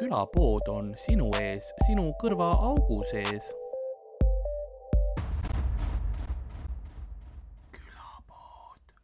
külapood 0.00 0.68
on 0.72 0.94
sinu 0.96 1.28
ees, 1.36 1.74
sinu 1.84 2.06
kõrvaaugu 2.22 3.02
sees. 3.10 3.50
külapood. 7.74 8.94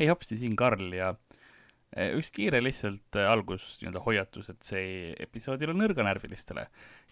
hei 0.00 0.08
hopsti, 0.08 0.38
siin 0.40 0.56
Karl 0.56 0.94
ja 0.96 1.10
eh, 1.92 2.14
üks 2.16 2.32
kiire 2.32 2.62
lihtsalt 2.64 3.20
eh, 3.20 3.28
algus 3.28 3.74
nii-öelda 3.82 4.04
hoiatus, 4.06 4.48
et 4.54 4.64
see 4.64 4.86
episood 5.26 5.60
ei 5.60 5.68
ole 5.68 5.76
nõrganärvilistele. 5.82 6.64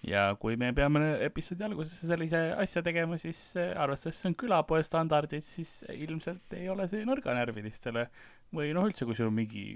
ja 0.09 0.25
kui 0.41 0.57
me 0.57 0.73
peame 0.73 1.19
episoodi 1.27 1.69
alguses 1.69 2.01
sellise 2.01 2.41
asja 2.65 2.81
tegema, 2.87 3.21
siis 3.21 3.43
eh, 3.61 3.75
arvestades 3.77 4.23
see 4.23 4.33
on 4.33 4.39
külapoe 4.41 4.81
standardid, 4.89 5.45
siis 5.45 5.83
ilmselt 5.93 6.57
ei 6.57 6.73
ole 6.73 6.89
see 6.89 7.05
nõrganärvilistele 7.05 8.09
või 8.57 8.73
noh, 8.73 8.89
üldse, 8.89 9.05
kui 9.05 9.21
sul 9.21 9.29
on 9.29 9.37
mingi 9.43 9.69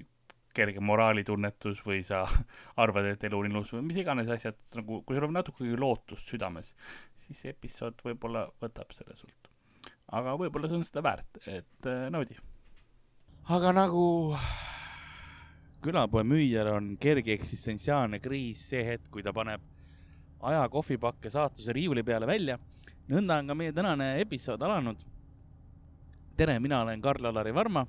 kerge 0.56 0.83
moraalitunnetus 0.84 1.83
või 1.87 2.02
sa 2.06 2.23
arvad, 2.83 3.12
et 3.12 3.24
elu 3.29 3.41
on 3.41 3.51
ilus 3.51 3.73
või 3.77 3.87
mis 3.88 4.01
iganes 4.02 4.30
asjad, 4.33 4.59
nagu 4.78 5.02
kui 5.06 5.16
sul 5.16 5.28
on 5.28 5.37
natukegi 5.38 5.78
lootust 5.78 6.33
südames, 6.33 6.73
siis 7.25 7.45
see 7.45 7.55
episood 7.55 8.02
võib-olla 8.05 8.47
võtab 8.62 8.92
selle 8.97 9.16
sult. 9.19 9.51
aga 10.12 10.37
võib-olla 10.41 10.69
see 10.69 10.80
on 10.80 10.87
seda 10.87 11.05
väärt, 11.05 11.41
et 11.47 11.88
äh, 11.88 12.09
naudi. 12.12 12.38
aga 13.48 13.73
nagu 13.77 14.05
külapoe 15.83 16.23
müüjal 16.23 16.69
on 16.77 16.92
kerge 17.00 17.34
eksistentsiaalne 17.34 18.20
kriis 18.23 18.69
see 18.70 18.84
hetk, 18.87 19.09
kui 19.11 19.23
ta 19.23 19.33
paneb 19.34 19.64
aja 20.42 20.66
kohvipakke 20.69 21.30
saatuse 21.30 21.73
riiuli 21.75 22.03
peale 22.06 22.27
välja, 22.27 22.59
nõnda 23.11 23.41
on 23.41 23.50
ka 23.50 23.56
meie 23.59 23.73
tänane 23.73 24.14
episood 24.20 24.62
alanud. 24.62 25.03
tere, 26.37 26.59
mina 26.61 26.83
olen 26.83 27.03
Karl-Alari 27.03 27.55
Varma 27.55 27.87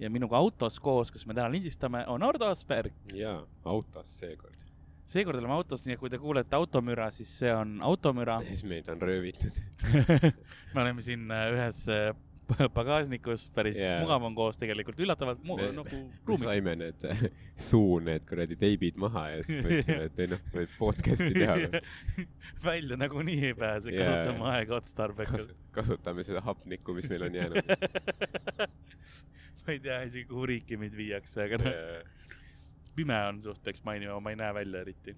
ja 0.00 0.10
minuga 0.10 0.38
autos 0.40 0.80
koos, 0.80 1.12
kus 1.12 1.26
me 1.28 1.36
täna 1.36 1.50
lindistame, 1.52 2.04
on 2.08 2.24
Ardo 2.24 2.48
Asperg. 2.50 2.94
jaa, 3.14 3.42
autos 3.68 4.12
seekord. 4.20 4.64
seekord 5.10 5.40
oleme 5.42 5.56
autos, 5.58 5.84
nii 5.86 5.98
et 5.98 6.00
kui 6.00 6.10
te 6.12 6.18
kuulete 6.22 6.56
automüra, 6.56 7.10
siis 7.14 7.32
see 7.42 7.52
on 7.54 7.78
automüra. 7.84 8.40
siis 8.50 8.64
meid 8.68 8.88
on 8.92 9.02
röövitud 9.02 9.62
me 10.74 10.82
oleme 10.84 11.04
siin 11.04 11.30
äh, 11.34 11.48
ühes 11.54 11.84
äh, 11.92 12.10
pagasnikus, 12.74 13.48
päris 13.54 13.78
yeah. 13.78 14.00
mugav 14.02 14.24
on 14.26 14.34
koos 14.34 14.58
tegelikult, 14.58 14.98
üllatavalt 15.04 15.42
mu, 15.46 15.56
nagu 15.60 15.84
ruumi. 16.26 16.32
me 16.32 16.38
saime 16.42 16.74
need 16.80 17.06
suu 17.70 18.00
need 18.04 18.26
kuradi 18.28 18.56
teibid 18.58 18.98
maha 19.00 19.26
ja 19.34 19.44
siis 19.44 19.60
mõtlesime, 19.62 20.08
et 20.08 20.22
ei 20.24 20.32
noh, 20.32 20.42
võib 20.54 20.74
podcast'i 20.80 21.30
teha 21.36 21.58
välja 22.70 22.98
nagunii 23.00 23.52
ei 23.52 23.56
pääse 23.58 23.92
yeah., 23.94 24.08
kasutame 24.08 24.48
aega 24.54 24.78
otstarbekalt 24.80 25.52
Kas,. 25.52 25.66
kasutame 25.78 26.26
seda 26.26 26.42
hapnikku, 26.46 26.96
mis 26.96 27.10
meil 27.12 27.28
on 27.28 27.38
jäänud 27.38 27.62
ma 29.66 29.76
ei 29.76 29.82
tea 29.84 30.00
isegi, 30.08 30.26
kuhu 30.30 30.48
riiki 30.54 30.80
meid 30.80 30.96
viiakse, 30.96 31.44
aga 31.46 31.60
noh 31.62 31.76
pime 33.00 33.16
on 33.28 33.42
suht, 33.42 33.62
peaks 33.64 33.82
mainima, 33.86 34.20
ma 34.20 34.32
ei 34.32 34.38
näe 34.38 34.54
välja 34.54 34.84
eriti. 34.84 35.16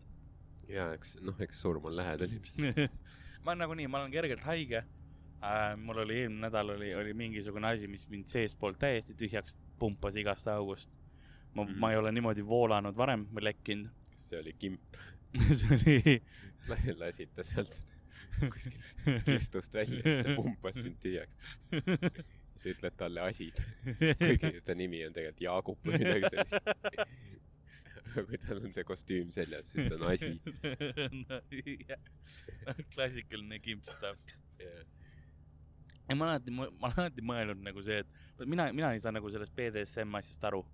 ja 0.69 0.89
eks 0.95 1.17
noh, 1.25 1.39
eks 1.43 1.61
surm 1.65 1.89
on 1.91 1.97
lähedal 1.97 2.31
ilmselt 2.31 2.99
ma 3.47 3.55
nagunii, 3.59 3.89
ma 3.91 4.03
olen 4.03 4.13
kergelt 4.15 4.45
haige 4.47 4.83
äh,. 4.83 5.77
mul 5.77 6.03
oli 6.05 6.21
eelmine 6.23 6.47
nädal 6.47 6.75
oli, 6.77 6.93
oli 6.95 7.15
mingisugune 7.19 7.73
asi, 7.73 7.89
mis 7.91 8.07
mind 8.09 8.31
seestpoolt 8.31 8.79
täiesti 8.83 9.17
tühjaks 9.19 9.59
pumpas 9.79 10.17
igast 10.21 10.49
august. 10.53 10.93
ma 11.55 11.65
mm., 11.65 11.81
ma 11.81 11.91
ei 11.93 11.99
ole 12.01 12.13
niimoodi 12.13 12.47
voolanud 12.47 12.97
varem 12.97 13.27
või 13.35 13.49
lekkinud. 13.51 13.91
kas 14.13 14.29
see 14.31 14.41
oli 14.41 14.55
kimp 14.59 15.01
see 15.59 15.79
oli 15.79 16.95
lasid 17.01 17.35
ta 17.35 17.45
sealt 17.47 17.83
kuskilt 18.43 19.03
kistust 19.27 19.75
välja, 19.75 20.03
siis 20.05 20.23
ta 20.27 20.37
pumpas 20.39 20.79
sind 20.79 21.03
tühjaks 21.03 21.35
sa 22.57 22.71
ütled 22.73 22.97
talle 22.99 23.23
asid, 23.27 23.61
kuigi 24.21 24.63
ta 24.67 24.77
nimi 24.79 25.03
on 25.07 25.15
tegelikult 25.17 25.45
Jaagup 25.47 25.87
või 25.87 26.01
midagi 26.03 26.31
sellist. 26.33 26.57
aga 28.13 28.25
kui 28.29 28.41
tal 28.43 28.61
on 28.61 28.75
see 28.77 28.85
kostüüm 28.87 29.31
seljas, 29.35 29.73
siis 29.73 29.89
ta 29.89 29.97
on 29.97 30.07
asi 30.11 30.33
no, 31.31 31.41
klassikaline 32.93 33.61
kimpstav 33.65 34.19
yeah.. 34.61 34.85
ja 36.09 36.19
ma 36.19 36.33
alati, 36.33 36.55
ma 36.55 36.69
olen 36.69 37.01
alati 37.07 37.25
mõelnud 37.33 37.65
nagu 37.65 37.85
see, 37.87 38.03
et 38.03 38.47
mina, 38.47 38.69
mina 38.75 38.93
ei 38.93 39.03
saa 39.05 39.15
nagu 39.17 39.33
sellest 39.33 39.57
BDSM 39.57 40.21
asjast 40.21 40.45
aru. 40.51 40.65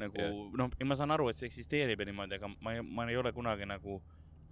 nagu 0.00 0.20
yeah. 0.20 0.42
noh, 0.58 0.72
ma 0.88 0.98
saan 0.98 1.14
aru, 1.16 1.30
et 1.30 1.40
see 1.40 1.48
eksisteerib 1.48 2.00
ja 2.00 2.08
niimoodi, 2.08 2.38
aga 2.40 2.52
ma 2.60 2.76
ei, 2.76 2.84
ma 2.84 3.08
ei 3.08 3.18
ole 3.20 3.32
kunagi 3.36 3.68
nagu 3.68 4.02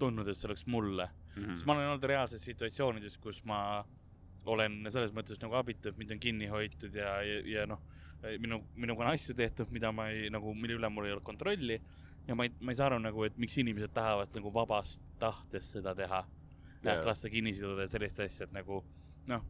tundnud, 0.00 0.28
et 0.28 0.38
see 0.38 0.49
oleks 0.49 0.66
mulle 0.66 1.06
mm. 1.10 1.43
-hmm. 1.43 1.56
sest 1.56 1.69
ma 1.69 1.76
olen 1.76 1.93
olnud 1.93 2.09
reaalses 2.09 2.44
situatsioonides, 2.44 3.19
kus 3.19 3.44
ma 3.44 3.84
olen 4.49 4.81
selles 4.89 5.12
mõttes 5.17 5.41
nagu 5.43 5.56
abitu, 5.59 5.91
et 5.91 5.99
mind 6.01 6.15
on 6.17 6.23
kinni 6.23 6.49
hoitud 6.51 6.95
ja, 6.97 7.19
ja, 7.27 7.41
ja 7.47 7.67
noh, 7.69 7.83
minu, 8.41 8.61
minuga 8.77 9.05
on 9.05 9.12
asju 9.12 9.34
tehtud, 9.37 9.71
mida 9.75 9.93
ma 9.93 10.09
ei, 10.12 10.28
nagu, 10.33 10.55
mille 10.56 10.78
üle 10.78 10.91
mul 10.93 11.09
ei 11.09 11.15
ole 11.17 11.25
kontrolli. 11.25 11.81
ja 12.27 12.37
ma 12.37 12.47
ei, 12.47 12.53
ma 12.61 12.73
ei 12.73 12.79
saa 12.79 12.91
aru 12.91 12.99
nagu, 13.03 13.25
et 13.27 13.39
miks 13.41 13.56
inimesed 13.59 13.93
tahavad 13.97 14.34
nagu 14.37 14.53
vabast 14.55 15.03
tahtest 15.19 15.79
seda 15.79 15.95
teha. 15.95 16.25
ennast 16.81 17.05
lasta 17.05 17.29
kinni 17.29 17.53
siduda 17.53 17.84
ja 17.84 17.93
sellist 17.93 18.21
asja, 18.21 18.47
et 18.47 18.53
nagu 18.56 18.83
noh, 19.29 19.47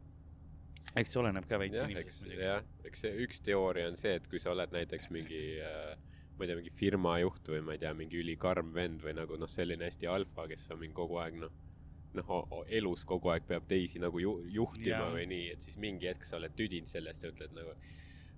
eks 0.99 1.13
see 1.13 1.19
oleneb 1.21 1.47
ka 1.47 1.59
veits 1.61 1.79
inimesest. 1.79 2.27
jah, 2.35 2.63
eks 2.87 3.05
see 3.05 3.11
üks 3.25 3.43
teooria 3.45 3.87
on 3.91 3.99
see, 3.99 4.15
et 4.19 4.27
kui 4.27 4.39
sa 4.39 4.51
oled 4.51 4.73
näiteks 4.75 5.11
mingi 5.15 5.43
äh, 5.63 5.95
ma 6.35 6.43
ei 6.43 6.51
tea, 6.51 6.57
mingi 6.59 6.73
firma 6.75 7.17
juht 7.21 7.51
või 7.53 7.63
ma 7.63 7.75
ei 7.77 7.83
tea, 7.83 7.93
mingi 7.95 8.19
ülikarm 8.19 8.73
vend 8.75 9.03
või 9.05 9.15
nagu 9.15 9.39
noh, 9.39 9.51
selline 9.51 9.87
hästi 9.87 10.09
alfa, 10.11 10.47
kes 10.51 10.71
on 10.73 10.81
mingi 10.83 10.97
kogu 10.97 11.21
aeg 11.23 11.39
noh 11.43 11.70
noh, 12.17 12.63
elus 12.67 13.05
kogu 13.07 13.31
aeg 13.33 13.47
peab 13.47 13.67
teisi 13.69 14.01
nagu 14.03 14.19
ju, 14.21 14.35
juhtima 14.51 14.97
yeah. 14.97 15.13
või 15.15 15.25
nii, 15.31 15.49
et 15.55 15.65
siis 15.65 15.77
mingi 15.81 16.09
hetk 16.09 16.25
sa 16.27 16.37
oled 16.39 16.55
tüdinud 16.57 16.89
sellest 16.91 17.25
ja 17.25 17.31
ütled 17.31 17.53
nagu, 17.55 17.75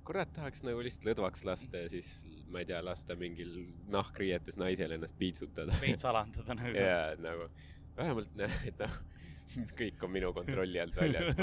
kurat, 0.08 0.32
tahaks 0.36 0.66
nagu 0.68 0.84
lihtsalt 0.84 1.08
lõdvaks 1.10 1.46
lasta 1.48 1.84
ja 1.86 1.92
siis 1.92 2.12
ma 2.52 2.62
ei 2.64 2.70
tea, 2.70 2.82
lasta 2.86 3.18
mingil 3.20 3.56
nahkriietes 3.94 4.60
naisel 4.62 4.94
ennast 4.98 5.18
piitsutada. 5.20 5.76
veits 5.82 6.06
alandada 6.10 6.58
nagu. 6.60 6.76
jaa, 6.78 7.14
et 7.16 7.24
nagu 7.24 7.50
vähemalt 7.98 8.38
näe, 8.38 8.60
et 8.70 8.84
noh, 8.84 9.00
kõik 9.80 10.06
on 10.06 10.14
minu 10.14 10.34
kontrolli 10.36 10.82
alt 10.82 10.98
väljas. 10.98 11.34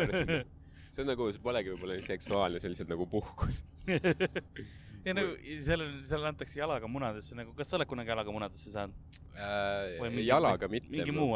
see 0.91 1.03
on 1.05 1.11
nagu, 1.13 1.31
see 1.33 1.43
polegi 1.43 1.75
võib-olla 1.75 1.99
seksuaalne, 2.05 2.61
see 2.61 2.71
on 2.71 2.77
lihtsalt 2.77 2.95
nagu 2.95 3.09
puhkus 3.11 3.65
ja 5.05 5.15
nagu 5.17 5.37
seal, 5.67 5.85
seal 6.09 6.27
antakse 6.31 6.61
jalaga 6.61 6.91
munadesse 6.91 7.39
nagu, 7.39 7.55
kas 7.57 7.71
sa 7.71 7.79
oled 7.79 7.89
kunagi 7.91 8.13
jalaga 8.13 8.35
munadesse 8.35 8.73
saanud 8.75 8.95
äh,? 9.37 10.21
Jalaga 10.27 10.69
mitte. 10.69 10.91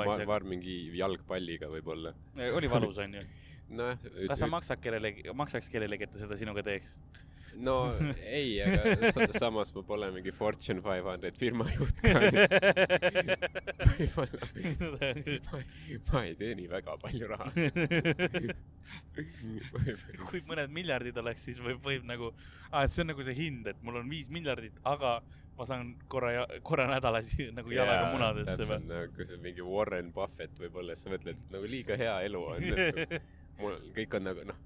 asjaga? 0.05 0.29
ma 0.29 0.37
arvan, 0.39 0.51
mingi 0.57 0.77
jalgpalliga 0.99 1.71
võib-olla. 1.73 2.15
oli 2.53 2.71
valus, 2.71 3.01
onju? 3.07 3.25
nojah. 3.69 3.99
kas 4.29 4.43
sa 4.43 4.51
maksad 4.51 4.83
kellelegi, 4.85 5.29
maksaks 5.35 5.71
kellelegi, 5.73 6.09
et 6.09 6.13
ta 6.15 6.25
seda 6.25 6.39
sinuga 6.41 6.65
teeks? 6.67 6.99
no 7.57 7.95
ei, 8.27 8.59
aga 8.63 9.13
sa, 9.15 9.27
samas 9.39 9.71
ma 9.75 9.83
pole 9.87 10.11
mingi 10.15 10.33
Fortune 10.35 10.83
five 10.83 11.07
hundred 11.07 11.37
firma 11.39 11.67
juht 11.75 12.01
ka. 12.03 12.23
võib-olla 13.95 14.49
ma, 15.53 15.61
ma 16.11 16.25
ei 16.25 16.35
teeni 16.41 16.67
väga 16.71 16.97
palju 17.05 17.31
raha 17.31 17.47
kui 20.31 20.43
mõned 20.49 20.75
miljardid 20.75 21.17
oleks, 21.23 21.47
siis 21.47 21.63
võib, 21.63 21.81
võib 21.85 22.05
nagu 22.09 22.33
ah,, 22.71 22.85
see 22.89 23.05
on 23.05 23.13
nagu 23.13 23.27
see 23.27 23.39
hind, 23.39 23.71
et 23.71 23.81
mul 23.87 24.03
on 24.03 24.11
viis 24.11 24.31
miljardit, 24.35 24.77
aga 24.89 25.19
ma 25.55 25.67
saan 25.69 25.95
korra, 26.11 26.47
korra 26.67 26.89
nädalas 26.91 27.31
nagu 27.59 27.71
jalaga 27.75 28.03
yeah, 28.03 28.13
munadesse 28.17 28.69
või? 28.69 28.81
nagu 28.91 29.29
see 29.29 29.41
mingi 29.43 29.65
Warren 29.67 30.11
Buffett 30.15 30.59
võib-olla, 30.61 30.97
siis 30.97 31.07
sa 31.07 31.15
mõtled, 31.15 31.41
et 31.41 31.55
nagu 31.55 31.71
liiga 31.71 31.99
hea 32.01 32.19
elu 32.29 32.45
on. 32.51 32.61
Mul 33.59 33.77
kõik 33.95 34.17
on 34.19 34.25
nagu 34.27 34.47
noh 34.49 34.63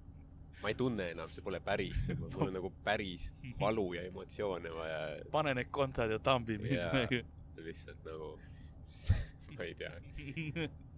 ma 0.63 0.69
ei 0.69 0.75
tunne 0.75 1.11
enam, 1.13 1.31
see 1.31 1.45
pole 1.45 1.61
päris, 1.63 2.09
mul 2.19 2.49
on 2.49 2.57
nagu 2.59 2.71
päris 2.85 3.29
valu 3.61 3.93
ja 3.95 4.03
emotsioone 4.09 4.73
vaja. 4.75 4.99
pane 5.33 5.55
need 5.55 5.71
kontsad 5.75 6.11
ja 6.11 6.19
tambi 6.19 6.59
mind. 6.59 7.15
lihtsalt 7.63 8.03
nagu, 8.07 8.33
ma 9.57 9.67
ei 9.67 9.75
tea, 9.79 9.93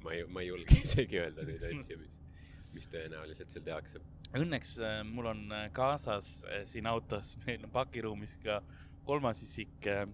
ma 0.04 0.16
ei, 0.16 0.24
ma 0.28 0.44
ei 0.44 0.48
julge 0.48 0.80
isegi 0.86 1.20
öelda 1.20 1.44
neid 1.48 1.66
asju, 1.70 1.98
mis, 2.00 2.16
mis 2.76 2.88
tõenäoliselt 2.92 3.52
seal 3.52 3.66
tehakse. 3.66 4.02
Õnneks 4.38 4.76
äh, 4.84 5.00
mul 5.04 5.30
on 5.32 5.44
äh, 5.52 5.68
kaasas 5.76 6.32
äh, 6.48 6.64
siin 6.68 6.88
autos, 6.88 7.34
meil 7.44 7.64
on 7.66 7.74
pakiruumis 7.74 8.38
ka 8.44 8.62
kolmas 9.08 9.44
isik 9.44 9.90
äh,. 9.90 10.06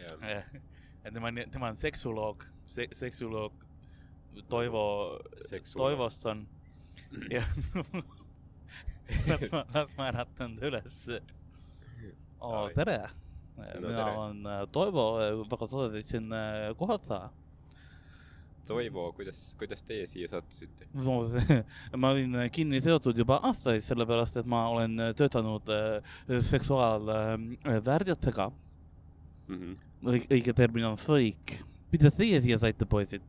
Äh, 0.00 0.46
tema, 1.02 1.32
tema 1.50 1.68
on 1.68 1.76
seksuoloog 1.76 2.44
se,, 2.64 2.86
seksuoloog 2.94 3.66
Toivo, 4.48 5.18
Toivosson 5.74 6.44
ja 7.30 7.42
las 9.28 9.52
ma, 9.52 9.64
las 9.74 9.96
ma 9.98 10.08
äratan 10.08 10.56
ta 10.56 10.66
ülesse 10.66 11.20
tere 12.78 13.08
no,, 13.56 13.88
mina 13.88 14.04
tere. 14.04 14.16
olen 14.16 14.46
äh, 14.46 14.66
Toivo, 14.72 15.04
väga 15.50 15.68
tore 15.68 15.92
teid 15.94 16.06
siin 16.08 16.32
äh, 16.32 16.76
kohata. 16.78 17.30
Toivo, 18.70 19.12
kuidas, 19.16 19.56
kuidas 19.58 19.82
teie 19.82 20.06
siia 20.06 20.28
sattusite 20.30 20.86
no,? 20.94 21.24
ma 21.98 22.10
olin 22.14 22.34
äh, 22.44 22.50
kinni 22.54 22.80
seotud 22.80 23.18
juba 23.18 23.40
aastaid, 23.48 23.82
sellepärast 23.84 24.36
et 24.40 24.46
ma 24.46 24.68
olen 24.70 24.96
töötanud 25.18 25.66
seksuaalväärjatega 26.50 28.50
mm. 28.50 29.56
-hmm. 29.56 29.76
õige 30.30 30.52
termin 30.54 30.84
on 30.92 30.96
freak. 30.96 31.58
kuidas 31.90 32.14
teie 32.14 32.40
siia 32.40 32.58
saite, 32.58 32.86
poisid? 32.86 33.22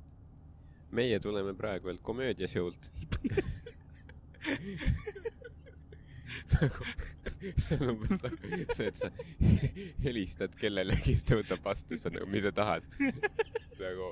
meie 0.92 1.20
tuleme 1.20 1.54
praegu 1.56 1.88
veel 1.88 1.98
komöödiashow'lt 2.04 2.92
nagu 6.52 6.86
see 7.58 7.78
on 7.78 7.94
umbes 7.94 8.18
nagu 8.24 8.38
see, 8.76 8.88
et 8.88 8.98
sa 9.00 9.10
helistad 10.06 10.56
kellelegi, 10.60 11.16
siis 11.16 11.28
ta 11.28 11.38
võtab 11.40 11.64
vastu, 11.66 11.96
siis 11.96 12.10
on 12.10 12.18
nagu, 12.20 12.28
mis 12.32 12.46
sa 12.46 12.54
tahad. 12.56 12.88
nagu 13.82 14.10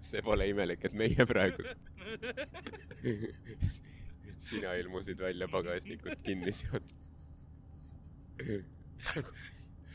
see 0.00 0.22
pole 0.24 0.48
imelik, 0.50 0.84
et 0.88 0.94
meie 0.96 1.26
praegu 1.28 1.66
sina 4.44 4.74
ilmusid 4.80 5.20
välja 5.20 5.48
pagasnikust 5.48 6.22
kinni 6.24 6.52
seotud. 6.52 6.96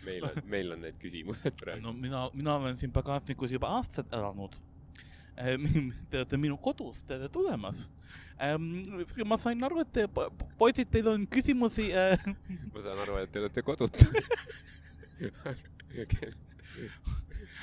meil 0.05 0.25
on, 0.25 0.41
meil 0.47 0.73
on 0.75 0.85
need 0.85 0.97
küsimused 1.01 1.57
praegu 1.59 1.83
no 1.83 1.93
mina, 1.93 2.27
mina 2.33 2.55
olen 2.55 2.77
siin 2.79 2.93
pagasnikus 2.95 3.51
juba 3.51 3.73
aastaid 3.77 4.13
elanud. 4.15 4.55
Minu 6.43 6.57
kodus, 6.57 7.03
tere 7.07 7.29
tulemast. 7.31 7.93
ma 9.25 9.37
sain 9.37 9.63
aru, 9.63 9.81
et 9.83 9.91
te 9.93 10.05
po- 10.07 10.29
poisid, 10.59 10.89
teil 10.91 11.07
on 11.11 11.25
küsimusi 11.27 11.89
äh. 11.95 12.19
ma 12.73 12.83
saan 12.83 12.99
aru, 13.05 13.17
et 13.23 13.31
te 13.31 13.41
olete 13.43 13.63
kodutu. 13.63 14.07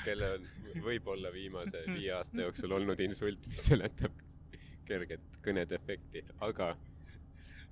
kelle 0.05 0.31
on 0.37 0.47
võib-olla 0.85 1.31
viimase 1.33 1.81
viie 1.89 2.11
aasta 2.17 2.43
jooksul 2.45 2.75
olnud 2.77 2.99
insult, 3.05 3.47
mis 3.49 3.65
seletab 3.69 4.13
kerget 4.87 5.41
kõnedefekti, 5.43 6.23
aga 6.45 6.75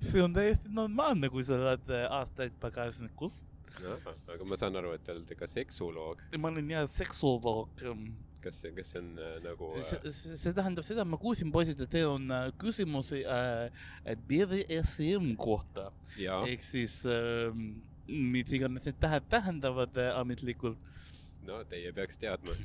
see 0.04 0.24
on 0.24 0.34
täiesti 0.36 0.72
normaalne, 0.74 1.30
kui 1.32 1.46
sa 1.48 1.58
oled 1.58 1.92
äh, 1.94 2.06
aastaid 2.18 2.58
pagasnikus. 2.62 3.44
aga 3.86 4.48
ma 4.48 4.58
saan 4.60 4.76
aru, 4.80 4.94
et 4.96 5.04
te 5.06 5.14
olete 5.16 5.38
ka 5.40 5.48
seksuoloog. 5.50 6.22
ma 6.40 6.52
olen 6.52 6.74
jah 6.76 6.88
seksuoloog. 6.90 7.70
kas 7.80 8.25
kas 8.46 8.62
see 8.62 9.00
on 9.02 9.10
äh, 9.18 9.34
nagu 9.44 9.72
see 9.82 9.98
äh,, 10.00 10.14
see- 10.14 10.38
see 10.42 10.54
tähendab 10.56 10.86
seda, 10.88 11.06
ma 11.06 11.18
kuulsin 11.22 11.52
poisid, 11.54 11.82
et 11.82 11.92
teil 11.92 12.12
on 12.14 12.30
äh, 12.32 12.48
küsimusi 12.62 13.24
äh, 13.26 14.16
BDSM 14.30 15.34
kohta 15.42 15.90
ehk 16.18 16.64
siis 16.64 17.02
äh, 17.10 17.52
mis 18.08 18.54
iganes 18.54 18.86
need 18.86 19.00
tähed 19.02 19.26
tähendavad 19.30 19.98
äh, 19.98 20.14
ametlikult. 20.20 20.78
no 21.46 21.64
teie 21.70 21.92
peaks 21.94 22.18
teadma. 22.18 22.56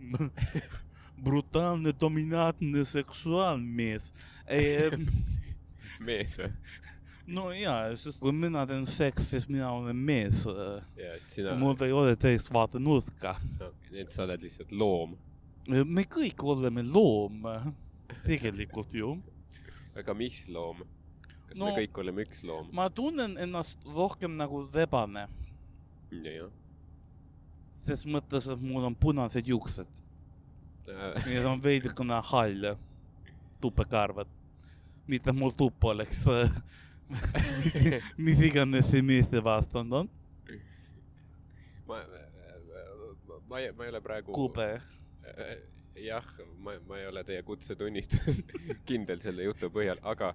brutaalne 1.24 1.92
dominantne 2.00 2.84
seksuaalmees. 2.88 4.12
mees 6.06 6.38
või? 6.40 6.48
no 7.30 7.50
jaa, 7.54 7.90
sest 8.00 8.18
kui 8.22 8.32
mina 8.34 8.64
teen 8.66 8.86
seksi, 8.88 9.26
siis 9.34 9.48
mina 9.52 9.68
olen 9.72 9.96
mees. 9.96 10.46
sina, 11.28 11.54
mul 11.60 11.76
ei 11.86 11.92
ole 11.92 12.16
teist 12.16 12.52
vaatenurka. 12.52 13.36
no, 13.60 13.72
et 13.92 14.12
sa 14.12 14.24
oled 14.24 14.42
lihtsalt 14.42 14.72
loom. 14.72 15.16
Me 15.70 16.06
kõik 16.10 16.42
oleme 16.44 16.84
loom, 16.86 17.44
tegelikult 18.26 18.94
ju. 18.94 19.14
aga 19.98 20.16
mis 20.18 20.42
loom? 20.52 20.82
kas 21.50 21.58
no, 21.58 21.70
me 21.70 21.76
kõik 21.82 22.02
oleme 22.02 22.26
üks 22.26 22.44
loom? 22.46 22.68
ma 22.76 22.88
tunnen 22.90 23.38
ennast 23.40 23.78
rohkem 23.86 24.36
nagu 24.38 24.64
rebane, 24.74 25.26
jah. 26.10 26.52
ses 27.86 28.06
mõttes, 28.06 28.50
et 28.50 28.62
mul 28.62 28.90
on 28.90 28.98
punased 28.98 29.50
juuksed 29.50 30.00
Äh, 30.90 31.32
ja 31.34 31.50
on 31.50 31.62
veidikene 31.62 32.20
hall, 32.32 32.74
tupekarvad. 33.60 34.26
mitte 35.06 35.32
mul 35.32 35.50
tupp 35.50 35.84
oleks, 35.84 36.24
mis 38.24 38.40
iganes 38.46 38.90
see 38.90 39.02
meeste 39.02 39.42
vastand 39.42 39.92
on, 39.92 40.10
ma, 41.88 41.98
ma 43.48 43.58
ei, 43.58 43.72
ma 43.74 43.84
ei 43.84 43.90
ole 43.90 44.00
praegu. 44.00 44.32
kube. 44.32 44.68
jah, 46.00 46.24
ma, 46.58 46.74
ma 46.88 46.98
ei 46.98 47.06
ole 47.06 47.24
teie 47.24 47.42
kutsetunnistuses 47.42 48.42
kindel 48.88 49.20
selle 49.22 49.46
jutu 49.48 49.70
põhjal, 49.72 50.00
aga 50.02 50.32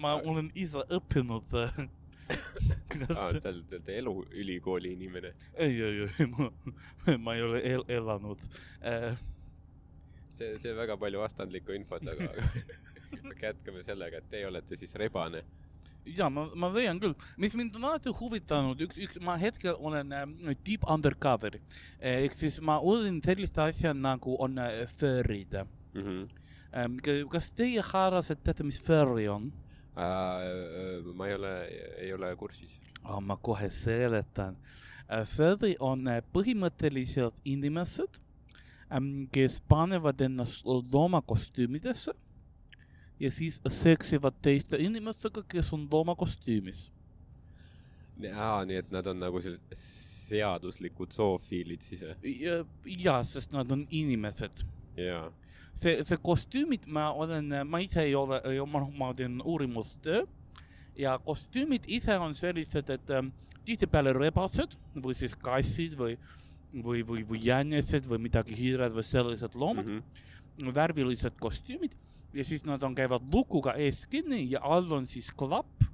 ma 0.00 0.16
olen 0.22 0.50
ise 0.58 0.82
õppinud. 0.94 1.54
aa, 2.24 3.28
kas, 3.34 3.42
te 3.42 3.50
olete 3.50 3.98
eluülikooli 4.00 4.94
inimene. 4.96 5.34
ei, 5.60 5.76
ei, 5.82 6.06
ei, 6.08 6.26
ma, 6.30 6.50
ma 7.18 7.34
ei 7.36 7.42
ole 7.44 7.60
el, 7.68 7.84
elanud 7.88 8.40
äh,. 8.80 9.18
see, 10.32 10.54
see 10.58 10.72
väga 10.76 10.96
palju 10.96 11.20
vastandlikku 11.20 11.76
infot, 11.76 12.06
aga, 12.14 12.30
aga 13.18 13.36
jätkame 13.42 13.84
sellega, 13.84 14.22
et 14.22 14.30
teie 14.32 14.48
olete 14.48 14.78
siis 14.80 14.96
rebane. 15.00 15.44
Ja 16.06 16.28
ma, 16.28 16.46
ma 16.54 16.70
leian 16.72 17.00
küll, 17.00 17.14
mis 17.40 17.54
mind 17.56 17.76
on 17.78 17.88
alati 17.88 18.12
huvitanud, 18.14 18.80
üks, 18.86 18.98
üks, 19.06 19.20
ma 19.24 19.36
hetkel 19.40 19.76
olen 19.80 20.12
äh, 20.12 20.24
deep 20.66 20.84
undercover 20.90 21.58
eh, 21.58 22.24
ehk 22.24 22.36
siis 22.38 22.60
ma 22.64 22.78
uurin 22.82 23.20
sellist 23.24 23.58
asja 23.62 23.94
nagu 23.96 24.36
on 24.40 24.58
äh, 24.58 24.84
furry'd 24.98 25.64
Mm 25.94 26.02
-hmm. 26.02 26.28
ähm,. 26.76 26.96
kas 27.30 27.50
teie 27.50 27.80
harrased 27.80 28.40
teate, 28.42 28.64
mis 28.64 28.80
furry 28.82 29.28
on 29.28 29.52
ma 31.14 31.26
ei 31.26 31.34
ole, 31.34 31.52
ei 31.98 32.12
ole 32.12 32.36
kursis. 32.36 32.80
oh,? 33.04 33.20
ma 33.20 33.36
kohe 33.36 33.70
seletan 33.70 34.56
äh,. 35.08 35.24
Furry 35.26 35.76
on 35.78 36.08
äh, 36.08 36.22
põhimõtteliselt 36.32 37.34
inimesed 37.44 38.18
ähm,, 38.90 39.28
kes 39.32 39.60
panevad 39.68 40.20
ennast 40.20 40.66
loomakostüümidesse 40.66 42.12
siis 43.30 43.60
seksivad 43.68 44.34
teiste 44.42 44.76
inimestega, 44.80 45.42
kes 45.48 45.72
on 45.72 45.88
loomakostüümis 45.90 46.88
aa, 48.22 48.64
nii 48.66 48.78
et 48.82 48.92
nad 48.94 49.06
on 49.10 49.18
nagu 49.22 49.40
sellised 49.42 49.78
seaduslikud 50.24 51.14
zoofiilid 51.14 51.82
siis 51.84 52.04
või? 52.06 52.34
ja, 52.40 52.60
ja 52.86 53.16
sest 53.26 53.52
nad 53.54 53.70
on 53.74 53.84
inimesed. 53.90 54.62
jaa. 54.98 55.26
see, 55.74 55.98
see 56.06 56.20
kostüümid, 56.22 56.86
ma 56.86 57.10
olen, 57.12 57.50
ma 57.68 57.82
ise 57.82 58.04
ei 58.06 58.14
ole, 58.18 58.40
ma, 58.70 58.84
ma 58.98 59.10
teen 59.16 59.40
uurimustöö 59.42 60.22
ja 60.98 61.18
kostüümid 61.18 61.88
ise 61.90 62.18
on 62.18 62.34
sellised, 62.38 62.90
et 62.90 63.10
ähm, 63.10 63.32
tihtipeale 63.66 64.14
rebased 64.14 64.76
või 64.94 65.16
siis 65.18 65.34
kassid 65.42 65.98
või, 65.98 66.14
või, 66.72 67.02
või, 67.06 67.24
või 67.26 67.42
jänesed 67.42 68.06
või 68.06 68.28
midagi 68.28 68.56
hiired 68.56 68.94
või 68.94 69.06
sellised 69.08 69.58
loomad 69.58 69.88
mm. 69.88 70.00
-hmm. 70.00 70.74
värvilised 70.74 71.40
kostüümid 71.42 71.98
ja 72.34 72.44
siis 72.44 72.64
nad 72.66 72.82
on, 72.82 72.94
käivad 72.94 73.22
lukuga 73.32 73.74
ees 73.78 74.06
kinni 74.10 74.44
ja 74.50 74.60
all 74.62 74.90
on 74.92 75.06
siis 75.10 75.30
klapp, 75.38 75.84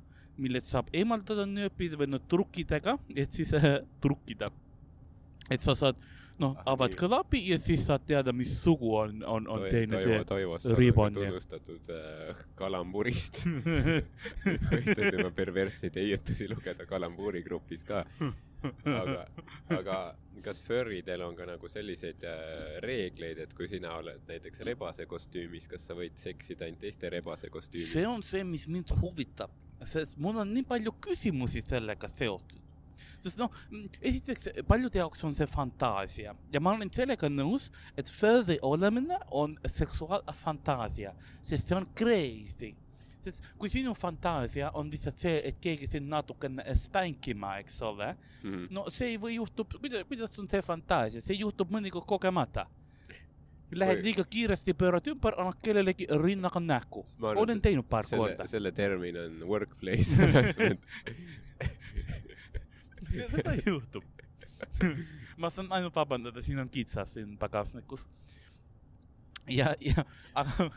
millest 0.41 0.71
saab 0.73 0.89
eemaldada 0.97 1.45
nööpida 1.47 1.99
või 2.01 2.09
no 2.15 2.19
trukkidega, 2.19 2.97
et 3.17 3.33
siis 3.37 3.53
äh, 3.55 3.81
trukkida. 4.01 4.49
et 5.51 5.63
sa 5.63 5.75
saad, 5.75 5.99
noh 6.41 6.55
Ah,, 6.63 6.73
avad 6.73 6.95
nii. 6.95 6.97
klapi 6.97 7.41
ja 7.51 7.59
siis 7.61 7.83
saad 7.87 8.07
teada, 8.09 8.33
mis 8.33 8.55
sugu 8.63 8.95
on, 8.97 9.19
on, 9.29 9.49
on 9.49 9.67
teine 9.69 9.99
Toivo, 10.25 10.59
see. 10.59 10.75
Ribond 10.79 11.17
ja- 11.21 11.27
tunnustatud 11.29 11.91
äh, 11.93 12.37
kalamburist. 12.57 13.43
võite 14.71 15.11
tema 15.11 15.31
perversseid 15.35 15.99
heietusi 16.01 16.49
lugeda 16.49 16.87
kalambuuri 16.89 17.43
grupis 17.45 17.85
ka. 17.85 18.07
aga, 18.85 19.25
aga 19.77 19.97
kas 20.45 20.61
furridel 20.65 21.25
on 21.25 21.35
ka 21.37 21.47
nagu 21.49 21.69
selliseid 21.71 22.25
äh, 22.29 22.79
reegleid, 22.85 23.41
et 23.45 23.53
kui 23.57 23.69
sina 23.71 23.93
oled 23.99 24.25
näiteks 24.29 24.65
rebase 24.69 25.07
kostüümis, 25.11 25.69
kas 25.71 25.85
sa 25.89 25.97
võid 25.97 26.17
seksida 26.21 26.67
ainult 26.67 26.83
teiste 26.85 27.11
rebase 27.13 27.51
kostüümis? 27.53 27.93
see 27.95 28.07
on 28.09 28.25
see, 28.27 28.45
mis 28.47 28.67
mind 28.71 28.93
huvitab, 29.01 29.53
sest 29.85 30.19
mul 30.21 30.41
on 30.43 30.53
nii 30.55 30.67
palju 30.69 30.95
küsimusi 31.05 31.63
sellega 31.67 32.09
seotud. 32.13 32.59
sest 33.21 33.41
noh, 33.41 33.53
esiteks 34.01 34.49
paljude 34.69 35.01
jaoks 35.03 35.25
on 35.29 35.37
see 35.37 35.49
fantaasia 35.51 36.35
ja 36.53 36.63
ma 36.63 36.75
olen 36.77 36.93
sellega 36.95 37.29
nõus, 37.33 37.69
et 37.97 38.09
furry 38.09 38.57
olemine 38.63 39.21
on 39.43 39.59
seksuaalfantaasia, 39.69 41.15
sest 41.43 41.69
see 41.69 41.77
on 41.77 41.89
crazy. 41.97 42.75
Sest 43.25 43.43
kui 43.59 43.69
sinu 43.69 43.95
fantaasia 43.95 44.71
on 44.75 44.91
lihtsalt 44.91 45.19
see, 45.19 45.41
et 45.45 45.59
keegi 45.61 45.87
sind 45.91 46.09
natukene 46.09 46.65
spänkima, 46.75 47.59
eks 47.61 47.81
ole, 47.83 48.17
Mhm. 48.43 48.67
no 48.71 48.87
see 48.91 49.17
või 49.19 49.35
juhtub, 49.37 49.73
kuidas, 49.81 50.05
kuidas 50.09 50.39
on 50.39 50.49
see 50.49 50.63
fantaasia, 50.63 51.21
see 51.23 51.37
juhtub 51.41 51.71
mõnikord 51.71 52.07
kogemata. 52.07 52.67
Lähed 53.73 53.99
Või- 54.01 54.05
liiga 54.05 54.25
kiiresti, 54.25 54.73
pöörad 54.75 55.07
ümber, 55.07 55.35
annad 55.39 55.61
kellelegi 55.63 56.07
rinnaga 56.11 56.59
näkku. 56.61 57.05
Ma 57.19 57.29
arvan, 57.31 57.43
olen 57.45 57.57
et 57.59 57.63
teinud 57.63 57.87
paar 57.89 58.03
selle 58.03 58.31
korda,. 58.33 58.47
selle 58.49 58.73
termin 58.73 59.17
on 59.17 59.37
workplace 59.47 60.17
harassment. 60.19 60.81
seda 63.11 63.55
juhtub. 63.67 64.05
ma 65.41 65.49
saan 65.51 65.71
ainult 65.73 65.95
vabandada, 65.97 66.43
siin 66.45 66.59
on 66.59 66.69
kitsas 66.69 67.15
siin 67.17 67.37
pagasnikus. 67.39 68.07
ja, 69.49 69.75
ja, 69.81 70.05
aga 70.35 70.71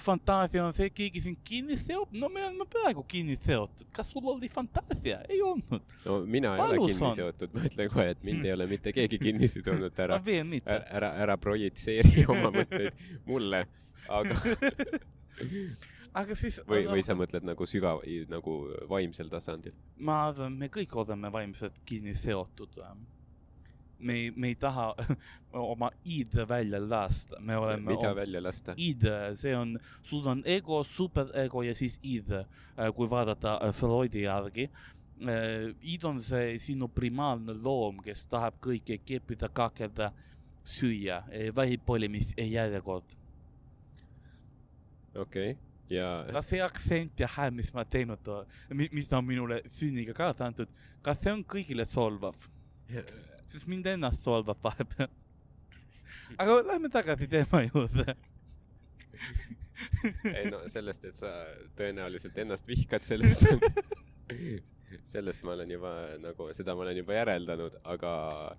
fantaasia 0.00 0.64
on 0.64 0.74
see, 0.74 0.90
keegi 0.90 1.22
sind 1.24 1.40
kinni 1.44 1.76
seob, 1.80 2.12
no 2.12 2.28
me 2.28 2.44
oleme 2.46 2.66
praegu 2.70 3.04
kinni 3.08 3.36
seotud, 3.36 3.86
kas 3.92 4.10
sul 4.12 4.26
oli 4.32 4.48
fantaasia? 4.48 5.20
ei 5.28 5.42
olnud. 5.42 5.82
no 6.04 6.20
mina 6.26 6.54
ei 6.56 6.60
ole 6.60 6.78
Valus 6.78 6.92
kinni 6.92 7.06
on. 7.06 7.14
seotud, 7.14 7.54
ma 7.54 7.64
ütlen 7.68 7.92
kohe, 7.92 8.08
et 8.14 8.22
mind 8.26 8.44
ei 8.44 8.52
ole 8.52 8.66
mitte 8.70 8.92
keegi 8.92 9.18
kinni 9.18 9.48
sidunud 9.48 10.02
ära 10.06 10.20
ära, 10.20 10.82
ära, 10.90 11.14
ära 11.26 11.36
projitseeri 11.36 12.26
oma 12.28 12.52
mõtteid 12.54 13.06
mulle, 13.26 13.66
aga 14.08 14.36
aga 16.20 16.34
siis. 16.34 16.60
või, 16.68 16.84
või 16.90 17.04
sa 17.06 17.14
mõtled 17.18 17.46
nagu 17.46 17.66
sügav, 17.68 18.02
nagu 18.30 18.56
vaimsel 18.90 19.30
tasandil? 19.32 19.76
ma 19.98 20.24
arvan, 20.28 20.56
me 20.58 20.70
kõik 20.72 20.94
oleme 21.04 21.30
vaimselt 21.32 21.80
kinni 21.86 22.14
seotud. 22.18 22.80
Me 24.00 24.12
ei, 24.12 24.30
me 24.36 24.48
ei 24.48 24.54
taha 24.54 24.94
oma 25.52 25.90
id 26.04 26.36
välja 26.48 26.80
lasta, 26.88 27.40
me 27.40 27.56
oleme 27.56 27.92
mida 27.92 28.14
välja 28.16 28.42
lasta? 28.42 28.74
id, 28.76 29.04
see 29.34 29.56
on, 29.56 29.78
sul 30.02 30.26
on 30.26 30.42
ego, 30.44 30.82
superego 30.84 31.62
ja 31.62 31.74
siis 31.74 31.98
id, 32.02 32.32
kui 32.96 33.10
vaadata 33.10 33.58
äh, 33.64 33.74
Freudi 33.74 34.24
järgi. 34.24 34.70
id 35.82 36.04
on 36.04 36.22
see 36.24 36.58
sinu 36.58 36.88
primaalne 36.88 37.52
loom, 37.62 37.98
kes 38.04 38.24
tahab 38.26 38.56
kõike 38.64 38.96
keppida, 39.04 39.50
kakeda, 39.52 40.12
süüa, 40.64 41.22
vähipõlemist 41.56 42.32
ja 42.38 42.44
järjekord. 42.44 43.16
okei, 45.14 45.56
ja 45.90 46.24
kas 46.32 46.48
see 46.48 46.62
aktsent 46.64 47.20
ja 47.20 47.28
hääl, 47.28 47.52
mis 47.52 47.72
ma 47.74 47.84
teinud, 47.84 48.32
mis 48.72 49.08
ta 49.08 49.18
on 49.18 49.28
minule 49.28 49.60
sünniga 49.68 50.14
kaasa 50.16 50.48
antud, 50.48 50.72
kas 51.02 51.20
see 51.20 51.34
on 51.34 51.44
kõigile 51.44 51.84
solvav? 51.84 52.48
Sest 53.50 53.68
mind 53.70 53.86
ennast 53.92 54.26
solvab 54.26 54.60
vahepeal. 54.64 55.10
aga 56.38 56.58
lähme 56.72 56.90
tagasi 56.92 57.28
teema 57.30 57.62
juurde. 57.66 58.16
ei 60.34 60.50
no 60.50 60.62
sellest, 60.68 61.04
et 61.04 61.16
sa 61.18 61.32
tõenäoliselt 61.78 62.36
ennast 62.44 62.68
vihkad, 62.68 63.04
sellest 63.06 63.46
sellest 65.04 65.44
ma 65.46 65.54
olen 65.54 65.70
juba 65.70 65.92
nagu, 66.22 66.48
seda 66.56 66.74
ma 66.74 66.84
olen 66.86 66.98
juba 67.02 67.14
järeldanud, 67.18 67.76
aga 67.94 68.14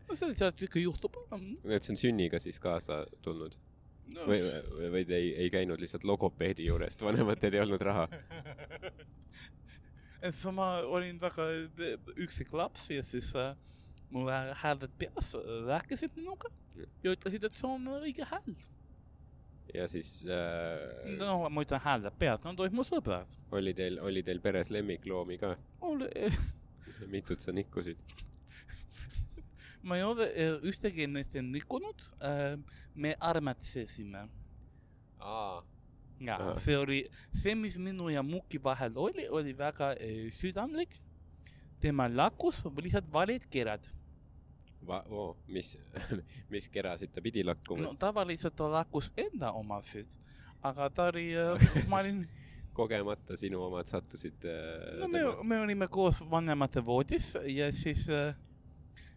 no 0.08 0.16
see 0.16 0.32
lihtsalt 0.32 0.64
ikka 0.68 0.80
juhtub. 0.84 1.20
et 1.66 1.84
see 1.84 1.96
on 1.96 2.02
sünniga 2.06 2.40
siis 2.42 2.60
kaasa 2.62 3.04
tulnud 3.26 3.58
No, 4.12 4.26
või, 4.28 4.42
või 4.92 5.06
te 5.08 5.16
ei, 5.16 5.30
ei 5.46 5.52
käinud 5.54 5.80
lihtsalt 5.80 6.04
logopeedi 6.08 6.66
juurest, 6.68 7.04
vanematel 7.06 7.56
ei 7.56 7.62
olnud 7.64 7.84
raha? 7.88 8.08
et 10.26 10.36
siis 10.36 10.52
ma 10.56 10.74
olin 10.84 11.20
väga 11.22 11.46
üksik 12.20 12.52
laps 12.58 12.90
ja 12.92 13.06
siis 13.08 13.30
äh, 13.40 13.54
mulle 14.12 14.38
hääled 14.62 14.94
peas 15.00 15.34
rääkisid 15.68 16.16
minuga 16.16 16.52
ja 17.04 17.14
ütlesid, 17.16 17.46
et 17.48 17.58
see 17.60 17.68
on 17.70 17.88
õige 17.98 18.28
hääl. 18.28 18.56
ja 19.74 19.88
siis 19.92 20.22
äh, 20.28 21.16
no 21.20 21.50
ma 21.50 21.64
ütlen 21.66 21.84
hääled 21.84 22.18
peas, 22.20 22.44
nad 22.44 22.60
olid 22.60 22.76
mu 22.76 22.86
sõbrad. 22.88 23.40
oli 23.52 23.74
teil, 23.78 24.00
oli 24.00 24.24
teil 24.24 24.42
peres 24.44 24.72
lemmikloomi 24.74 25.40
ka? 25.42 25.56
mul, 25.82 26.06
mitut 27.12 27.44
sa 27.44 27.56
nikkusid? 27.56 28.00
ma 29.88 29.98
ei 29.98 30.06
ole 30.08 30.30
äh, 30.32 30.58
ühtegi 30.68 31.08
neist 31.08 31.34
nikkunud. 31.34 32.04
me 32.96 33.16
armatsesime 33.20 34.28
aa, 35.22 35.62
ja 36.22 36.36
Ahah. 36.38 36.60
see 36.60 36.78
oli, 36.78 37.00
see, 37.34 37.56
mis 37.56 37.78
minu 37.78 38.10
ja 38.10 38.24
Muki 38.24 38.60
vahel 38.64 38.98
oli, 38.98 39.28
oli 39.30 39.54
väga 39.58 39.94
eh, 40.00 40.30
südamlik. 40.34 41.00
tema 41.82 42.06
lakkus 42.08 42.62
lihtsalt 42.78 43.08
valid 43.12 43.48
kerad. 43.50 43.88
va-, 44.88 45.04
oo, 45.10 45.38
mis, 45.48 45.76
mis 46.54 46.68
kerasid 46.72 47.14
ta 47.14 47.24
pidi 47.24 47.44
lakkuma 47.46 47.86
no 47.86 47.96
tavaliselt 48.00 48.56
ta 48.56 48.70
lakkus 48.72 49.12
enda 49.18 49.52
omasid, 49.58 50.08
aga 50.64 50.90
ta 50.90 51.10
oli, 51.12 51.32
ma 51.92 52.02
olin, 52.02 52.24
kogemata 52.74 53.38
sinu 53.38 53.62
omad 53.68 53.90
sattusid 53.92 54.46
äh, 54.48 55.00
no 55.02 55.10
me, 55.12 55.24
me 55.44 55.60
olime 55.66 55.88
koos 55.92 56.22
vanemate 56.32 56.84
voodis 56.86 57.34
ja 57.48 57.72
siis, 57.76 58.06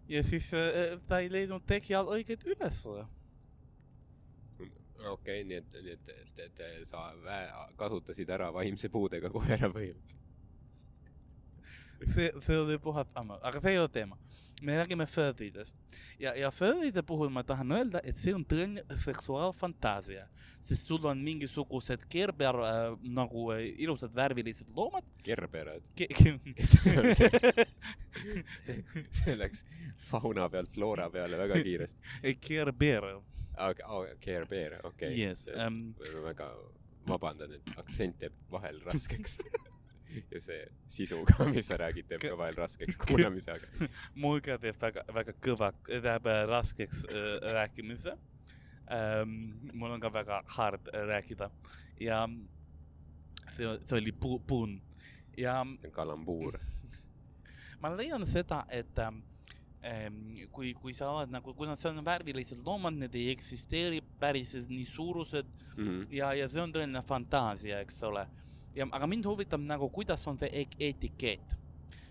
ja 0.08 0.22
siis 0.22 0.50
eh, 0.54 0.98
ta 1.08 1.20
ei 1.22 1.30
leidnud 1.32 1.62
tegijal 1.66 2.10
õiget 2.16 2.44
üles. 2.50 2.82
okei, 5.10 5.44
nii 5.44 5.56
et, 5.60 5.78
nii 5.84 5.94
et, 5.94 6.12
et, 6.26 6.44
et 6.48 6.86
sa 6.88 7.10
vä- 7.24 7.72
kasutasid 7.76 8.30
ära 8.30 8.50
vaimse 8.52 8.88
puudega 8.88 9.30
koera 9.30 9.70
põhimõtteliselt. 9.70 10.20
see, 10.22 10.22
see 10.22 10.22
oli 10.22 10.22
puhas 10.22 10.22
amma, 10.24 11.12
aga 11.12 11.12
see 11.12 11.12
ei 11.12 11.12
ole 11.14 11.60
teema. 11.60 11.82
me 11.82 11.83
räägime 14.78 15.06
fööridest 15.06 15.76
ja, 16.18 16.34
ja 16.34 16.50
fööride 16.50 17.02
puhul 17.02 17.30
ma 17.30 17.42
tahan 17.42 17.72
öelda, 17.72 18.00
et 18.04 18.18
see 18.18 18.34
on 18.34 18.44
tõeline 18.48 18.84
seksuaalfantaasia, 19.04 20.26
sest 20.64 20.88
sul 20.88 21.06
on 21.10 21.20
mingisugused 21.24 22.06
kerber 22.08 22.60
äh, 22.64 22.96
nagu 23.02 23.50
äh, 23.52 23.64
ilusad 23.82 24.14
värvilised 24.14 24.70
loomad 24.76 25.04
kerberad. 25.22 25.82
ke,. 25.94 26.06
Ke, 26.06 26.38
see 29.18 29.36
läks 29.36 29.64
fauna 30.10 30.48
pealt 30.48 30.72
floora 30.74 31.10
peale 31.10 31.38
väga 31.38 31.60
kiiresti. 31.62 32.00
oh, 33.88 34.06
kerber, 34.20 34.80
okei 34.86 35.12
um,. 35.66 35.94
väga 36.24 36.50
vabandan, 37.08 37.52
et 37.52 37.78
aktsent 37.78 38.22
jääb 38.22 38.36
vahel 38.50 38.80
raskeks. 38.86 39.38
ja 40.30 40.40
see 40.42 40.60
sisu 40.96 41.20
ka, 41.28 41.46
mis 41.54 41.68
sa 41.68 41.78
räägid, 41.80 42.08
teeb 42.08 42.22
ka 42.24 42.36
vahel 42.38 42.56
raskeks 42.58 42.98
kuulamise, 43.00 43.56
aga 43.56 43.88
mul 44.22 44.42
ka 44.44 44.58
teeb 44.62 44.78
väga, 44.80 45.04
väga 45.14 45.34
kõva, 45.44 45.72
läheb 45.90 46.30
äh, 46.30 46.40
raskeks 46.50 47.04
äh, 47.08 47.28
rääkimise 47.58 48.16
ähm,. 48.92 49.36
mul 49.72 49.96
on 49.96 50.02
ka 50.02 50.12
väga 50.12 50.42
hard 50.56 50.90
äh, 50.92 51.06
rääkida 51.10 51.50
ja 52.00 52.24
see, 53.48 53.68
see 53.86 53.98
oli 53.98 54.12
pu-, 54.12 54.40
puun 54.46 54.80
ja 55.38 55.62
kalambuur. 55.92 56.60
ma 57.82 57.90
leian 57.96 58.26
seda, 58.26 58.64
et 58.70 58.98
ähm, 59.02 59.22
ähm, 59.82 60.20
kui, 60.52 60.74
kui 60.78 60.94
sa 60.94 61.10
oled 61.10 61.32
nagu, 61.34 61.54
kuna 61.54 61.76
see 61.76 61.90
on 61.90 62.04
värvilised 62.04 62.62
loomad, 62.66 62.96
need 63.00 63.16
ei 63.18 63.30
eksisteeri 63.34 64.02
päriselt 64.20 64.70
nii 64.70 64.86
suurused 64.88 65.50
Mhm. 65.76 66.06
ja, 66.10 66.32
ja 66.34 66.48
see 66.48 66.62
on 66.62 66.72
tõeline 66.74 67.02
fantaasia, 67.06 67.80
eks 67.84 68.02
ole. 68.06 68.24
ja, 68.74 68.86
aga 68.92 69.06
mind 69.06 69.24
huvitab 69.26 69.60
nagu, 69.60 69.88
kuidas 69.90 70.26
on 70.28 70.38
see 70.38 70.48
e- 70.52 70.88
etikett. 70.90 71.56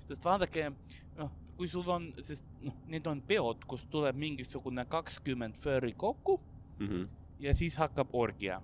sest 0.07 0.23
vaadake, 0.25 0.71
noh, 1.17 1.29
kui 1.57 1.67
sul 1.67 1.87
on, 1.89 2.09
sest 2.21 2.43
noh, 2.61 2.73
need 2.87 3.07
on 3.07 3.21
peod, 3.21 3.63
kus 3.67 3.85
tuleb 3.91 4.15
mingisugune 4.19 4.85
kakskümmend 4.89 5.55
fööri 5.57 5.93
kokku 5.93 6.39
Mhm. 6.79 7.07
ja 7.39 7.53
siis 7.53 7.75
hakkab 7.75 8.07
orgia. 8.13 8.61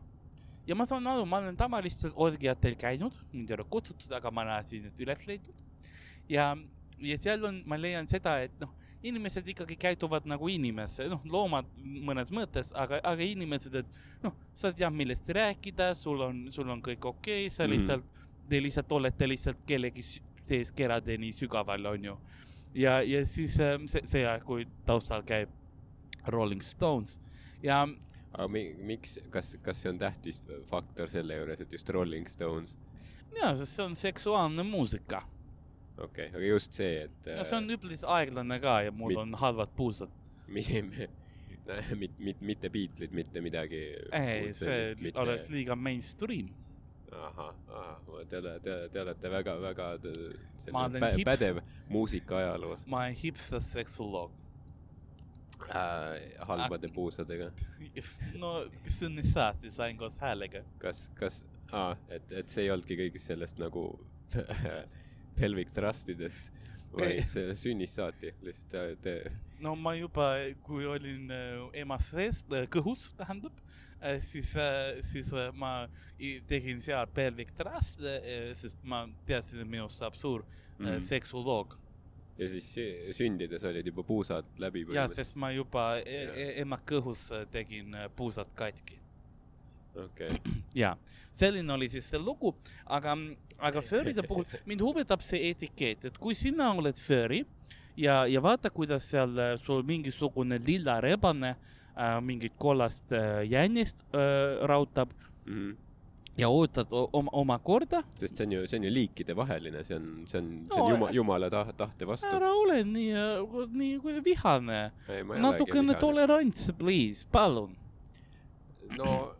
ja 0.67 0.75
ma 0.75 0.85
saan 0.85 1.07
aru, 1.07 1.25
ma 1.25 1.37
olen 1.37 1.55
tavalistel 1.57 2.11
orgiatel 2.15 2.75
käinud, 2.75 3.13
mind 3.33 3.49
ei 3.49 3.55
ole 3.55 3.63
kutsutud, 3.69 4.11
aga 4.11 4.31
ma 4.31 4.41
olen 4.41 4.65
siin 4.65 4.91
üles 4.99 5.25
leidnud. 5.27 5.55
ja, 6.29 6.55
ja 6.99 7.17
seal 7.17 7.43
on, 7.45 7.63
ma 7.65 7.75
leian 7.77 8.07
seda, 8.07 8.37
et 8.41 8.51
noh, 8.59 8.69
inimesed 9.03 9.47
ikkagi 9.47 9.75
käituvad 9.79 10.25
nagu 10.27 10.47
inimesed, 10.51 11.07
noh, 11.11 11.21
loomad 11.31 11.67
mõnes 11.79 12.31
mõttes, 12.35 12.73
aga, 12.75 12.99
aga 13.03 13.23
inimesed, 13.23 13.75
et 13.81 13.99
noh, 14.23 14.35
sa 14.57 14.73
tead, 14.75 14.91
millest 14.95 15.29
rääkida, 15.35 15.93
sul 15.95 16.25
on, 16.25 16.41
sul 16.51 16.69
on 16.69 16.83
kõik 16.83 17.07
okei 17.07 17.45
okay,, 17.47 17.53
sa 17.53 17.67
lihtsalt 17.69 18.03
mm, 18.03 18.09
-hmm. 18.09 18.49
te 18.49 18.61
lihtsalt 18.63 18.91
olete 18.91 19.27
lihtsalt 19.27 19.63
kellegi 19.65 20.03
sees 20.03 20.71
keradeni 20.71 21.31
sügaval, 21.33 21.85
onju. 21.85 22.17
ja, 22.75 23.01
ja 23.01 23.25
siis 23.25 23.59
äh, 23.59 23.79
see, 23.85 24.01
see 24.05 24.27
aeg, 24.27 24.43
kui 24.43 24.67
taustal 24.85 25.23
käib 25.23 25.49
Rolling 26.27 26.61
Stones 26.61 27.19
ja 27.63 27.87
aga 28.33 28.47
mi-, 28.47 28.75
miks, 28.83 29.19
kas, 29.29 29.55
kas 29.63 29.81
see 29.81 29.89
on 29.89 29.99
tähtis 29.99 30.41
faktor 30.67 31.09
selle 31.09 31.35
juures, 31.35 31.61
et 31.61 31.71
just 31.71 31.89
Rolling 31.89 32.27
Stones? 32.27 32.77
ja, 33.41 33.55
sest 33.55 33.75
see 33.75 33.85
on 33.85 33.95
seksuaalne 33.95 34.63
muusika 34.63 35.23
okei 36.03 36.27
okay,, 36.27 36.37
aga 36.37 36.51
just 36.53 36.73
see, 36.77 37.05
et 37.05 37.29
ja 37.33 37.45
see 37.47 37.57
on 37.59 37.69
üpris 37.75 38.03
aeglane 38.17 38.59
ka 38.63 38.79
ja 38.87 38.91
mul 38.95 39.13
Mit- 39.13 39.21
on 39.23 39.33
halvad 39.43 39.73
puusad. 39.77 40.13
mit-, 40.47 40.71
mit, 41.95 42.19
mit, 42.19 42.41
mitte 42.41 42.69
Beatlesid, 42.69 43.13
mitte 43.13 43.41
midagi. 43.41 43.83
ei, 44.11 44.53
see 44.53 44.95
mitte... 44.99 45.19
oleks 45.19 45.49
liiga 45.53 45.75
mainstream. 45.75 46.49
ahah, 47.11 47.53
ahah, 47.67 48.25
te 48.29 48.37
olete, 48.37 48.59
te, 48.63 48.75
te 48.93 49.01
olete 49.01 49.31
väga, 49.31 49.55
väga 49.61 49.87
t- 50.03 50.13
Ma 50.71 50.85
olen 50.85 51.01
selline 51.01 51.23
pä, 51.23 51.31
pädev 51.31 51.61
muusikaajaloos 51.89 52.85
ma 52.87 53.03
olen 53.03 53.17
hipster 53.17 53.61
seksuoloog. 53.65 54.31
äh, 55.69 56.45
halbade 56.47 56.87
puusadega. 56.93 57.51
no 58.41 58.65
sain 59.69 59.97
koos 59.97 60.19
häälega. 60.19 60.63
kas, 60.79 61.09
kas, 61.15 61.45
aa, 61.71 61.97
et, 62.09 62.31
et 62.31 62.49
see 62.49 62.67
ei 62.67 62.71
olnudki 62.71 62.97
kõigist 63.03 63.33
sellest 63.33 63.59
nagu 63.61 63.89
pelvic 65.39 65.71
thrustidest, 65.75 66.51
vaid 66.93 67.37
sünnist 67.57 67.99
saati, 67.99 68.33
lihtsalt 68.45 69.01
te, 69.03 69.15
te 69.25 69.63
no 69.63 69.75
ma 69.75 69.95
juba, 69.97 70.31
kui 70.65 70.87
olin 70.87 71.31
äh, 71.31 71.81
ema 71.81 71.99
sees, 72.03 72.43
kõhus 72.73 73.09
tähendab, 73.19 73.55
siis, 74.23 74.53
siis 75.09 75.33
äh, 75.35 75.49
ma 75.59 75.73
tegin 76.47 76.79
seal 76.83 77.07
pelvic 77.13 77.51
thrust, 77.57 78.03
sest 78.59 78.83
ma 78.87 79.03
teadsin, 79.27 79.65
et 79.65 79.69
minust 79.69 79.99
saab 79.99 80.15
suur 80.15 80.45
mm. 80.79 80.85
Mhm. 80.87 80.99
seksuoloog. 80.99 81.77
ja 82.39 82.47
siis 82.47 82.77
sü- 82.77 83.13
sündides 83.13 83.63
olid 83.67 83.87
juba 83.87 84.03
puusad 84.03 84.45
läbi 84.57 84.85
ja, 84.95 85.09
sest 85.15 85.35
ma 85.35 85.51
juba 85.51 85.99
e 85.99 86.23
e 86.31 86.61
ema 86.61 86.79
kõhus 86.87 87.29
äh, 87.35 87.45
tegin 87.51 87.93
äh, 87.93 88.09
puusad 88.15 88.47
katki. 88.55 88.99
Okei 89.95 90.29
okay., 90.29 90.53
ja 90.75 90.95
selline 91.31 91.73
oli 91.73 91.89
siis 91.89 92.09
see 92.09 92.19
lugu, 92.19 92.53
aga, 92.85 93.15
aga 93.57 93.81
fööride 93.85 94.25
puhul 94.27 94.45
mind 94.69 94.81
huvitab 94.81 95.23
see 95.25 95.51
etikett, 95.51 96.09
et 96.09 96.17
kui 96.17 96.35
sina 96.37 96.71
oled 96.73 96.97
fööri 96.99 97.43
ja, 97.99 98.23
ja 98.27 98.41
vaata, 98.43 98.71
kuidas 98.73 99.09
seal 99.11 99.37
äh, 99.37 99.57
sul 99.61 99.83
mingisugune 99.87 100.59
lilla 100.65 100.99
rebane 101.01 101.55
äh, 101.95 102.17
mingit 102.21 102.57
kollast 102.57 103.11
äh, 103.11 103.43
jännist 103.49 104.01
äh, 104.13 104.65
rautab 104.67 105.09
mm 105.45 105.53
-hmm. 105.53 105.75
ja 106.37 106.49
ootad 106.49 106.87
oma, 106.91 107.29
oma 107.31 107.59
korda, 107.59 108.03
sest 108.19 108.37
see 108.37 108.45
on 108.45 108.51
ju, 108.51 108.67
see 108.67 108.79
on 108.79 108.83
ju 108.83 108.93
liikidevaheline, 108.93 109.83
see 109.83 109.97
on, 109.97 110.23
see 110.25 110.41
on, 110.41 110.63
see 110.65 110.77
No, 110.77 110.85
on 110.85 110.91
juma, 110.91 111.11
jumala 111.11 111.49
ta, 111.49 111.65
tahte 111.77 112.07
vastu. 112.07 112.27
ära 112.27 112.51
ole 112.51 112.83
nii, 112.83 113.13
nii 113.71 113.99
kui 113.99 114.23
vihane. 114.23 114.91
natukene 115.39 115.93
tolerants, 115.93 116.71
please, 116.77 117.27
palun. 117.31 117.75
no 118.97 119.35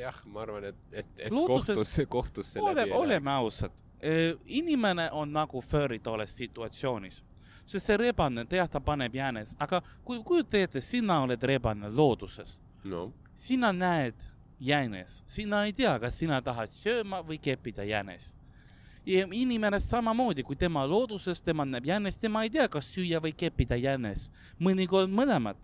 jah, 0.00 0.18
ma 0.26 0.42
arvan, 0.42 0.64
et, 0.64 0.76
et, 0.92 1.06
et 1.18 1.32
Looduses- 1.32 1.74
kohtus, 1.74 2.00
kohtus 2.08 2.52
see 2.52 2.62
ole 2.62 2.84
oleme 2.94 3.30
ausad. 3.30 3.70
inimene 4.46 5.10
on 5.12 5.32
nagu 5.32 5.60
furry 5.60 5.98
tolles 5.98 6.36
situatsioonis, 6.36 7.22
sest 7.66 7.86
see 7.86 7.96
rebane, 7.96 8.44
tead, 8.46 8.68
ta 8.70 8.80
paneb 8.80 9.14
jänes, 9.14 9.56
aga 9.58 9.82
kui 10.04 10.20
kujuta 10.24 10.58
ette, 10.58 10.80
sina 10.80 11.20
oled 11.22 11.42
rebane 11.42 11.90
looduses, 11.90 12.58
no. 12.84 13.12
Sina 13.34 13.72
näed 13.72 14.14
jänes, 14.60 15.22
sina 15.26 15.64
ei 15.64 15.72
tea, 15.72 15.98
kas 15.98 16.18
sina 16.18 16.40
tahad 16.42 16.70
sööma 16.74 17.20
või 17.22 17.38
keppida 17.42 17.84
jänes. 17.84 18.32
ja 19.06 19.26
inimene 19.32 19.80
samamoodi, 19.80 20.42
kui 20.42 20.56
tema 20.56 20.86
looduses, 20.86 21.40
tema 21.42 21.64
näeb 21.64 21.86
jänest, 21.86 22.20
tema 22.20 22.42
ei 22.44 22.50
tea, 22.50 22.68
kas 22.68 22.86
süüa 22.94 23.20
või 23.24 23.32
keppida 23.36 23.76
jänes, 23.76 24.30
mõnikord 24.60 25.08
mõlemad. 25.10 25.56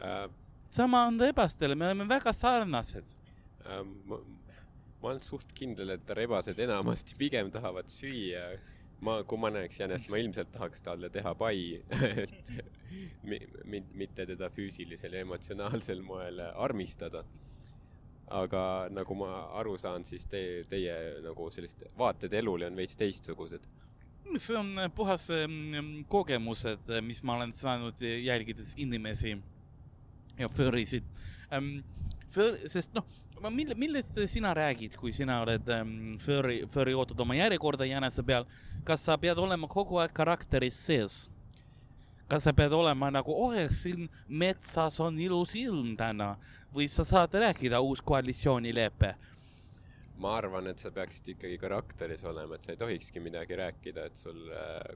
äh, 0.00 0.28
sama 0.70 1.06
on 1.06 1.20
rebastele, 1.20 1.74
me 1.74 1.86
oleme 1.86 2.08
väga 2.08 2.32
sarnased. 2.32 3.04
Äh, 3.68 3.84
ma, 4.08 4.18
ma 5.02 5.12
olen 5.12 5.22
suht 5.22 5.52
kindel, 5.56 5.94
et 5.94 6.10
rebased 6.16 6.58
enamasti 6.58 7.16
pigem 7.18 7.52
tahavad 7.54 7.90
süüa. 7.92 8.50
ma, 9.00 9.20
kui 9.22 9.38
ma 9.38 9.50
näeks 9.54 9.78
jänest, 9.78 10.08
ma 10.10 10.18
ilmselt 10.18 10.50
tahaks 10.50 10.82
talle 10.82 11.10
teha 11.14 11.34
pai, 11.38 11.78
et 12.24 12.48
mi, 13.22 13.38
mi, 13.64 13.82
mitte 13.94 14.26
teda 14.26 14.48
füüsilisel 14.50 15.14
ja 15.14 15.20
emotsionaalsel 15.26 16.02
moel 16.02 16.40
armistada. 16.48 17.24
aga 18.28 18.62
nagu 18.92 19.14
ma 19.16 19.28
aru 19.56 19.78
saan, 19.80 20.02
siis 20.04 20.26
te, 20.28 20.40
teie 20.68 20.94
nagu 21.24 21.46
sellised 21.50 21.86
vaated 21.96 22.34
elule 22.36 22.66
on 22.66 22.76
veits 22.76 22.96
teistsugused. 23.00 23.62
see 24.36 24.56
on 24.56 24.74
puhas 24.94 25.30
ähm, 25.30 26.02
kogemused, 26.08 26.90
mis 27.02 27.22
ma 27.22 27.38
olen 27.38 27.54
saanud 27.54 28.02
jälgides 28.02 28.74
inimesi 28.76 29.38
ja 30.38 30.48
ähm,. 31.52 31.78
Fur-, 32.28 32.58
sest 32.68 32.92
noh, 32.92 33.06
mille, 33.50 33.74
millest 33.74 34.18
sina 34.26 34.54
räägid, 34.54 34.96
kui 34.96 35.12
sina 35.12 35.40
oled 35.42 35.68
ähm, 35.68 36.16
furry, 36.22 36.62
furry, 36.70 36.94
ootad 36.94 37.20
oma 37.20 37.36
järjekorda 37.38 37.86
jänese 37.88 38.22
peal, 38.22 38.46
kas 38.84 39.04
sa 39.04 39.18
pead 39.18 39.38
olema 39.38 39.68
kogu 39.70 40.00
aeg 40.02 40.14
karakteris 40.14 40.78
sees? 40.86 41.18
kas 42.28 42.44
sa 42.44 42.52
pead 42.52 42.72
olema 42.76 43.08
nagu, 43.10 43.32
oh, 43.32 43.54
siin 43.72 44.08
metsas 44.28 44.98
on 45.00 45.16
ilus 45.18 45.54
ilm 45.56 45.94
täna 45.96 46.34
või 46.74 46.84
sa 46.92 47.06
saad 47.08 47.32
rääkida 47.32 47.80
uus 47.80 48.02
koalitsioonilepe? 48.04 49.14
Ma 50.18 50.34
arvan, 50.38 50.66
et 50.70 50.82
sa 50.82 50.90
peaksid 50.94 51.30
ikkagi 51.34 51.58
karakteris 51.62 52.24
olema, 52.26 52.56
et 52.56 52.66
sa 52.66 52.72
ei 52.74 52.80
tohikski 52.80 53.22
midagi 53.22 53.58
rääkida, 53.58 54.08
et 54.10 54.18
sul, 54.18 54.40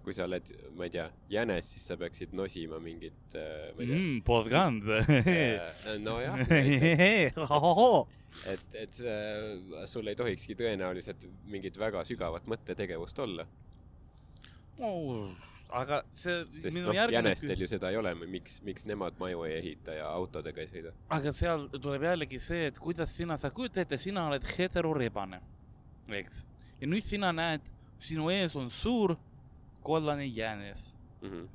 kui 0.03 0.17
sa 0.17 0.27
oled, 0.27 0.51
ma 0.79 0.89
ei 0.89 0.95
tea, 0.97 1.07
jänes, 1.31 1.69
siis 1.77 1.87
sa 1.93 1.97
peaksid 2.01 2.35
nosima 2.37 2.81
mingit, 2.83 3.37
ma 3.37 3.79
ei 3.79 3.87
tea 3.87 3.99
mm,. 4.01 4.19
porgand. 4.27 4.91
Äh, 4.93 5.95
nojah, 6.03 6.43
et, 8.51 8.77
et 8.83 9.01
äh, 9.07 9.87
sul 9.91 10.11
ei 10.11 10.19
tohikski 10.19 10.59
tõenäoliselt 10.59 11.29
mingit 11.53 11.79
väga 11.79 12.03
sügavat 12.09 12.49
mõttetegevust 12.51 13.23
olla, 13.23 13.47
oh, 14.83 15.31
aga 15.73 16.03
see 16.15 16.43
sest 16.61 16.77
minu 16.77 16.93
noh, 16.93 17.13
jänestel 17.15 17.63
ju 17.65 17.69
seda 17.71 17.91
ei 17.93 17.97
ole, 18.01 18.13
miks, 18.29 18.59
miks 18.67 18.85
nemad 18.89 19.17
maju 19.21 19.45
ei 19.49 19.57
ehita 19.59 19.97
ja 19.97 20.11
autodega 20.13 20.63
ei 20.63 20.69
sõida? 20.71 20.93
aga 21.17 21.33
seal 21.37 21.67
tuleb 21.77 22.05
jällegi 22.09 22.41
see, 22.43 22.67
et 22.71 22.79
kuidas 22.83 23.15
sina, 23.17 23.39
sa 23.41 23.51
kujuta 23.55 23.83
ette, 23.85 23.99
sina 24.01 24.27
oled 24.31 24.47
heterorebane, 24.59 25.41
eks. 26.21 26.45
ja 26.81 26.91
nüüd 26.91 27.07
sina 27.07 27.33
näed, 27.37 27.65
sinu 28.03 28.31
ees 28.35 28.57
on 28.59 28.71
suur 28.71 29.17
kollane 29.83 30.27
jänes. 30.29 30.93
Mhm. 31.23 31.49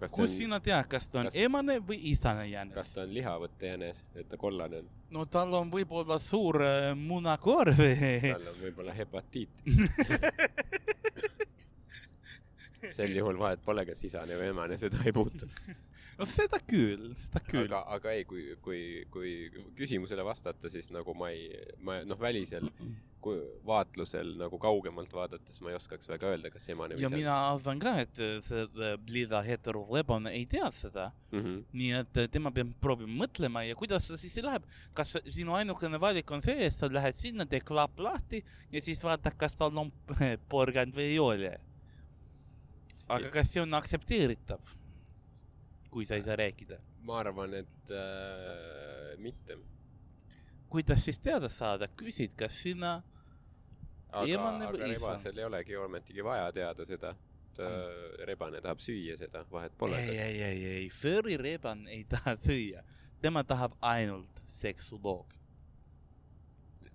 kas 0.00 0.12
kus 0.12 0.28
on, 0.28 0.36
sina 0.36 0.60
tead, 0.60 0.88
kas 0.90 1.06
ta 1.08 1.22
on 1.22 1.30
kas- 1.30 1.36
emane 1.40 1.78
või 1.80 1.98
isane 2.12 2.44
kas 2.44 2.52
jänes? 2.52 2.94
ta 2.94 3.02
on 3.06 3.14
lihavõtte 3.14 3.72
jänes, 3.74 4.04
et 4.14 4.28
ta 4.28 4.36
kollane 4.36 4.82
on? 4.82 4.90
no 5.14 5.24
tal 5.26 5.54
on 5.54 5.70
võib-olla 5.72 6.18
suur 6.20 6.60
äh, 6.62 6.90
munakorv. 6.98 7.78
tal 7.78 8.50
on 8.52 8.60
võib-olla 8.62 8.92
hepatiit. 8.96 9.64
sel 12.92 13.16
juhul 13.16 13.38
vahet 13.40 13.64
pole, 13.64 13.86
kas 13.88 14.04
isane 14.04 14.38
või 14.40 14.52
emane, 14.52 14.78
seda 14.80 15.00
ei 15.06 15.14
puutu. 15.14 15.48
no 16.18 16.28
seda 16.28 16.60
küll, 16.66 17.12
seda 17.18 17.42
küll. 17.48 17.66
aga, 17.70 17.84
aga 17.96 18.14
ei, 18.14 18.26
kui, 18.28 18.46
kui, 18.64 18.82
kui 19.14 19.34
küsimusele 19.78 20.26
vastata, 20.26 20.70
siis 20.72 20.90
nagu 20.94 21.16
ma 21.18 21.32
ei, 21.34 21.48
ma 21.82 22.02
noh, 22.06 22.20
välisel 22.20 22.70
kui 23.24 23.40
vaatlusel 23.66 24.34
nagu 24.38 24.58
kaugemalt 24.60 25.12
vaadates 25.14 25.60
ma 25.64 25.72
ei 25.72 25.78
oskaks 25.78 26.10
väga 26.12 26.32
öelda, 26.34 26.50
kas 26.52 26.66
emane 26.72 26.96
või 26.96 27.04
ja 27.04 27.08
isane 27.08 27.20
mina 27.22 27.36
arvan 27.48 27.80
ka, 27.82 27.94
et 28.04 28.20
see 28.44 28.64
lilla 29.14 29.40
heterorebane 29.46 30.34
ei 30.36 30.44
tea 30.50 30.68
seda 30.74 31.08
mm. 31.32 31.40
-hmm. 31.40 31.62
nii 31.80 31.92
et 32.02 32.20
tema 32.34 32.52
peab 32.54 32.74
proovima 32.84 33.24
mõtlema 33.24 33.64
ja 33.64 33.76
kuidas 33.80 34.10
see 34.10 34.20
siis 34.26 34.36
läheb, 34.44 34.66
kas 34.96 35.16
sinu 35.24 35.56
ainukene 35.56 36.00
valik 36.00 36.30
on 36.36 36.44
see, 36.44 36.68
et 36.68 36.76
sa 36.76 36.90
lähed 36.92 37.16
sinna, 37.16 37.48
teed 37.48 37.64
klapp 37.68 38.00
lahti 38.08 38.44
ja 38.72 38.82
siis 38.84 39.00
vaatad, 39.04 39.38
kas 39.40 39.56
tal 39.56 39.72
on 39.84 39.92
porgand 40.52 40.96
või 40.96 41.14
ei 41.14 41.22
ole. 41.22 41.54
Aga 43.08 43.30
kas 43.30 43.50
see 43.52 43.62
on 43.62 43.76
aktsepteeritav, 43.76 44.74
kui 45.92 46.06
sa 46.08 46.18
ei 46.18 46.24
saa 46.26 46.36
rääkida? 46.40 46.80
ma 47.04 47.18
arvan, 47.20 47.54
et 47.54 47.90
äh, 47.92 49.18
mitte. 49.20 49.58
kuidas 50.68 51.04
siis 51.04 51.20
teada 51.20 51.48
saada, 51.52 51.88
küsid, 52.00 52.32
kas 52.38 52.56
sina, 52.62 52.96
aga, 54.08 54.48
aga 54.48 54.88
rebasel 54.88 55.38
ei 55.38 55.44
olegi 55.44 55.76
ometigi 55.76 56.24
vaja 56.24 56.50
teada 56.52 56.86
seda. 56.88 57.14
ta, 57.54 57.68
rebane 58.26 58.58
tahab 58.58 58.80
süüa 58.82 59.14
seda, 59.18 59.44
vahet 59.50 59.76
pole. 59.78 60.00
ei, 60.00 60.18
ei, 60.18 60.42
ei, 60.42 60.64
ei, 60.78 60.88
furry 60.90 61.36
reban 61.36 61.86
ei 61.88 62.02
taha 62.08 62.34
süüa, 62.40 62.82
tema 63.22 63.44
tahab 63.44 63.76
ainult 63.80 64.42
seksuloog. 64.46 65.36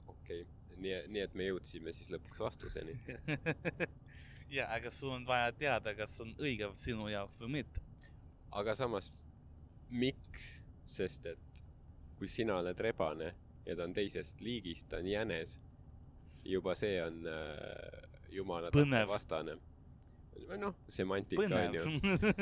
okei, 0.08 0.44
nii, 0.76 0.96
nii 1.08 1.24
et 1.28 1.38
me 1.38 1.52
jõudsime 1.52 1.94
siis 1.94 2.12
lõpuks 2.12 2.42
vastuseni. 2.44 2.98
ja, 4.50 4.68
aga 4.74 4.92
sul 4.92 5.14
on 5.16 5.26
vaja 5.28 5.52
teada, 5.52 5.94
kas 5.96 6.20
on 6.24 6.34
õige 6.40 6.72
sinu 6.80 7.08
jaoks 7.12 7.40
või 7.42 7.52
mitte. 7.60 7.82
aga 8.52 8.76
samas, 8.76 9.12
miks, 9.90 10.50
sest 10.90 11.26
et 11.30 11.64
kui 12.18 12.28
sina 12.28 12.58
oled 12.60 12.80
rebane 12.80 13.34
ja 13.66 13.76
ta 13.78 13.86
on 13.86 13.94
teisest 13.94 14.42
liigist, 14.42 14.90
ta 14.90 15.00
on 15.00 15.08
jänes, 15.08 15.60
juba 16.46 16.76
see 16.76 16.98
on 17.04 17.22
äh, 17.30 18.08
jumala 18.34 18.72
Põnev. 18.74 19.08
vastane. 19.10 19.58
noh, 20.58 20.76
semantika 20.90 21.44
on 21.44 21.52
põnev 21.52 21.76
ju. 21.76 21.84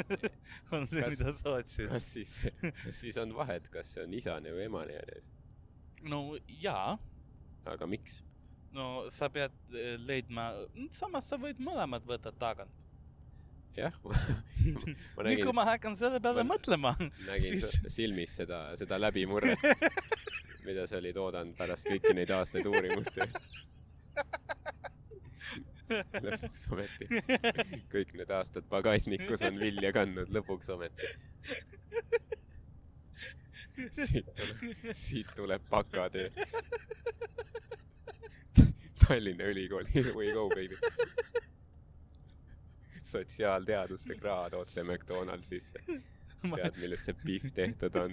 on 0.78 0.88
see, 0.88 1.02
mida 1.02 1.34
sa 1.42 1.56
otsid. 1.58 1.90
kas 1.92 2.12
siis, 2.14 2.36
kas 2.62 3.02
siis 3.02 3.18
on 3.22 3.34
vahet, 3.36 3.68
kas 3.74 3.96
see 3.96 4.06
on 4.08 4.14
isane 4.14 4.54
või 4.56 4.68
emane 4.70 4.96
jänes? 5.00 5.34
no 6.08 6.22
jaa, 6.62 6.98
aga 7.66 7.90
miks? 7.90 8.22
No 8.78 8.88
sa 9.14 9.30
pead 9.34 9.54
leidma, 10.06 10.52
samas 10.96 11.30
sa 11.32 11.40
võid 11.42 11.60
mõlemad 11.64 12.06
võtta 12.08 12.32
tagant. 12.38 12.74
jah 13.78 13.94
nüüd, 14.66 15.44
kui, 15.44 15.54
ma 15.56 15.66
hakkan 15.72 15.98
selle 15.98 16.22
peale 16.24 16.44
ma- 16.44 16.56
mõtlema, 16.56 16.94
nägin 17.28 17.62
siis 17.62 17.78
silmis 17.94 18.38
seda, 18.42 18.64
seda 18.80 19.00
läbimurret, 19.02 19.62
mida 20.68 20.88
sa 20.90 21.00
olid 21.02 21.18
oodanud 21.22 21.58
pärast 21.58 21.90
kõiki 21.90 22.14
neid 22.18 22.34
aastaid 22.38 22.68
uurimust 22.70 23.22
lõpuks 25.88 26.66
ometi 26.76 27.08
kõik 27.94 28.14
need 28.20 28.32
aastad 28.36 28.66
pagasnikus 28.72 29.44
on 29.48 29.60
vilja 29.62 29.94
kandnud, 29.96 30.32
lõpuks 30.36 30.68
ometi. 30.74 31.12
siit 33.96 34.34
tuleb, 34.36 34.66
siit 34.98 35.30
tuleb 35.38 35.64
bakatöö. 35.72 36.28
Tallinna 39.08 39.44
Ülikooli, 39.44 40.14
we 40.16 40.34
go 40.34 40.50
baby. 40.50 40.78
sotsiaalteaduste 43.04 44.16
kraad 44.16 44.54
otse 44.54 44.84
McDonaldsisse. 44.84 45.80
tead, 46.56 46.76
millest 46.82 47.08
see 47.08 47.16
pihv 47.24 47.52
tehtud 47.56 47.96
on? 47.96 48.12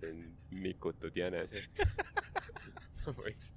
see 0.00 0.10
on 0.10 0.18
mikutud 0.50 1.16
jänesed. 1.16 1.80
ma 3.06 3.14
võiks. 3.20 3.48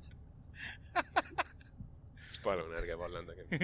palun 2.43 2.71
ärge 2.79 2.97
vallandage. 2.99 3.61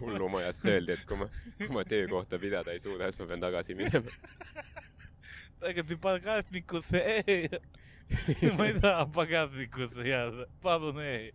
hullumajast 0.00 0.66
öeldi, 0.66 0.92
et 0.98 1.06
kui 1.06 1.16
ma, 1.22 1.30
kui 1.58 1.70
ma 1.78 1.84
töökohta 1.94 2.38
pidada 2.42 2.74
ei 2.74 2.82
suuda, 2.82 3.10
siis 3.10 3.22
ma 3.22 3.30
pean 3.30 3.46
tagasi 3.46 3.78
minema. 3.78 4.10
tegelikult 5.62 6.00
pagasnikusse 6.10 6.98
ei, 7.22 7.48
ma 8.58 8.66
ei 8.68 8.74
taha 8.80 9.06
pagasnikusse 9.14 10.04
jääda, 10.08 10.46
palun 10.62 11.00
ei. 11.04 11.32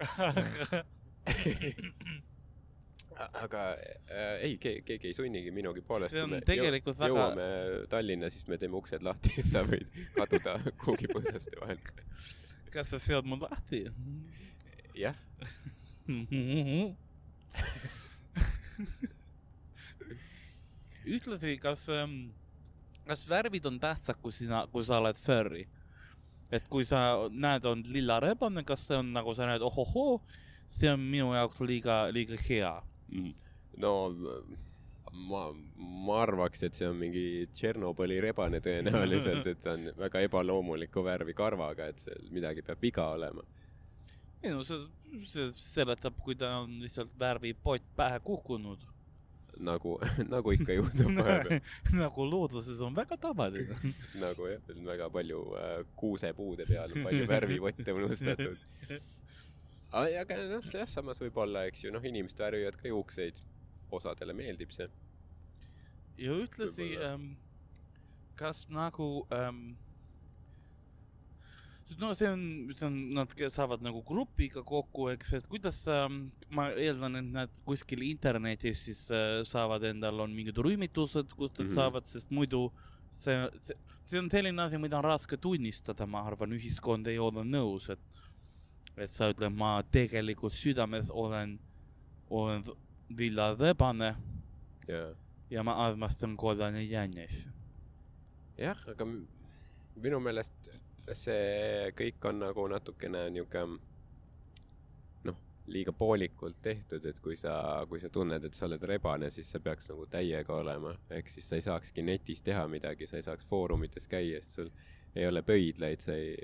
aga, 0.00 0.84
aga 3.42 3.62
äh, 4.08 4.36
ei 4.46 4.54
ke,, 4.62 4.72
keegi 4.86 5.10
ei 5.10 5.14
sunnigi 5.16 5.50
minugi 5.54 5.82
poolest. 5.84 6.14
See 6.14 6.22
on 6.24 6.36
tegelikult 6.46 6.98
väga- 7.00 7.10
jõuame 7.12 7.48
Tallinna, 7.92 8.30
siis 8.32 8.46
me 8.48 8.58
teeme 8.60 8.76
uksed 8.80 9.02
lahti 9.04 9.34
ja 9.36 9.44
sa 9.54 9.64
võid 9.66 9.88
kaduda 10.16 10.56
kuhugi 10.80 11.06
põõsaste 11.12 11.56
vahel. 11.60 11.80
kas 12.72 12.86
sa 12.94 12.98
seod 13.02 13.24
mu 13.28 13.36
lahti? 13.42 13.84
jah, 14.96 15.16
ühtlasi, 21.10 21.56
kas, 21.62 21.86
kas 23.06 23.26
värvid 23.28 23.66
on 23.66 23.80
tähtsad, 23.80 24.18
kui 24.22 24.32
sina, 24.32 24.66
kui 24.72 24.84
sa 24.84 24.98
oled 24.98 25.18
furry? 25.18 25.66
et 26.50 26.66
kui 26.68 26.84
sa 26.84 27.28
näed, 27.30 27.66
on 27.70 27.82
lilla 27.94 28.18
rebane, 28.22 28.64
kas 28.66 28.88
see 28.88 28.96
on 28.98 29.12
nagu 29.14 29.34
sa 29.38 29.46
näed, 29.46 29.62
ohohoo, 29.62 30.18
see 30.74 30.90
on 30.90 31.02
minu 31.12 31.30
jaoks 31.34 31.60
liiga, 31.62 32.00
liiga 32.14 32.38
hea. 32.42 32.72
no 33.78 33.92
ma, 35.12 35.44
ma 35.76 36.18
arvaks, 36.24 36.64
et 36.66 36.76
see 36.78 36.88
on 36.88 36.98
mingi 36.98 37.24
Tšernobõli 37.54 38.20
rebane 38.22 38.60
tõenäoliselt, 38.64 39.46
et 39.50 39.62
ta 39.62 39.74
on 39.76 39.88
väga 39.98 40.22
ebaloomulikku 40.26 41.04
värvi 41.06 41.34
karvaga, 41.38 41.90
et 41.90 42.02
seal 42.02 42.30
midagi 42.34 42.64
peab 42.66 42.82
viga 42.82 43.08
olema. 43.14 43.46
ei 44.42 44.54
no 44.54 44.64
see, 44.64 44.80
see 45.28 45.50
seletab, 45.58 46.16
kui 46.24 46.38
ta 46.38 46.56
on 46.62 46.78
lihtsalt 46.82 47.12
värvipott 47.18 47.84
pähe 47.96 48.20
kukkunud. 48.24 48.86
Nagu, 49.60 49.96
nagu 50.34 50.52
ikka 50.56 50.76
juhtub 50.78 51.18
vahepeal. 51.18 51.60
nagu 52.02 52.26
looduses 52.30 52.80
on 52.84 52.96
väga 52.96 53.18
tavaline. 53.20 53.76
nagu 54.20 54.48
jah, 54.50 54.72
väga 54.86 55.10
palju 55.12 55.42
äh, 55.58 55.74
kuusepuude 55.96 56.66
peal 56.68 56.96
on 56.96 57.04
palju 57.08 57.28
värvivotte 57.30 57.96
unustatud. 57.96 58.64
aga 59.92 60.40
noh, 60.54 60.66
jah, 60.72 60.88
samas 60.88 61.20
võib 61.22 61.38
olla, 61.44 61.66
eks 61.70 61.84
ju, 61.84 61.92
noh, 61.94 62.04
inimesed 62.04 62.40
värvivad 62.40 62.80
ka 62.80 62.88
juukseid. 62.88 63.42
osadele 63.90 64.34
meeldib 64.38 64.70
see. 64.70 64.86
ja 66.18 66.34
ühtlasi 66.38 66.92
Võib-olla. 66.92 67.14
ähm,, 67.14 67.30
kas 68.38 68.68
nagu 68.70 69.26
ähm,, 69.34 69.72
no 71.98 72.12
see 72.14 72.28
on, 72.28 72.42
see 72.76 72.86
on, 72.86 72.96
nad 73.16 73.32
saavad 73.52 73.82
nagu 73.84 74.02
grupiga 74.06 74.62
kokku, 74.66 75.08
eks, 75.14 75.32
et 75.40 75.48
kuidas 75.50 75.82
ähm,, 75.90 76.22
ma 76.54 76.68
eeldan, 76.70 77.18
et 77.20 77.30
nad 77.34 77.60
kuskil 77.66 78.04
internetis 78.06 78.84
siis 78.86 79.06
äh, 79.14 79.40
saavad 79.48 79.84
endal, 79.90 80.22
on 80.24 80.34
mingid 80.36 80.58
rühmitused, 80.60 81.34
kus 81.34 81.50
nad 81.56 81.64
mm. 81.64 81.70
-hmm. 81.70 81.78
saavad, 81.80 82.10
sest 82.10 82.30
muidu 82.30 82.68
see, 83.18 83.36
see, 83.62 83.78
see 84.10 84.18
on 84.22 84.30
selline 84.30 84.62
asi, 84.62 84.78
mida 84.78 84.98
on 84.98 85.04
raske 85.04 85.36
tunnistada, 85.36 86.06
ma 86.06 86.22
arvan, 86.26 86.52
ühiskond 86.58 87.08
ei 87.10 87.18
ole 87.18 87.44
nõus, 87.46 87.90
et 87.90 88.00
et 89.00 89.10
sa 89.10 89.30
ütled, 89.32 89.54
ma 89.56 89.78
tegelikult 89.92 90.52
südames 90.52 91.10
olen, 91.10 91.54
olen 92.28 92.64
villarebane 93.16 94.10
ja, 94.88 95.14
ja 95.50 95.64
ma 95.64 95.78
armastan 95.86 96.36
kollane 96.36 96.82
jännis. 96.84 97.46
jah, 98.58 98.76
aga 98.92 99.06
minu 99.96 100.20
meelest 100.20 100.70
see 101.18 101.90
kõik 101.98 102.28
on 102.30 102.42
nagu 102.44 102.66
natukene 102.70 103.24
niuke 103.34 103.64
noh, 105.26 105.40
liiga 105.70 105.92
poolikult 105.96 106.60
tehtud, 106.62 107.04
et 107.06 107.20
kui 107.24 107.36
sa, 107.38 107.54
kui 107.88 108.00
sa 108.02 108.10
tunned, 108.12 108.44
et 108.44 108.56
sa 108.56 108.66
oled 108.68 108.86
rebane, 108.90 109.30
siis 109.34 109.50
sa 109.50 109.60
peaks 109.62 109.90
nagu 109.92 110.06
täiega 110.10 110.54
olema, 110.56 110.94
ehk 111.10 111.30
siis 111.32 111.48
sa 111.48 111.58
ei 111.58 111.66
saakski 111.66 112.04
netis 112.06 112.42
teha 112.46 112.66
midagi, 112.70 113.08
sa 113.10 113.20
ei 113.20 113.26
saaks 113.26 113.46
foorumites 113.50 114.08
käia, 114.10 114.40
sest 114.44 114.60
sul 114.60 114.72
ei 115.14 115.26
ole 115.26 115.42
pöidlaid, 115.42 116.00
sa 116.00 116.14
ei, 116.14 116.34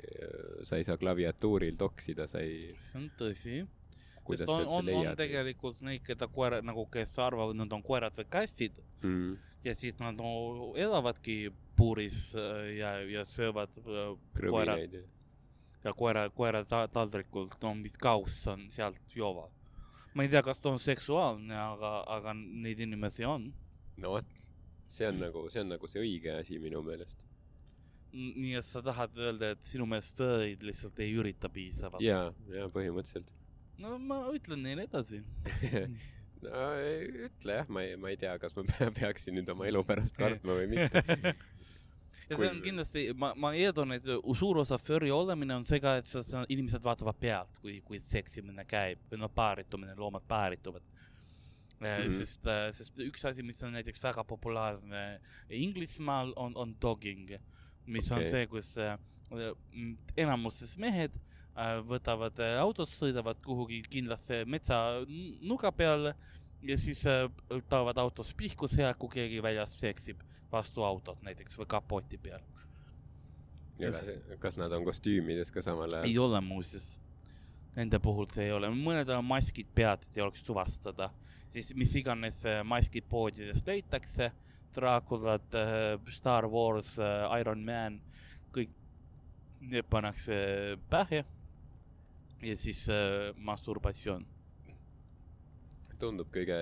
sa 0.67 0.77
ei 0.77 0.85
saa 0.85 0.99
klaviatuuril 0.99 1.77
toksida, 1.79 2.27
sa 2.27 2.43
ei, 2.43 2.75
see 2.83 3.01
on 3.01 3.11
tõsi. 3.19 3.61
sest 4.33 4.51
on, 4.51 4.67
on, 4.81 4.89
on 5.01 5.13
tegelikult 5.19 5.79
neid, 5.87 6.03
keda 6.07 6.27
koera 6.29 6.59
nagu, 6.67 6.89
kes 6.91 7.15
arvavad, 7.23 7.55
nad 7.59 7.73
on 7.73 7.85
koerad 7.87 8.17
või 8.19 8.27
kassid. 8.31 8.81
Mm, 9.03 9.37
ja 9.67 9.75
siis 9.75 9.99
nad 9.99 10.19
no, 10.21 10.73
elavadki 10.79 11.53
puuris 11.77 12.31
äh, 12.39 12.73
ja, 12.79 12.97
ja 13.03 13.25
söövad 13.29 13.75
äh, 13.83 14.17
koera 14.49 14.79
ja 15.87 15.93
koera, 15.95 16.27
koera 16.31 16.65
ta, 16.65 16.87
taldrikult, 16.91 17.59
no 17.63 17.75
mis 17.79 17.95
kauss 18.01 18.47
on, 18.51 18.67
sealt 18.73 19.15
joovad. 19.15 19.53
ma 20.15 20.25
ei 20.25 20.33
tea, 20.33 20.43
kas 20.43 20.59
ta 20.59 20.73
on 20.73 20.81
seksuaalne, 20.83 21.55
aga, 21.61 21.93
aga 22.17 22.35
neid 22.37 22.81
inimesi 22.83 23.27
on. 23.29 23.51
no 24.03 24.17
vot, 24.17 24.49
see 24.89 25.09
on 25.11 25.21
nagu, 25.23 25.47
see 25.53 25.63
on 25.63 25.75
nagu 25.75 25.91
see 25.91 26.03
õige 26.03 26.35
asi 26.41 26.61
minu 26.63 26.83
meelest. 26.87 27.23
nii 28.17 28.55
et 28.59 28.67
sa 28.67 28.83
tahad 28.83 29.19
öelda, 29.19 29.53
et 29.55 29.69
sinu 29.69 29.87
meelest 29.91 30.19
furry'd 30.19 30.63
lihtsalt 30.67 31.03
ei 31.05 31.15
ürita 31.21 31.51
piisavalt? 31.53 32.05
ja, 32.05 32.31
ja 32.55 32.71
põhimõtteliselt. 32.73 33.35
no 33.83 33.99
ma 34.03 34.25
ütlen 34.35 34.63
neile 34.67 34.89
edasi. 34.91 35.23
no 36.45 36.65
ütle 37.27 37.61
jah, 37.61 37.69
ma 37.73 37.85
ei, 37.85 37.97
ma 38.01 38.13
ei 38.13 38.19
tea, 38.21 38.35
kas 38.43 38.57
ma 38.57 38.65
pea- 38.71 38.93
peaksin 38.95 39.39
nüüd 39.39 39.53
oma 39.53 39.69
elu 39.69 39.83
pärast 39.87 40.19
kartma 40.19 40.57
või 40.59 40.69
mitte. 40.73 41.03
ja 42.31 42.39
see 42.39 42.51
on 42.51 42.61
kindlasti, 42.65 43.07
ma, 43.19 43.33
ma 43.39 43.53
eeldan, 43.59 43.97
et 43.97 44.11
suur 44.39 44.63
osa 44.63 44.79
furry 44.83 45.13
olemine 45.15 45.57
on 45.57 45.67
see 45.69 45.81
ka, 45.83 45.97
et 46.01 46.11
sa, 46.11 46.23
sa, 46.27 46.45
inimesed 46.53 46.85
vaatavad 46.85 47.19
pealt, 47.21 47.61
kui, 47.63 47.79
kui 47.87 48.03
seksimine 48.13 48.67
käib 48.69 49.03
või 49.11 49.23
noh, 49.23 49.33
paaritumine, 49.33 49.97
loomad 49.99 50.27
paarituvad 50.29 50.85
mm. 50.85 51.87
-hmm. 51.87 52.17
sest, 52.19 52.51
sest 52.79 53.05
üks 53.07 53.25
asi, 53.29 53.45
mis 53.47 53.63
on 53.63 53.77
näiteks 53.77 54.03
väga 54.03 54.25
populaarne 54.25 55.05
Inglismaal, 55.51 56.33
on, 56.37 56.57
on 56.57 56.75
dogging, 56.83 57.37
mis 57.87 58.11
okay. 58.11 58.25
On 58.25 58.31
see, 58.31 58.47
kus 58.51 58.75
äh, 58.83 58.99
enamuses 60.17 60.77
mehed 60.79 61.15
äh, 61.15 61.36
võtavad 61.89 62.39
äh, 62.45 62.59
autot, 62.61 62.91
sõidavad 62.93 63.39
kuhugi 63.45 63.83
kindlasse 63.91 64.43
metsa 64.45 65.01
n- 65.07 65.39
nuka 65.49 65.71
peale 65.73 66.15
ja 66.67 66.77
siis 66.79 67.01
äh, 67.09 67.27
toovad 67.71 67.97
autos 68.03 68.35
pihku 68.37 68.69
seal, 68.69 68.95
kui 69.01 69.09
keegi 69.13 69.43
väljas 69.45 69.73
seksib 69.81 70.21
vastu 70.53 70.85
autot 70.85 71.23
näiteks 71.27 71.57
või 71.59 71.67
kapoti 71.69 72.19
peal. 72.19 72.45
kas 74.41 74.57
nad 74.57 74.73
on 74.73 74.85
kostüümides 74.85 75.51
ka 75.53 75.63
samal 75.63 75.93
ajal? 75.93 76.05
ei 76.09 76.19
ole 76.19 76.41
muuseas. 76.41 76.99
Nende 77.77 77.99
puhul 78.01 78.25
see 78.33 78.47
ei 78.47 78.53
ole, 78.57 78.71
mõnedel 78.73 79.19
on 79.19 79.27
maskid 79.29 79.69
pead, 79.77 80.05
et 80.07 80.17
ei 80.17 80.23
oleks 80.25 80.43
tuvastada. 80.43 81.11
siis 81.53 81.75
mis 81.75 81.95
iganes 81.97 82.45
äh, 82.45 82.63
maskid 82.65 83.05
poodidest 83.09 83.67
leitakse, 83.67 84.33
Draaculad, 84.77 85.55
Star 86.13 86.45
Wars, 86.53 86.99
Iron 87.41 87.63
Man, 87.65 87.95
kõik 88.53 88.69
need 89.61 89.87
pannakse 89.89 90.77
pähe. 90.91 91.23
Ja 92.43 92.57
siis 92.57 92.89
äh, 92.89 93.35
masturbatsioon. 93.37 94.27
tundub 95.97 96.29
kõige 96.29 96.53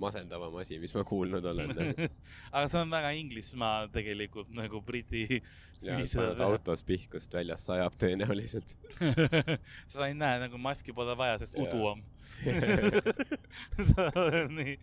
masendavam 0.00 0.54
asi, 0.62 0.78
mis 0.80 0.94
ma 0.96 1.02
kuulnud 1.04 1.44
olen. 1.44 1.74
aga 2.56 2.62
see 2.72 2.80
on 2.80 2.94
väga 2.94 3.10
Inglismaa 3.20 3.82
tegelikult 3.92 4.48
nagu 4.56 4.80
Briti. 4.80 5.42
paned 5.82 6.40
autos 6.40 6.82
pihkust 6.88 7.34
väljas 7.36 7.66
sajab 7.68 7.98
tõenäoliselt. 8.00 8.72
sa 9.92 10.08
ei 10.08 10.16
näe 10.16 10.40
nagu 10.46 10.56
maski 10.58 10.96
pole 10.96 11.12
vaja, 11.20 11.36
sest 11.42 11.58
udu 11.60 11.82
on. 11.90 12.00
nii, 14.56 14.78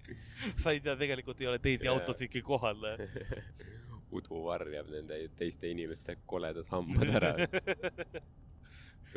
sa 0.62 0.76
ei 0.76 0.86
tea, 0.86 0.94
tegelikult 1.02 1.42
ei 1.42 1.50
ole 1.50 1.60
teisi 1.60 1.90
Jaa. 1.90 1.98
autosidki 1.98 2.46
kohal. 2.46 2.86
udu 4.14 4.46
varjab 4.46 4.94
nende 4.94 5.24
teiste 5.36 5.74
inimeste 5.74 6.20
koledad 6.30 6.70
hambad 6.70 7.10
ära. 7.10 7.34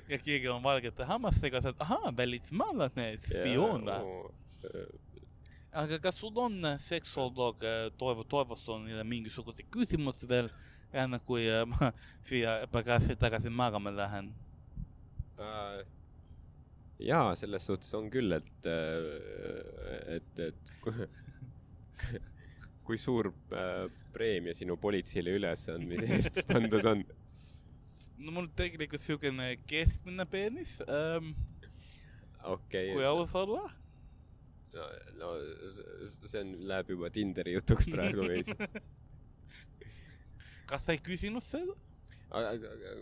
Ja 0.09 0.19
keegi 0.23 0.49
on 0.53 0.63
valgete 0.63 1.07
hammastega, 1.09 1.63
sa 1.63 1.73
oled, 1.73 1.83
ahaa, 1.85 2.13
välismaalane, 2.17 3.09
spioon. 3.25 3.91
aga 5.73 5.99
kas 6.03 6.19
sul 6.21 6.39
on 6.41 6.63
seksuoloog 6.83 7.63
äh, 7.65 7.77
Toivo 7.99 8.25
Toivosonile 8.25 9.05
mingisuguseid 9.05 9.69
küsimusi 9.71 10.29
veel, 10.29 10.49
enne 10.93 11.21
kui 11.27 11.45
äh, 11.51 11.65
ma 11.69 11.93
siia 12.29 12.61
pagasi 12.73 13.17
tagasi 13.17 13.51
magama 13.51 13.93
lähen? 13.95 14.33
Äh, 15.39 15.85
jaa, 16.99 17.35
selles 17.39 17.67
suhtes 17.69 17.95
on 17.95 18.11
küll, 18.11 18.33
et, 18.33 18.71
et, 20.17 20.43
et 20.49 20.73
kui, 20.83 21.09
kui 22.89 22.99
suur 22.99 23.31
äh, 23.53 23.87
preemia 24.15 24.57
sinu 24.57 24.79
politseile 24.81 25.37
ülesandmise 25.37 26.09
eest 26.17 26.43
pandud 26.49 26.87
on? 26.89 27.05
No 28.19 28.35
mul 28.35 28.49
tegelikult 28.59 29.03
siukene 29.03 29.51
keskmine 29.71 30.27
peenis 30.31 30.79
ähm,, 30.87 31.33
okei 32.45 32.93
kui, 32.93 33.05
aus 33.07 33.35
olla. 33.39 33.65
no, 34.75 34.87
no 35.21 35.33
see 36.27 36.41
on, 36.43 36.55
läheb 36.71 36.95
juba 36.95 37.11
Tinderi 37.15 37.55
jutuks 37.57 37.89
praegu 37.93 38.27
veidi. 38.29 38.57
kas 40.71 40.85
sa 40.85 40.97
ei 40.97 41.03
küsinud 41.05 41.45
seda? 41.45 41.77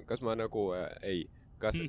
kas 0.07 0.22
ma 0.22 0.37
nagu 0.38 0.68
äh,, 0.76 0.88
ei, 1.02 1.24
kas, 1.62 1.81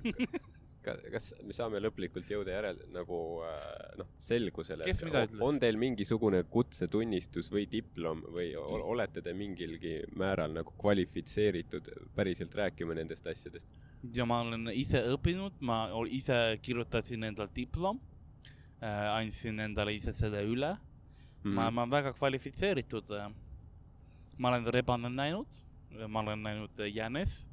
kas 1.12 1.30
me 1.43 1.56
saame 1.56 1.80
lõplikult 1.84 2.30
jõuda 2.32 2.54
järel 2.56 2.80
nagu 2.93 3.19
äh, 3.45 3.97
noh, 4.00 4.10
selgusele 4.21 4.88
ütles? 4.88 5.34
on 5.43 5.60
teil 5.62 5.80
mingisugune 5.80 6.43
kutsetunnistus 6.52 7.52
või 7.54 7.65
diplom 7.71 8.23
või 8.34 8.52
olete 8.58 9.23
te 9.26 9.34
mingilgi 9.38 10.00
määral 10.17 10.56
nagu 10.56 10.73
kvalifitseeritud 10.80 11.91
päriselt 12.15 12.56
rääkima 12.56 12.97
nendest 12.97 13.28
asjadest? 13.28 13.67
ja 14.13 14.26
ma 14.30 14.41
olen 14.45 14.69
ise 14.73 15.02
õppinud, 15.13 15.58
ma 15.60 15.88
ise 16.12 16.60
kirjutasin 16.62 17.23
endal 17.32 17.50
diplom. 17.56 18.00
äh, 18.82 19.04
andsin 19.15 19.60
endale 19.60 19.95
ise 19.97 20.13
selle 20.13 20.43
üle 20.45 20.76
mm.. 20.78 21.54
ma, 21.54 21.67
Mhm. 21.67 21.76
ma 21.76 21.82
olen 21.82 21.91
väga 21.91 22.13
kvalifitseeritud 22.13 23.12
äh,. 23.17 23.30
ma 24.38 24.50
olen 24.50 24.73
rebanet 24.73 25.13
näinud, 25.13 25.47
ma 26.08 26.19
olen 26.19 26.43
näinud 26.43 26.88
jänes 26.93 27.45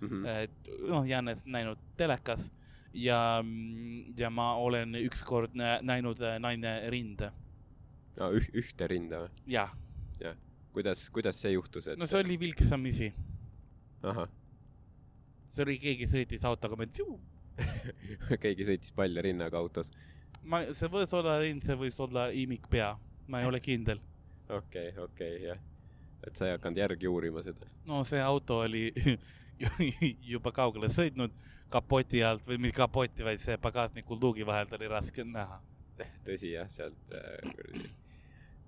-hmm. 0.00 0.26
et 0.44 0.70
noh, 0.88 1.06
jänes 1.06 1.44
näinud 1.46 1.78
telekas 1.96 2.50
ja, 2.94 3.44
ja 4.16 4.30
ma 4.30 4.54
olen 4.56 4.94
ükskord 5.04 5.54
nä- 5.54 5.80
näinud 5.82 6.20
äh, 6.22 6.38
naine 6.40 6.90
rinde. 6.90 7.32
Üh, 8.18 8.48
ühte 8.58 8.88
rinda 8.90 9.20
või? 9.26 9.30
jah, 9.46 9.70
kuidas, 10.78 11.10
kuidas 11.10 11.40
see 11.42 11.52
juhtus, 11.56 11.88
et 11.88 11.98
no 11.98 12.06
see 12.06 12.20
oli 12.22 12.36
vilksamisi, 12.40 13.08
ahah, 14.06 14.28
see 15.50 15.64
oli, 15.64 15.78
keegi 15.82 16.06
sõitis 16.10 16.44
autoga, 16.46 16.78
ma 16.78 16.86
keegi 18.44 18.66
sõitis 18.68 18.94
palja 18.94 19.24
rinnaga 19.26 19.58
autos. 19.58 19.90
ma, 20.42 20.62
see 20.76 20.90
võis 20.92 21.14
olla 21.18 21.38
rind, 21.42 21.64
see 21.66 21.78
võis 21.78 21.98
olla 22.04 22.28
imikpea, 22.30 22.92
ma 23.26 23.42
ei 23.42 23.50
ole 23.50 23.60
kindel. 23.64 24.02
okei, 24.60 24.92
okei, 25.02 25.42
jah. 25.48 25.58
et 26.26 26.38
sa 26.38 26.46
ei 26.46 26.54
hakanud 26.56 26.78
järgi 26.78 27.10
uurima 27.10 27.42
seda. 27.42 27.70
no 27.86 28.04
see 28.06 28.22
auto 28.22 28.62
oli 28.66 28.92
juba 30.32 30.54
kaugele 30.54 30.90
sõitnud 30.94 31.34
kapoti 31.70 32.22
alt 32.24 32.44
või 32.48 32.58
mitte 32.64 32.76
kapoti, 32.76 33.24
vaid 33.24 33.42
see 33.44 33.56
pagasniku 33.60 34.18
luugi 34.20 34.46
vahelt 34.46 34.72
oli 34.78 34.88
raske 34.88 35.24
näha. 35.24 35.60
tõsi 36.26 36.52
jah, 36.54 36.68
sealt 36.70 37.14
äh, 37.14 37.40
kuradi 37.54 37.88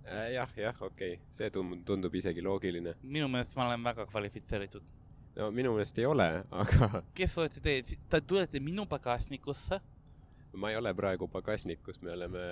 äh,. 0.04 0.32
jah, 0.34 0.56
jah, 0.56 0.82
okei 0.82 1.14
okay., 1.14 1.30
see 1.34 1.50
tundub, 1.54 1.84
tundub 1.86 2.14
isegi 2.14 2.42
loogiline. 2.42 2.96
minu 3.02 3.28
meelest 3.28 3.56
ma 3.56 3.68
olen 3.68 3.84
väga 3.84 4.06
kvalifitseeritud. 4.10 4.84
no 5.36 5.50
minu 5.54 5.74
meelest 5.76 5.98
ei 5.98 6.06
ole, 6.10 6.28
aga 6.50 6.90
kes 7.18 7.38
olete 7.38 7.64
teie, 7.64 7.98
te 8.10 8.20
tulete 8.20 8.60
minu 8.60 8.86
pagasnikusse, 8.90 9.80
ma 10.52 10.70
ei 10.72 10.78
ole 10.80 10.94
praegu 10.94 11.28
pagasnikus, 11.30 12.00
me 12.02 12.14
oleme 12.16 12.46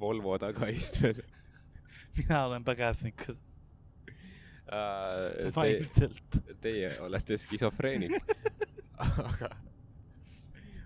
Volvo 0.00 0.38
tagaistmed 0.38 1.22
mina 2.16 2.44
olen 2.46 2.64
pagasnikus, 2.64 3.36
uh,. 3.36 3.48
Te, 4.70 5.50
vaimselt. 5.56 6.38
teie 6.60 6.94
olete 7.02 7.38
skisofreenik. 7.38 8.14
aga, 9.00 9.50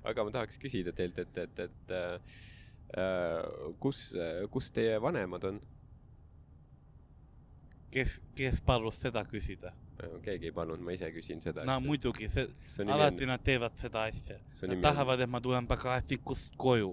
aga 0.04 0.24
ma 0.24 0.34
tahaks 0.34 0.58
küsida 0.60 0.92
teilt, 0.96 1.18
et, 1.18 1.38
et, 1.38 1.62
et 1.68 1.94
uh, 1.96 3.72
kus, 3.80 4.10
kus 4.52 4.70
teie 4.74 4.98
vanemad 5.02 5.48
on? 5.50 5.62
kes, 7.94 8.20
kes 8.36 8.60
palus 8.66 9.00
seda 9.04 9.24
küsida? 9.28 9.72
keegi 10.24 10.50
ei 10.50 10.52
palunud, 10.52 10.82
ma 10.84 10.92
ise 10.92 11.08
küsin 11.14 11.40
seda. 11.40 11.64
no 11.68 11.78
muidugi, 11.80 12.28
see, 12.32 12.48
nimi 12.80 12.92
alati 12.96 13.24
on, 13.24 13.30
nad 13.30 13.42
teevad 13.46 13.76
seda 13.78 14.02
asja. 14.10 14.38
Nad 14.66 14.80
tahavad, 14.82 15.22
et 15.22 15.30
ma 15.30 15.40
tulen 15.40 15.68
pagasnikust 15.70 16.56
koju. 16.60 16.90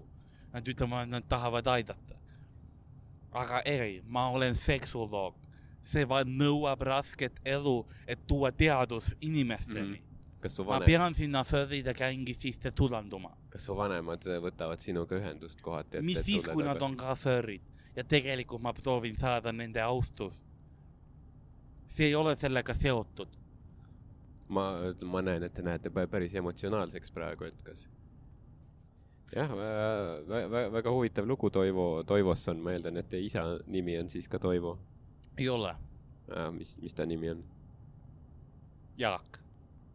Nad 0.54 0.68
ütlevad, 0.68 1.08
et 1.08 1.14
nad 1.16 1.28
tahavad 1.30 1.68
aidata. 1.74 2.20
aga 3.32 3.62
ei, 3.66 4.02
ma 4.06 4.30
olen 4.30 4.56
seksuoloog. 4.56 5.36
see 5.82 6.06
va- 6.06 6.22
nõuab 6.24 6.82
rasket 6.86 7.40
elu, 7.46 7.88
et 8.08 8.20
tuua 8.28 8.52
teadus 8.52 9.16
inimesteni 9.22 9.98
mm. 9.98 10.11
Kas 10.42 10.56
su 10.58 10.64
ma 10.66 10.76
vanem, 10.76 10.86
pean 10.90 11.16
sinna 11.16 11.44
Florida 11.44 11.94
gängi 11.94 12.34
sisse 12.34 12.72
tulanduma. 12.72 13.32
kas 13.50 13.66
su 13.66 13.76
vanemad 13.78 14.26
võtavad 14.46 14.82
sinuga 14.84 15.18
ühendust 15.20 15.62
kohati? 15.62 16.02
mis 16.02 16.24
siis, 16.26 16.48
kui 16.50 16.66
nad 16.66 16.82
on 16.82 16.98
ka 16.98 17.16
furrid 17.16 17.68
ja 17.96 18.04
tegelikult 18.04 18.62
ma 18.62 18.74
proovin 18.74 19.18
saada 19.18 19.52
nende 19.52 19.82
austust. 19.82 20.44
see 21.88 22.08
ei 22.12 22.16
ole 22.16 22.36
sellega 22.36 22.74
seotud. 22.74 23.40
ma, 24.50 24.68
ma 25.06 25.22
näen, 25.22 25.44
et 25.44 25.54
te 25.54 25.62
näete 25.62 25.90
pä- 25.90 26.08
päris 26.08 26.36
emotsionaalseks 26.36 27.12
praegu, 27.12 27.44
et 27.44 27.64
kas 27.64 27.88
jah, 29.36 29.52
väga 30.72 30.92
huvitav 30.92 31.28
lugu 31.28 31.50
Toivo, 31.50 32.04
Toivost 32.04 32.50
on, 32.52 32.60
ma 32.60 32.74
eeldan, 32.76 32.98
et 32.98 33.10
teie 33.10 33.26
isa 33.26 33.44
nimi 33.68 33.98
on 34.00 34.10
siis 34.10 34.28
ka 34.28 34.40
Toivo. 34.40 34.78
ei 35.38 35.50
ole, 35.50 35.76
mis, 36.52 36.78
mis 36.82 36.94
ta 36.94 37.06
nimi 37.06 37.30
on? 37.30 37.44
Jaak, 38.98 39.41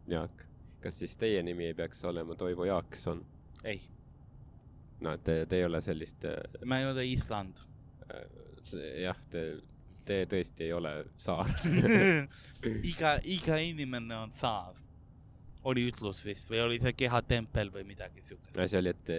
Jaak. 0.07 0.45
kas 0.81 0.99
siis 0.99 1.17
teie 1.17 1.43
nimi 1.43 1.65
ei 1.65 1.73
peaks 1.73 2.03
olema 2.05 2.35
Toivo 2.35 2.65
Jaakson? 2.65 3.25
ei, 3.63 3.81
no 4.99 5.17
te, 5.17 5.45
te 5.45 5.59
ei 5.59 5.65
ole 5.65 5.81
sellist, 5.81 6.25
ma 6.65 6.79
ei 6.79 6.85
ole 6.85 7.05
Island. 7.05 7.59
jah, 9.03 9.19
te, 9.29 9.43
te 10.07 10.21
tõesti 10.31 10.67
ei 10.67 10.73
ole 10.73 10.93
saar. 11.21 11.51
iga, 12.91 13.17
iga 13.23 13.61
inimene 13.63 14.15
on 14.23 14.33
saar. 14.35 14.75
oli 15.67 15.83
ütlus 15.89 16.21
vist 16.23 16.47
või 16.47 16.61
oli 16.63 16.79
see 16.79 16.93
kehatempel 16.95 17.71
või 17.73 17.83
midagi 17.87 18.23
siukest. 18.23 18.57
asi 18.57 18.77
oli, 18.79 18.93
et 18.95 19.13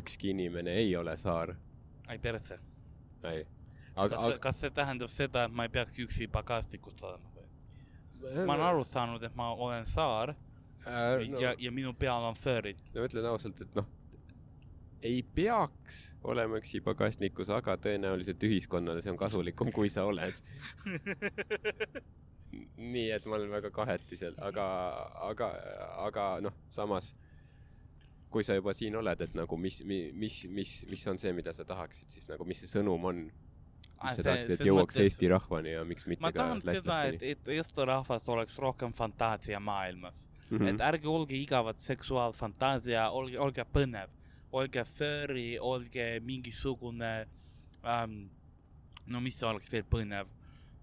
ükski 0.00 0.30
inimene 0.34 0.78
ei 0.82 0.94
ole 0.96 1.16
saar. 1.20 1.54
ai 2.08 2.18
perse. 2.18 2.58
ei. 3.24 3.44
kas, 3.94 4.16
aga 4.16 4.38
kas 4.38 4.60
see 4.60 4.70
tähendab 4.70 5.12
seda, 5.12 5.44
et 5.44 5.52
ma 5.52 5.68
ei 5.68 5.74
peaks 5.76 5.98
üksi 6.06 6.30
pagasnikus 6.32 7.02
olema? 7.02 7.29
Ma 8.46 8.54
olen 8.54 8.66
aru 8.66 8.84
saanud, 8.84 9.22
et 9.22 9.36
ma 9.38 9.50
olen 9.54 9.86
saar 9.86 10.34
äh, 10.34 11.28
no. 11.30 11.40
ja, 11.40 11.54
ja 11.58 11.72
minu 11.72 11.94
peal 11.98 12.28
on 12.28 12.36
furrid. 12.38 12.80
no 12.94 13.06
ütlen 13.06 13.28
ausalt, 13.30 13.60
et 13.64 13.74
noh, 13.78 13.88
ei 15.02 15.22
peaks 15.34 16.02
olema 16.28 16.60
üksi 16.60 16.82
pagasnikus, 16.84 17.50
aga 17.54 17.76
tõenäoliselt 17.80 18.42
ühiskonnale 18.48 19.02
see 19.04 19.12
on 19.12 19.20
kasulikum, 19.20 19.72
kui 19.72 19.88
sa 19.92 20.04
oled. 20.08 20.36
nii 22.92 23.10
et 23.14 23.26
ma 23.30 23.36
olen 23.38 23.50
väga 23.52 23.70
kahetisel, 23.72 24.36
aga, 24.42 24.66
aga, 25.30 25.50
aga 26.06 26.30
noh, 26.44 26.56
samas 26.74 27.12
kui 28.30 28.46
sa 28.46 28.54
juba 28.54 28.72
siin 28.76 28.94
oled, 28.96 29.22
et 29.26 29.32
nagu 29.34 29.58
mis, 29.58 29.80
mis, 29.84 30.44
mis, 30.48 30.74
mis 30.90 31.06
on 31.10 31.18
see, 31.18 31.32
mida 31.34 31.54
sa 31.54 31.66
tahaksid, 31.66 32.10
siis 32.12 32.28
nagu 32.30 32.46
mis 32.46 32.62
see 32.62 32.70
sõnum 32.70 33.08
on? 33.10 33.24
Mis 34.04 34.16
sa 34.16 34.24
tahaksid, 34.24 34.54
et 34.56 34.66
jõuaks 34.66 34.96
mõttes... 34.96 35.06
Eesti 35.06 35.28
rahvani 35.32 35.74
ja 35.74 35.84
miks 35.88 36.06
mitte 36.08 36.24
ma 36.24 36.32
ka 36.32 36.42
tahan 36.42 36.62
seda, 36.64 36.98
et, 37.10 37.22
et 37.34 37.52
Eesti 37.58 37.86
rahvas 37.90 38.26
oleks 38.32 38.58
rohkem 38.62 38.94
fantaasia 38.96 39.60
maailmas 39.60 40.26
mm. 40.50 40.58
-hmm. 40.58 40.68
et 40.68 40.80
ärge 40.80 41.08
olge 41.08 41.36
igavad 41.36 41.78
seksuaalfantaasia, 41.78 43.10
olge, 43.10 43.38
olge 43.38 43.64
põnev, 43.64 44.10
olge 44.52 44.84
furry, 44.84 45.58
olge 45.60 46.20
mingisugune 46.20 47.26
ähm,, 47.84 48.28
no 49.06 49.20
mis 49.20 49.42
oleks 49.42 49.72
veel 49.72 49.84
põnev 49.84 50.26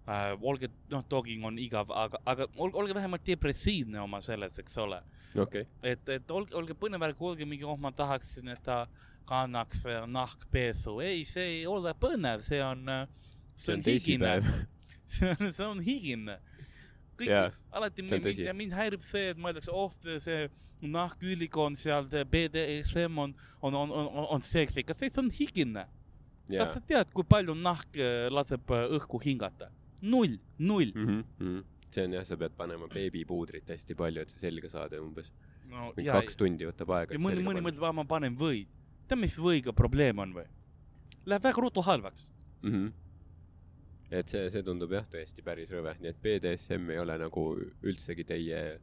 äh,, 0.08 0.38
olge, 0.42 0.70
noh, 0.92 1.04
dogging 1.10 1.46
on 1.46 1.58
igav, 1.60 1.92
aga, 1.92 2.22
aga 2.26 2.48
olge, 2.56 2.78
olge 2.78 2.96
vähemalt 2.96 3.26
depressiivne 3.28 4.02
oma 4.02 4.22
selles, 4.22 4.60
eks 4.60 4.78
ole. 4.78 5.02
okei, 5.36 5.68
et, 5.84 6.10
et 6.10 6.32
olge, 6.32 6.56
olge 6.56 6.74
põnev, 6.74 7.04
ärge 7.10 7.26
olge 7.26 7.46
mingi, 7.46 7.64
oh, 7.64 7.78
ma 7.78 7.92
tahaksin, 7.92 8.48
et 8.48 8.64
ta 8.64 8.86
kannaks 9.28 9.86
äh, 9.86 10.06
nahkpesu. 10.10 11.00
ei, 11.06 11.24
see 11.30 11.48
ei 11.60 11.66
ole 11.70 11.94
põnev, 12.00 12.44
see 12.48 12.62
on, 12.64 12.86
see 13.62 13.76
on 13.76 13.86
teisipäev. 13.86 14.52
see 15.18 15.34
on, 15.34 15.52
see 15.52 15.68
on 15.68 15.84
higine. 15.84 16.38
kõik 17.18 17.32
yeah,, 17.32 17.54
alati 17.74 18.04
on 18.06 18.12
mind, 18.14 18.42
mind, 18.54 18.74
häirib 18.78 19.06
see, 19.06 19.32
et 19.34 19.40
mõeldakse, 19.42 19.74
oh, 19.74 19.94
see, 19.96 20.20
see 20.22 20.90
nahkülikond 20.94 21.80
seal, 21.82 22.06
BDSM 22.30 23.18
on, 23.18 23.34
on, 23.62 23.74
on, 23.74 23.94
on, 23.98 24.28
on 24.36 24.46
seksikas, 24.46 25.00
see 25.02 25.22
on 25.22 25.32
higine. 25.34 25.88
jaa 26.48 26.64
kas 26.64 26.78
sa 26.78 26.84
tead, 26.94 27.10
kui 27.16 27.26
palju 27.28 27.56
nahk 27.58 27.98
äh, 27.98 28.28
laseb 28.32 28.70
äh, 28.72 28.86
õhku 29.00 29.20
hingata? 29.24 29.72
null, 30.02 30.38
null. 30.58 30.92
mm. 30.96 31.24
-hmm. 31.40 31.64
see 31.92 32.04
on 32.06 32.14
jah, 32.14 32.26
sa 32.26 32.38
pead 32.38 32.54
panema 32.58 32.88
beebipuudrit 32.94 33.70
hästi 33.70 33.96
palju, 33.96 34.22
et 34.22 34.30
see 34.30 34.40
selga 34.40 34.70
saada 34.70 35.02
umbes. 35.02 35.32
no 35.68 35.92
mingi 35.96 36.08
ja, 36.08 36.14
kaks 36.14 36.38
tundi 36.38 36.68
võtab 36.70 36.94
aega. 36.94 37.14
ja 37.14 37.20
mõni, 37.20 37.44
mõni 37.44 37.64
mõtleb, 37.66 37.94
ma 37.94 38.06
panen 38.06 38.38
võid. 38.38 38.70
tead, 39.08 39.20
mis 39.20 39.38
võiga 39.40 39.74
probleem 39.74 40.20
on 40.20 40.34
või? 40.34 40.46
Läheb 41.26 41.44
väga 41.44 41.62
ruttu 41.62 41.82
halvaks. 41.82 42.34
mm. 42.62 42.72
-hmm. 42.72 42.92
et 44.12 44.30
see, 44.30 44.50
see 44.50 44.64
tundub 44.64 44.92
jah, 44.92 45.08
tõesti 45.08 45.44
päris 45.44 45.72
rõve, 45.72 45.96
nii 46.00 46.10
et 46.10 46.22
BDSM 46.22 46.90
ei 46.92 47.00
ole 47.00 47.18
nagu 47.18 47.44
üldsegi 47.84 48.24
teie 48.24 48.80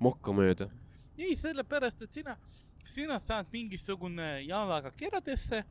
mokka 0.00 0.32
mööda. 0.32 0.68
ei, 1.18 1.36
sellepärast, 1.36 2.02
et 2.02 2.12
sina, 2.12 2.36
sina 2.84 3.18
saad 3.20 3.46
mingisugune 3.52 4.42
jalaga 4.46 4.90
keradesse 4.90 5.64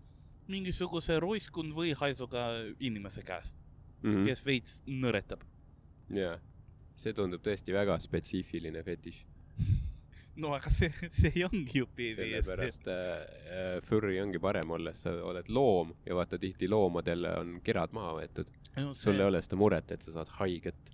mingisuguse 0.48 1.20
roiskunud 1.20 1.76
või 1.76 1.94
haisuga 1.96 2.48
inimese 2.80 3.24
käest, 3.24 3.58
Mm 4.04 4.16
-hmm. 4.16 4.26
kes 4.26 4.46
veits 4.46 4.82
nõretab. 4.88 5.42
jaa, 6.10 6.40
see 6.96 7.14
tundub 7.14 7.42
tõesti 7.42 7.74
väga 7.74 8.00
spetsiifiline 8.00 8.84
fetiš. 8.84 9.26
No 10.36 10.54
aga 10.58 10.72
see, 10.74 10.90
see 11.14 11.46
ongi 11.46 11.80
ju 11.80 11.86
BDSM. 11.86 12.22
sellepärast 12.22 12.88
äh, 12.88 13.82
furry 13.86 14.20
ongi 14.22 14.42
parem 14.42 14.72
olla, 14.72 14.94
sa 14.98 15.14
oled 15.30 15.50
loom 15.50 15.94
ja 16.06 16.18
vaata 16.18 16.40
tihti 16.42 16.70
loomadel 16.70 17.28
on 17.34 17.56
kerad 17.64 17.94
maha 17.94 18.16
võetud. 18.22 18.50
no, 18.80 18.94
sul 18.98 19.20
ei 19.20 19.28
ole 19.28 19.42
seda 19.46 19.60
muret, 19.62 19.94
et 19.94 20.06
sa 20.06 20.16
saad 20.18 20.34
haiget. 20.40 20.94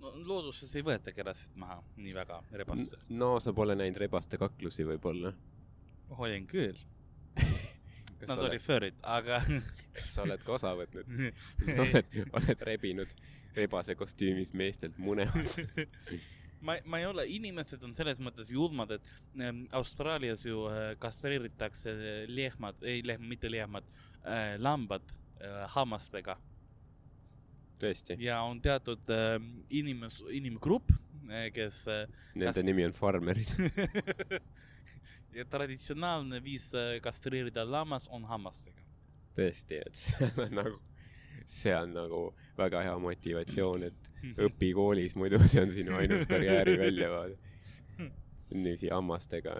no, 0.00 0.12
looduses 0.30 0.72
ei 0.76 0.86
võeta 0.86 1.12
kerasid 1.12 1.56
maha 1.60 1.80
nii 1.96 2.14
väga 2.16 2.40
rebastel. 2.62 3.04
no 3.08 3.34
sa 3.44 3.52
pole 3.52 3.76
näinud 3.76 4.00
rebaste 4.00 4.40
kaklusi 4.40 4.88
võib-olla. 4.88 5.34
hoian 6.20 6.46
küll, 6.48 6.78
kas 8.18 8.28
nad 8.30 8.36
sa 8.36 8.40
olid 8.40 8.54
oled, 8.56 8.64
furrid, 8.70 9.02
aga 9.02 9.42
kas 9.98 10.14
sa 10.16 10.24
oled 10.24 10.46
ka 10.46 10.56
osa 10.56 10.72
võtnud? 10.78 11.12
oled, 11.84 12.18
oled 12.32 12.66
rebinud 12.72 13.12
rebase 13.58 13.96
kostüümis 13.98 14.54
meestelt 14.56 14.98
mune 15.02 15.28
otsast. 15.34 15.80
ma, 16.60 16.76
ma 16.84 17.00
ei 17.00 17.06
ole, 17.06 17.24
inimesed 17.38 17.82
on 17.86 17.94
selles 17.96 18.20
mõttes 18.22 18.50
julmad, 18.52 18.92
et 18.98 19.08
ähm, 19.40 19.64
Austraalias 19.76 20.44
ju 20.46 20.66
äh, 20.70 20.92
kastreeritakse 21.02 21.94
lehmad, 22.30 22.80
ei 22.82 23.02
lehm, 23.06 23.26
mitte 23.30 23.50
lehmad 23.50 23.86
äh,, 24.24 24.56
lambad 24.60 25.04
äh, 25.40 25.64
hammastega 25.74 26.38
tõesti, 27.78 28.16
ja 28.22 28.40
on 28.46 28.60
teatud 28.62 29.04
äh, 29.14 29.36
inimes-, 29.70 30.20
inimgrupp 30.34 30.90
äh,, 31.30 31.48
kes 31.54 31.84
äh, 31.90 32.04
nende 32.34 32.52
kas- 32.52 32.64
nimi 32.66 32.86
on 32.88 32.96
farmerid. 32.96 33.52
ja 35.38 35.44
traditsionaalne 35.48 36.42
viis 36.44 36.70
äh, 36.74 36.98
kastreerida 37.04 37.66
lammas 37.68 38.08
on 38.10 38.26
hammastega. 38.28 38.86
tõesti, 39.38 39.82
et 39.86 39.98
see 40.06 40.30
on 40.44 40.56
nagu, 40.58 40.80
see 41.48 41.74
on 41.74 41.94
nagu 41.96 42.22
väga 42.58 42.82
hea 42.84 42.94
motivatsioon, 43.00 43.88
et 43.88 44.10
õpi 44.46 44.72
koolis, 44.76 45.16
muidu 45.16 45.40
see 45.46 45.62
on 45.64 45.70
sinu 45.72 45.96
ainus 45.96 46.26
karjääri 46.28 46.78
väljavaade. 46.78 47.38
niiviisi 48.54 48.88
hammastega 48.88 49.54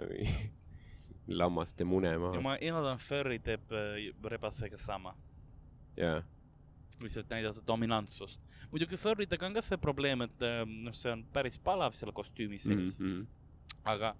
lammaste 1.41 1.85
mune 1.85 2.09
ja 2.09 2.19
maha 2.19 2.41
ma 2.41 2.55
eeldan, 2.57 2.97
Furry 2.97 3.39
teeb 3.39 3.71
äh, 3.71 4.09
rebasega 4.33 4.77
sama, 4.81 5.15
ja 5.97 6.21
lihtsalt 7.03 7.29
näidata 7.29 7.61
dominantsust. 7.67 8.41
muidugi 8.71 8.97
Furrydega 8.97 9.45
on 9.45 9.53
ka 9.53 9.61
see 9.61 9.77
probleem, 9.77 10.21
et 10.25 10.45
äh, 10.45 10.63
noh, 10.67 10.95
see 10.95 11.11
on 11.13 11.23
päris 11.33 11.57
palav 11.57 11.95
seal 11.97 12.11
kostüümi 12.15 12.59
sees 12.59 12.99
mm. 12.99 13.05
-hmm. 13.05 13.25
aga, 13.83 14.15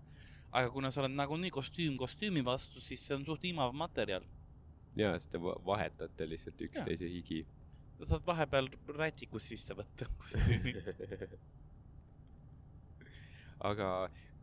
aga 0.51 0.69
kuna 0.69 0.91
sa 0.91 1.01
oled 1.01 1.15
nagunii 1.15 1.51
kostüüm 1.51 1.97
kostüümi 1.97 2.45
vastu, 2.45 2.82
siis 2.82 3.08
see 3.08 3.15
on 3.15 3.25
suht 3.25 3.45
imav 3.45 3.73
materjal. 3.73 4.23
ja 4.95 5.17
siis 5.19 5.29
te 5.29 5.41
va- 5.41 5.58
vahetate 5.65 6.29
lihtsalt 6.29 6.62
üksteise 6.62 7.10
higi. 7.10 7.45
Sa 8.00 8.14
saad 8.14 8.26
vahepeal 8.26 8.72
rätikud 8.96 9.44
sisse 9.44 9.76
võtta 9.78 10.08
kostüümi. 10.18 10.74
aga 13.70 13.90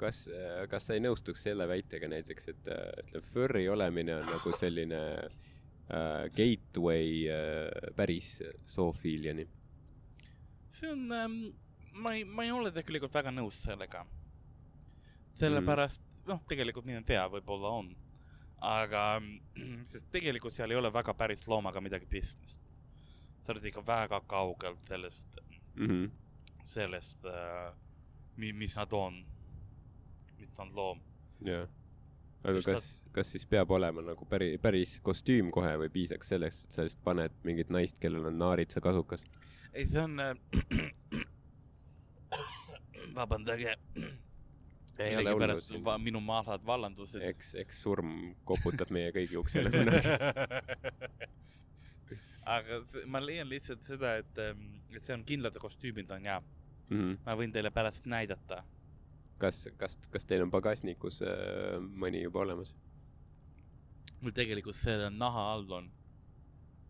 kas, 0.00 0.26
kas 0.70 0.86
sa 0.86 0.96
ei 0.96 1.02
nõustuks 1.04 1.44
selle 1.46 1.66
väitega 1.68 2.08
näiteks, 2.12 2.48
et 2.52 2.70
ütleme, 2.70 3.26
furry 3.32 3.66
olemine 3.72 4.18
on 4.20 4.26
nagu 4.28 4.52
selline 4.56 5.02
äh, 5.16 6.26
gateway 6.36 7.22
äh, 7.32 7.92
päris 7.96 8.36
zoofiiliani? 8.74 9.46
see 10.76 10.90
on 10.92 11.06
ähm,, 11.14 11.36
ma 11.96 12.12
ei, 12.12 12.24
ma 12.24 12.44
ei 12.44 12.52
ole 12.52 12.72
tegelikult 12.74 13.14
väga 13.14 13.32
nõus 13.32 13.62
sellega. 13.64 14.04
sellepärast 15.40 16.02
mm., 16.02 16.26
noh, 16.28 16.42
tegelikult 16.48 16.88
mine 16.88 17.02
tea, 17.06 17.24
võib-olla 17.32 17.72
on. 17.80 17.90
aga, 18.60 19.06
sest 19.92 20.10
tegelikult 20.12 20.56
seal 20.56 20.72
ei 20.72 20.80
ole 20.80 20.92
väga 20.92 21.14
päris 21.14 21.46
loomaga 21.48 21.80
midagi 21.80 22.08
pistmist. 22.10 22.60
Sa 23.46 23.52
oled 23.54 23.64
ikka 23.70 23.82
väga 23.86 24.20
kaugel 24.26 24.76
sellest, 24.88 25.38
Mm 25.76 25.86
-hmm. 25.90 26.10
sellest 26.64 27.24
äh,, 27.24 27.72
mi-, 28.36 28.52
mis 28.52 28.76
nad 28.76 28.92
on, 28.92 29.18
mis 30.38 30.48
ta 30.50 30.62
on 30.62 30.70
loom. 30.74 31.00
jah. 31.44 31.68
aga 32.44 32.54
Just 32.58 32.66
kas, 32.68 32.86
kas 33.12 33.30
siis 33.32 33.46
peab 33.46 33.70
olema 33.70 34.02
nagu 34.02 34.24
päris, 34.24 34.60
päris 34.62 35.00
kostüüm 35.00 35.50
kohe 35.50 35.76
või 35.78 35.88
piisaks 35.90 36.28
sellest, 36.28 36.64
et 36.64 36.72
sa 36.72 36.82
lihtsalt 36.82 37.04
paned 37.04 37.32
mingit 37.44 37.70
naist, 37.70 37.98
kellel 37.98 38.24
on 38.26 38.38
naaritsa 38.38 38.80
kasukas? 38.80 39.24
ei, 39.72 39.86
see 39.86 40.00
on 40.02 40.20
äh, 40.20 40.36
vabandage. 43.16 43.76
ei 44.98 45.16
ole 45.16 45.30
hullu 45.32 45.60
siin. 45.60 45.84
va- 45.84 45.98
minu 45.98 46.20
maalad 46.20 46.66
vallandusid. 46.66 47.22
eks, 47.22 47.54
eks 47.54 47.82
surm 47.82 48.34
koputab 48.44 48.90
meie 48.90 49.10
kõigi 49.12 49.36
uksele 49.36 49.70
kunagi. 49.70 50.08
aga 52.46 52.82
ma 53.06 53.20
leian 53.20 53.48
lihtsalt 53.48 53.84
seda, 53.86 54.16
et, 54.22 54.38
et 54.94 55.02
see 55.04 55.14
on 55.14 55.24
kindlad 55.24 55.58
kostüümid 55.62 56.10
on 56.10 56.24
ja 56.24 56.42
Mm 56.90 57.00
-hmm. 57.00 57.18
ma 57.26 57.34
võin 57.34 57.52
teile 57.52 57.70
pärast 57.70 58.06
näidata. 58.06 58.64
kas, 59.38 59.68
kas, 59.76 59.96
kas 60.10 60.24
teil 60.24 60.42
on 60.42 60.50
pagasnikus 60.50 61.22
äh, 61.22 61.28
mõni 61.80 62.22
juba 62.22 62.40
olemas? 62.40 62.76
mul 64.20 64.32
tegelikult 64.32 64.76
see 64.76 65.10
naha 65.10 65.52
all 65.52 65.72
on 65.72 65.90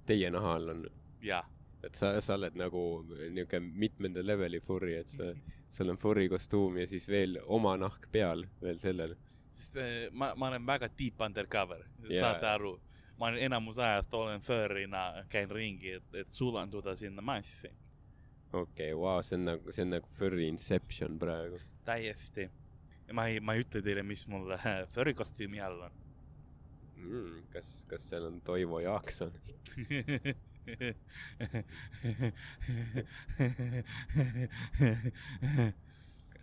Teie 0.07 0.31
naha 0.31 0.55
all 0.55 0.69
on, 0.69 0.87
ja. 1.23 1.45
et 1.83 1.95
sa, 1.95 2.21
sa 2.21 2.35
oled 2.35 2.55
nagu 2.55 3.05
niuke 3.31 3.61
mitmenda 3.61 4.23
leveli 4.27 4.61
furry, 4.61 4.95
et 4.95 5.09
sa, 5.09 5.33
sul 5.71 5.91
on 5.91 5.99
furry 5.99 6.29
kostüüm 6.29 6.79
ja 6.79 6.87
siis 6.87 7.09
veel 7.09 7.41
oma 7.47 7.77
nahk 7.77 8.07
peal 8.13 8.47
veel 8.63 8.79
sellele. 8.79 9.17
sest 9.51 9.77
äh, 9.77 10.13
ma, 10.13 10.35
ma 10.35 10.49
olen 10.49 10.67
väga 10.67 10.89
deep 10.99 11.21
undercover 11.21 11.83
yeah., 12.11 12.21
saate 12.21 12.47
aru. 12.47 12.81
Ma 13.19 13.27
olen 13.27 13.43
enamus 13.49 13.79
ajast 13.79 14.15
olen 14.15 14.41
furry'na, 14.41 15.25
käin 15.33 15.51
ringi, 15.51 15.97
et, 16.01 16.15
et 16.15 16.33
sulanduda 16.33 16.97
sinna 16.97 17.23
massi. 17.23 17.71
okei 18.53 18.93
okay,, 18.93 19.01
vau, 19.01 19.23
see 19.23 19.39
on 19.39 19.45
nagu, 19.51 19.73
see 19.73 19.87
on 19.87 19.95
nagu 19.97 20.09
furry 20.19 20.49
inception 20.49 21.19
praegu. 21.19 21.61
täiesti. 21.85 22.51
ma 23.13 23.27
ei, 23.31 23.41
ma 23.41 23.55
ei 23.55 23.65
ütle 23.65 23.83
teile, 23.83 24.03
mis 24.03 24.27
mul 24.29 24.57
furry 24.95 25.15
kostüümi 25.15 25.63
all 25.63 25.87
on. 25.89 26.03
mm,. 26.97 27.47
kas, 27.53 27.79
kas 27.89 28.11
seal 28.11 28.29
on 28.31 28.41
Toivo 28.45 28.81
Jaakson? 28.85 29.33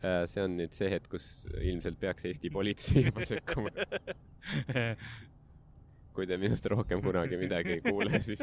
Äh, 0.04 0.26
see 0.28 0.44
on 0.44 0.58
nüüd 0.60 0.74
see 0.76 0.90
hetk, 0.92 1.08
kus 1.14 1.26
ilmselt 1.64 1.96
peaks 2.02 2.26
Eesti 2.28 2.50
politsei 2.52 3.06
juba 3.06 3.24
sekkuma. 3.28 3.72
kui 6.14 6.28
te 6.30 6.38
minust 6.38 6.66
rohkem 6.72 7.02
kunagi 7.04 7.38
midagi 7.42 7.78
ei 7.78 7.84
kuule, 7.84 8.22
siis 8.28 8.42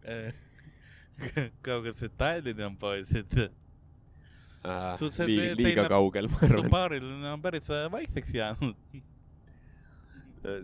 kaugel 1.66 1.94
see 1.98 2.10
Tallinn 2.20 2.64
on, 2.66 2.76
poisid? 2.80 3.36
äh, 4.64 4.96
liiga, 5.26 5.54
liiga 5.58 5.86
kaugel, 5.92 6.28
ma 6.32 6.40
su 6.42 6.50
arvan. 6.50 6.70
baaril 6.72 7.08
on 7.32 7.42
päris 7.42 7.70
äh, 7.70 7.86
vaikseks 7.92 8.34
jäänud. 8.34 9.00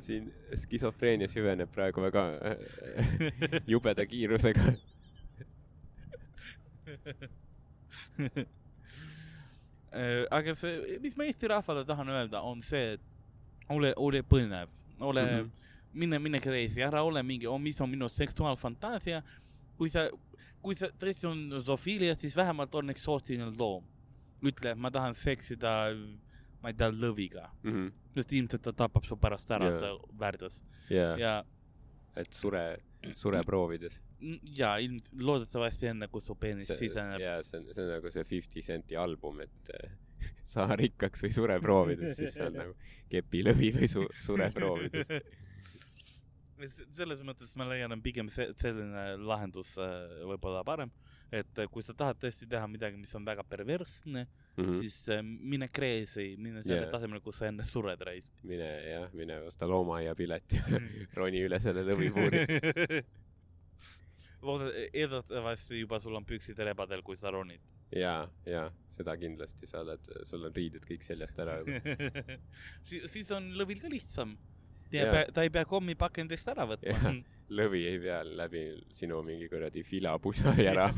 siin 0.01 0.31
skisofreenia 0.57 1.29
süveneb 1.29 1.69
praegu 1.73 2.01
väga 2.07 2.23
äh, 2.40 3.59
jubeda 3.69 4.07
kiirusega. 4.09 4.71
Äh, 9.97 10.27
aga 10.31 10.53
see, 10.53 10.99
mis 11.01 11.14
ma 11.16 11.25
Eesti 11.25 11.49
rahvale 11.49 11.85
tahan 11.88 12.09
öelda, 12.12 12.42
on 12.45 12.61
see, 12.64 12.97
et 12.97 13.73
ole, 13.73 13.95
ole 13.97 14.21
põnev, 14.29 14.69
ole 15.01 15.23
mm. 15.23 15.29
-hmm. 15.29 15.51
mine, 15.93 16.19
mine 16.19 16.41
crazy, 16.41 16.83
ära 16.83 17.03
ole 17.03 17.23
mingi 17.23 17.47
oh,, 17.47 17.59
mis 17.61 17.81
on 17.81 17.91
minu 17.91 18.09
seksuaalfantaasia. 18.09 19.23
kui 19.77 19.89
sa, 19.91 20.09
kui 20.63 20.75
sa 20.75 20.87
tõesti 20.89 21.27
on 21.29 21.63
zoofiilia, 21.65 22.15
siis 22.15 22.37
vähemalt 22.37 22.75
on 22.75 22.91
eksootiline 22.91 23.53
loom. 23.59 23.85
ütle, 24.43 24.75
ma 24.75 24.91
tahan 24.91 25.15
seksida, 25.15 25.71
ma 26.63 26.69
ei 26.69 26.75
tea, 26.75 26.91
lõviga, 26.93 27.49
Mhm. 27.65 27.89
sest 28.15 28.33
ilmselt 28.33 28.63
ta 28.63 28.73
tapab 28.73 29.05
su 29.05 29.17
pärast 29.17 29.51
ära 29.51 29.65
Jaa. 29.65 29.79
see 29.81 30.19
värdjas 30.19 30.65
jaa, 30.91 31.17
ja, 31.19 31.45
et 32.17 32.33
sure, 32.33 32.77
sureproovides. 33.15 34.01
ja 34.57 34.77
ilm-, 34.77 35.01
loodetavasti 35.19 35.87
enne, 35.87 36.09
kui 36.09 36.21
su 36.21 36.35
peenis 36.35 36.67
siseneb. 36.69 37.21
jaa, 37.21 37.43
see 37.43 37.59
on, 37.59 37.67
see 37.75 37.83
on 37.85 37.91
nagu 37.91 38.11
see 38.11 38.25
Fifty 38.25 38.61
Centi 38.63 38.97
album, 38.97 39.41
et 39.41 39.71
saa 40.55 40.77
rikkaks 40.79 41.27
või 41.27 41.33
sure 41.35 41.59
proovides, 41.63 42.17
siis 42.19 42.37
see 42.37 42.47
on 42.47 42.61
nagu 42.61 42.77
kepilõvi 43.11 43.73
või 43.77 43.91
su-, 43.91 44.09
sure 44.21 44.51
proovides. 44.55 45.11
selles 46.97 47.21
mõttes 47.27 47.53
ma 47.59 47.67
leian, 47.69 47.93
on 47.93 48.03
pigem 48.03 48.31
see, 48.33 48.49
selline 48.61 49.11
lahendus 49.21 49.75
äh, 49.83 50.23
võib-olla 50.31 50.63
parem, 50.65 50.93
et 51.35 51.61
äh, 51.61 51.69
kui 51.73 51.85
sa 51.85 51.95
tahad 51.97 52.19
tõesti 52.23 52.49
teha 52.49 52.69
midagi, 52.71 52.97
mis 52.97 53.13
on 53.19 53.27
väga 53.27 53.45
perversne 53.45 54.25
mm, 54.25 54.65
-hmm. 54.65 54.79
siis 54.81 55.09
äh, 55.13 55.23
mine 55.23 55.69
crazy, 55.69 56.37
mine 56.37 56.63
selle 56.63 56.87
yeah. 56.87 56.91
tasemele, 56.91 57.21
kus 57.21 57.43
sa 57.43 57.51
enne 57.51 57.67
sured 57.67 58.01
raisk. 58.01 58.33
mine 58.43 58.71
jah, 58.89 59.13
mine 59.13 59.41
osta 59.51 59.69
loomaaiapilet 59.69 60.59
ja 60.59 60.81
roni 61.19 61.45
üle 61.45 61.61
selle 61.61 61.85
lõvipuuri. 61.85 62.45
loode-, 64.47 64.91
eeldatavasti 64.93 65.81
juba 65.81 66.01
sul 66.01 66.15
on 66.15 66.25
püksid 66.25 66.59
rebadel, 66.59 67.03
kui 67.03 67.17
sa 67.17 67.31
ronid. 67.31 67.61
jaa, 67.94 68.27
jaa, 68.49 68.66
seda 68.90 69.16
kindlasti, 69.20 69.68
sa 69.70 69.85
oled, 69.85 70.11
sul 70.27 70.49
on 70.49 70.55
riided 70.57 70.85
kõik 70.88 71.07
seljast 71.07 71.38
ära 71.42 71.61
juba. 71.62 71.96
siis, 72.88 73.07
siis 73.12 73.31
on 73.37 73.53
lõvil 73.59 73.81
ka 73.83 73.92
lihtsam. 73.92 74.37
ta 74.90 75.03
ei 75.03 75.27
pea, 75.31 75.49
pea 75.61 75.64
kommipakendist 75.68 76.49
ära 76.55 76.66
võtma 76.68 77.16
lõvi 77.55 77.83
ei 77.87 77.99
pea 78.03 78.20
läbi 78.27 78.62
sinu 78.94 79.20
mingi 79.27 79.49
kuradi 79.51 79.83
filapusa 79.87 80.55
ära. 80.62 80.88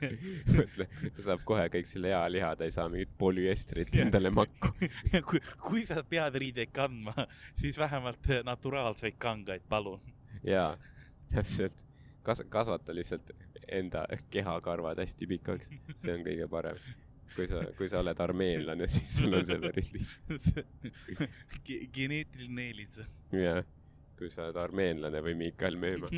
mõtle, 0.56 0.86
ta 1.16 1.24
saab 1.24 1.42
kohe 1.48 1.66
kõik 1.72 1.88
selle 1.90 2.12
hea 2.12 2.22
liha, 2.30 2.52
ta 2.58 2.66
ei 2.66 2.74
saa 2.74 2.86
mingit 2.92 3.14
polüestrit 3.18 3.94
endale 4.02 4.30
makku. 4.34 4.70
kui, 5.30 5.42
kui 5.62 5.86
sa 5.88 6.04
pead 6.06 6.38
riideid 6.42 6.72
kandma, 6.74 7.26
siis 7.58 7.78
vähemalt 7.80 8.30
naturaalseid 8.46 9.18
kangaid, 9.22 9.66
palun. 9.68 10.00
jaa, 10.46 10.74
täpselt. 11.32 11.84
kas-, 12.26 12.46
kasvata 12.50 12.94
lihtsalt 12.94 13.34
enda 13.72 14.04
kehakarvad 14.30 14.98
hästi 15.02 15.26
pikaks, 15.30 15.70
see 15.98 16.14
on 16.14 16.22
kõige 16.26 16.46
parem. 16.50 16.78
kui 17.34 17.46
sa, 17.50 17.62
kui 17.76 17.88
sa 17.90 17.98
oled 18.04 18.20
armeenlane, 18.22 18.86
siis 18.88 19.16
sul 19.18 19.34
on 19.34 19.44
see 19.44 19.58
päris 19.60 19.88
lihtne. 19.92 20.38
Ge- 21.66 21.88
geneetiline 21.92 22.68
eelis. 22.70 23.00
jah, 23.34 23.64
kui 24.18 24.30
sa 24.30 24.46
oled 24.46 24.56
armeenlane 24.62 25.22
või 25.26 25.34
Miikael 25.40 25.76
Meemaa, 25.80 26.10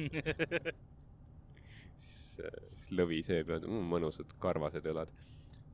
siis, 2.05 2.21
siis 2.37 2.91
lõvi 2.95 3.23
sööb 3.27 3.55
ja 3.55 3.59
mm, 3.63 3.89
mõnusad 3.95 4.31
karvased 4.43 4.87
õlad. 4.93 5.11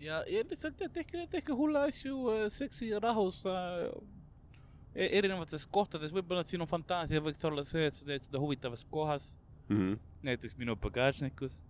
ja, 0.01 0.22
ja 0.31 0.45
lihtsalt 0.47 0.81
jah, 0.81 0.93
tehke, 0.95 1.27
tehke 1.33 1.53
hulle 1.59 1.83
asju 1.91 2.20
äh, 2.33 2.45
seksi 2.53 2.93
ja 2.93 3.01
rahus 3.03 3.43
äh, 3.51 3.89
e- 4.95 5.11
erinevates 5.18 5.66
kohtades, 5.66 6.14
võib-olla 6.14 6.47
sinu 6.47 6.66
fantaasia 6.70 7.20
võiks 7.25 7.45
olla 7.51 7.66
see, 7.66 7.89
et 7.91 7.97
sa 7.99 8.07
teed 8.09 8.22
seda 8.31 8.41
huvitavas 8.43 8.87
kohas, 8.91 9.33
mm. 9.68 9.76
-hmm. 9.76 9.98
näiteks 10.22 10.56
minu 10.58 10.76
pagasnikus. 10.76 11.62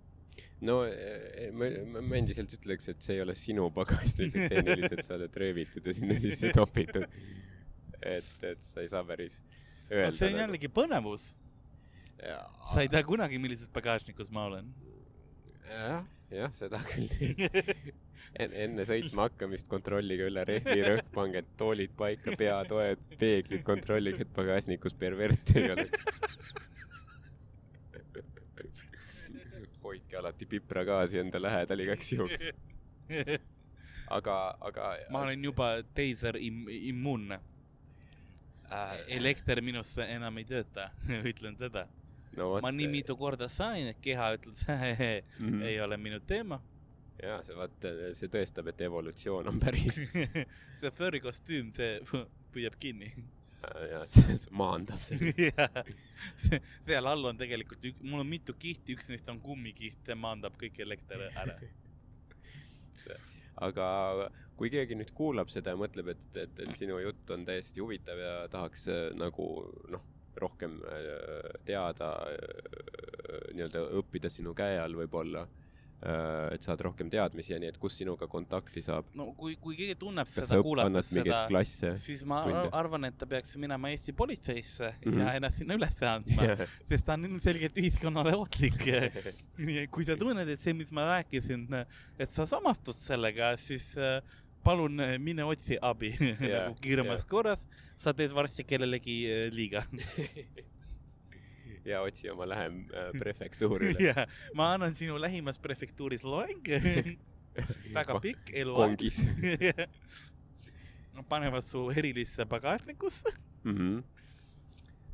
no 0.61 0.85
eh, 0.85 1.53
ma, 1.53 1.71
ma 1.93 2.01
ma 2.01 2.17
endiselt 2.17 2.53
ütleks, 2.57 2.89
et 2.89 3.03
see 3.03 3.17
ei 3.19 3.23
ole 3.23 3.35
sinu 3.35 3.71
pagasnik, 3.71 4.37
et 4.37 4.51
tehniliselt 4.51 5.05
sa 5.05 5.15
oled 5.19 5.37
röövitud 5.37 5.87
ja 5.87 5.95
sinna 5.95 6.19
sisse 6.19 6.53
topitud. 6.55 7.07
et, 8.03 8.33
et 8.43 8.65
sa 8.65 8.81
ei 8.81 8.89
saa 8.89 9.05
päris 9.05 9.41
no 9.41 9.97
öelda. 9.97 10.11
see 10.17 10.33
on 10.33 10.41
jällegi 10.41 10.69
põnevus, 10.69 11.35
sa 12.73 12.81
ei 12.83 12.89
tea. 12.89 13.05
kunagi, 13.05 13.39
millises 13.39 13.69
pagasnikus 13.69 14.31
ma 14.31 14.49
olen. 14.51 14.75
jah, 15.69 16.05
jah, 16.31 16.53
seda 16.53 16.81
küll. 16.89 17.15
enne 18.35 18.85
sõitma 18.89 19.29
hakkamist 19.29 19.69
kontrollige 19.71 20.27
üle 20.27 20.43
rehvi 20.49 20.83
rõhk, 20.83 21.11
pange 21.15 21.45
toolid 21.61 21.93
paika, 21.99 22.35
peatoed, 22.39 23.03
peeglid, 23.21 23.63
kontrollige, 23.67 24.25
et 24.27 24.33
pagasnikus 24.35 24.97
perverti 24.99 25.61
ei 25.61 25.71
oleks. 25.77 26.07
Hoidke 29.95 30.19
alati 30.21 30.47
pipragaasi 30.51 31.23
enda 31.23 31.41
lähedal 31.43 31.81
igaks 31.87 32.13
juhuks. 32.13 32.49
aga, 34.19 34.37
aga. 34.61 34.93
ma 35.11 35.25
olen 35.25 35.45
juba 35.45 35.69
teiser 35.95 36.37
im-, 36.37 36.69
immuunne. 36.91 37.41
äh,. 38.71 38.95
elekter 39.09 39.61
minusse 39.63 40.03
enam 40.09 40.39
ei 40.41 40.45
tööta, 40.49 40.91
ütlen 41.31 41.57
seda. 41.61 41.87
no 42.37 42.55
ma 42.65 42.71
nii 42.75 42.89
mitu 42.91 43.17
korda 43.17 43.49
sain, 43.49 43.87
et 43.93 44.01
keha 44.03 44.33
ütles, 44.39 44.65
Mhm. 45.39 45.63
ei 45.63 45.81
ole 45.81 45.97
minu 45.97 46.21
teema. 46.27 46.61
jaa, 47.23 47.39
see 47.47 47.55
vaata, 47.57 47.93
see 48.19 48.29
tõestab, 48.29 48.69
et 48.73 48.81
evolutsioon 48.89 49.49
on 49.49 49.61
päris 49.63 50.01
see 50.81 50.91
furry 50.91 51.21
kostüüm, 51.23 51.71
see 51.77 52.01
püüab 52.55 52.75
kinni. 52.81 53.13
Ja 53.91 54.03
see 54.13 54.37
see 54.41 54.57
maandab 54.57 55.03
selle. 55.05 55.51
seal 56.87 57.11
all 57.11 57.31
on 57.31 57.41
tegelikult, 57.41 57.87
mul 58.03 58.25
on 58.25 58.31
mitu 58.31 58.57
kihti, 58.59 58.99
üks 58.99 59.11
neist 59.13 59.29
on 59.33 59.41
kummikiht, 59.45 60.01
see 60.07 60.19
maandab 60.19 60.59
kõik 60.61 60.81
elekter 60.85 61.29
ära. 61.31 61.59
aga 63.67 63.87
kui 64.59 64.71
keegi 64.71 64.97
nüüd 64.99 65.11
kuulab 65.15 65.51
seda 65.53 65.75
ja 65.75 65.79
mõtleb, 65.79 66.13
et, 66.15 66.27
et, 66.39 66.61
et 66.63 66.77
sinu 66.79 66.99
jutt 67.03 67.31
on 67.35 67.45
täiesti 67.47 67.83
huvitav 67.83 68.21
ja 68.21 68.35
tahaks 68.51 68.87
äh, 68.93 69.09
nagu 69.19 69.49
noh, 69.91 70.05
rohkem 70.41 70.81
äh, 70.91 71.51
teada, 71.67 72.15
nii-öelda 73.55 73.85
õppida 74.01 74.31
sinu 74.31 74.55
käe 74.59 74.79
all 74.83 74.97
võib-olla, 74.99 75.45
et 76.55 76.63
saad 76.67 76.81
rohkem 76.85 77.09
teadmisi 77.11 77.53
ja 77.55 77.59
nii, 77.63 77.71
et 77.73 77.79
kus 77.81 77.97
sinuga 78.01 78.27
kontakti 78.31 78.83
saab? 78.85 79.07
no 79.17 79.31
kui, 79.39 79.55
kui 79.57 79.77
keegi 79.79 79.95
tunneb 80.01 80.29
kas 80.29 80.51
seda, 80.51 80.61
kuulates 80.63 81.11
seda, 81.15 81.39
siis 81.97 82.25
ma 82.29 82.43
tunde? 82.45 82.69
arvan, 82.77 83.05
et 83.09 83.17
ta 83.19 83.27
peaks 83.31 83.57
minema 83.57 83.89
Eesti 83.95 84.13
politseisse 84.13 84.91
mm 84.91 85.11
Mhm. 85.11 85.17
-hmm. 85.17 85.25
ja 85.25 85.35
ennast 85.39 85.59
sinna 85.59 85.75
üles 85.79 86.03
andma, 86.03 86.43
sest 86.91 87.07
ta 87.07 87.13
on 87.17 87.25
ilmselgelt 87.25 87.77
ühiskonnale 87.79 88.35
ohtlik. 88.37 88.85
kui 89.95 90.05
sa 90.05 90.17
tunned, 90.17 90.49
et 90.49 90.61
see, 90.61 90.73
mis 90.77 90.91
ma 90.91 91.05
rääkisin, 91.15 91.67
et 92.19 92.33
sa 92.33 92.47
samastud 92.47 92.95
sellega, 92.97 93.57
siis 93.57 93.97
äh, 93.97 94.21
palun 94.65 95.01
äh, 95.01 95.19
mine 95.19 95.45
otsi 95.45 95.79
abi 95.83 96.13
Jaa, 96.19 96.69
nagu 96.69 96.75
kiiremas 96.81 97.25
jaa. 97.25 97.31
korras. 97.31 97.67
sa 97.97 98.13
teed 98.13 98.33
varsti 98.35 98.65
kellelegi 98.65 99.19
äh, 99.31 99.53
liiga. 99.55 99.85
Ja 101.85 102.01
otsi 102.03 102.31
oma 102.31 102.47
lähem 102.49 102.85
äh, 102.95 103.11
prefektuuri 103.23 103.91
üles. 103.93 104.17
ja 104.17 104.27
ma 104.55 104.73
annan 104.75 104.95
sinu 104.95 105.19
lähimas 105.21 105.59
prefektuuris 105.59 106.25
loeng. 106.25 106.63
väga 107.95 108.21
pikk 108.21 108.51
eluaeg. 108.53 108.97
kongis. 108.97 109.21
panevad 111.29 111.63
su 111.65 111.91
erilisse 111.97 112.45
pagasnikusse, 112.47 113.31
Mhm. 113.65 114.03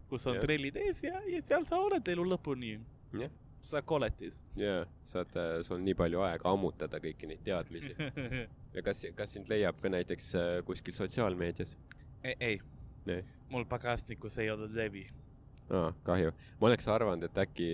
kus 0.08 0.26
on 0.26 0.34
Jah. 0.34 0.42
trellid 0.42 0.76
ees 0.76 1.02
ja, 1.04 1.20
ja 1.28 1.42
seal 1.46 1.66
sa 1.68 1.76
oled 1.78 2.08
elu 2.08 2.24
lõpuni. 2.24 2.80
jah, 3.12 3.30
sa 3.60 3.82
koletis. 3.82 4.40
ja 4.56 4.86
saad, 5.04 5.28
sul 5.62 5.76
on 5.76 5.84
nii 5.84 5.94
palju 5.94 6.20
aega 6.24 6.48
ammutada 6.50 6.98
kõiki 6.98 7.28
neid 7.28 7.44
teadmisi. 7.44 7.92
ja 8.74 8.82
kas, 8.82 9.04
kas 9.14 9.32
sind 9.36 9.48
leiab 9.52 9.76
ka 9.80 9.88
näiteks 9.92 10.34
äh, 10.34 10.64
kuskil 10.64 10.94
sotsiaalmeedias? 10.96 11.76
ei, 12.24 12.34
ei, 12.40 12.60
ei, 13.06 13.22
mul 13.50 13.64
pagasnikus 13.64 14.38
ei 14.38 14.50
ole 14.50 14.66
levi. 14.72 15.06
aa, 15.70 15.92
kahju. 16.06 16.32
ma 16.60 16.68
oleks 16.70 16.88
arvanud, 16.90 17.22
et 17.28 17.38
äkki 17.44 17.68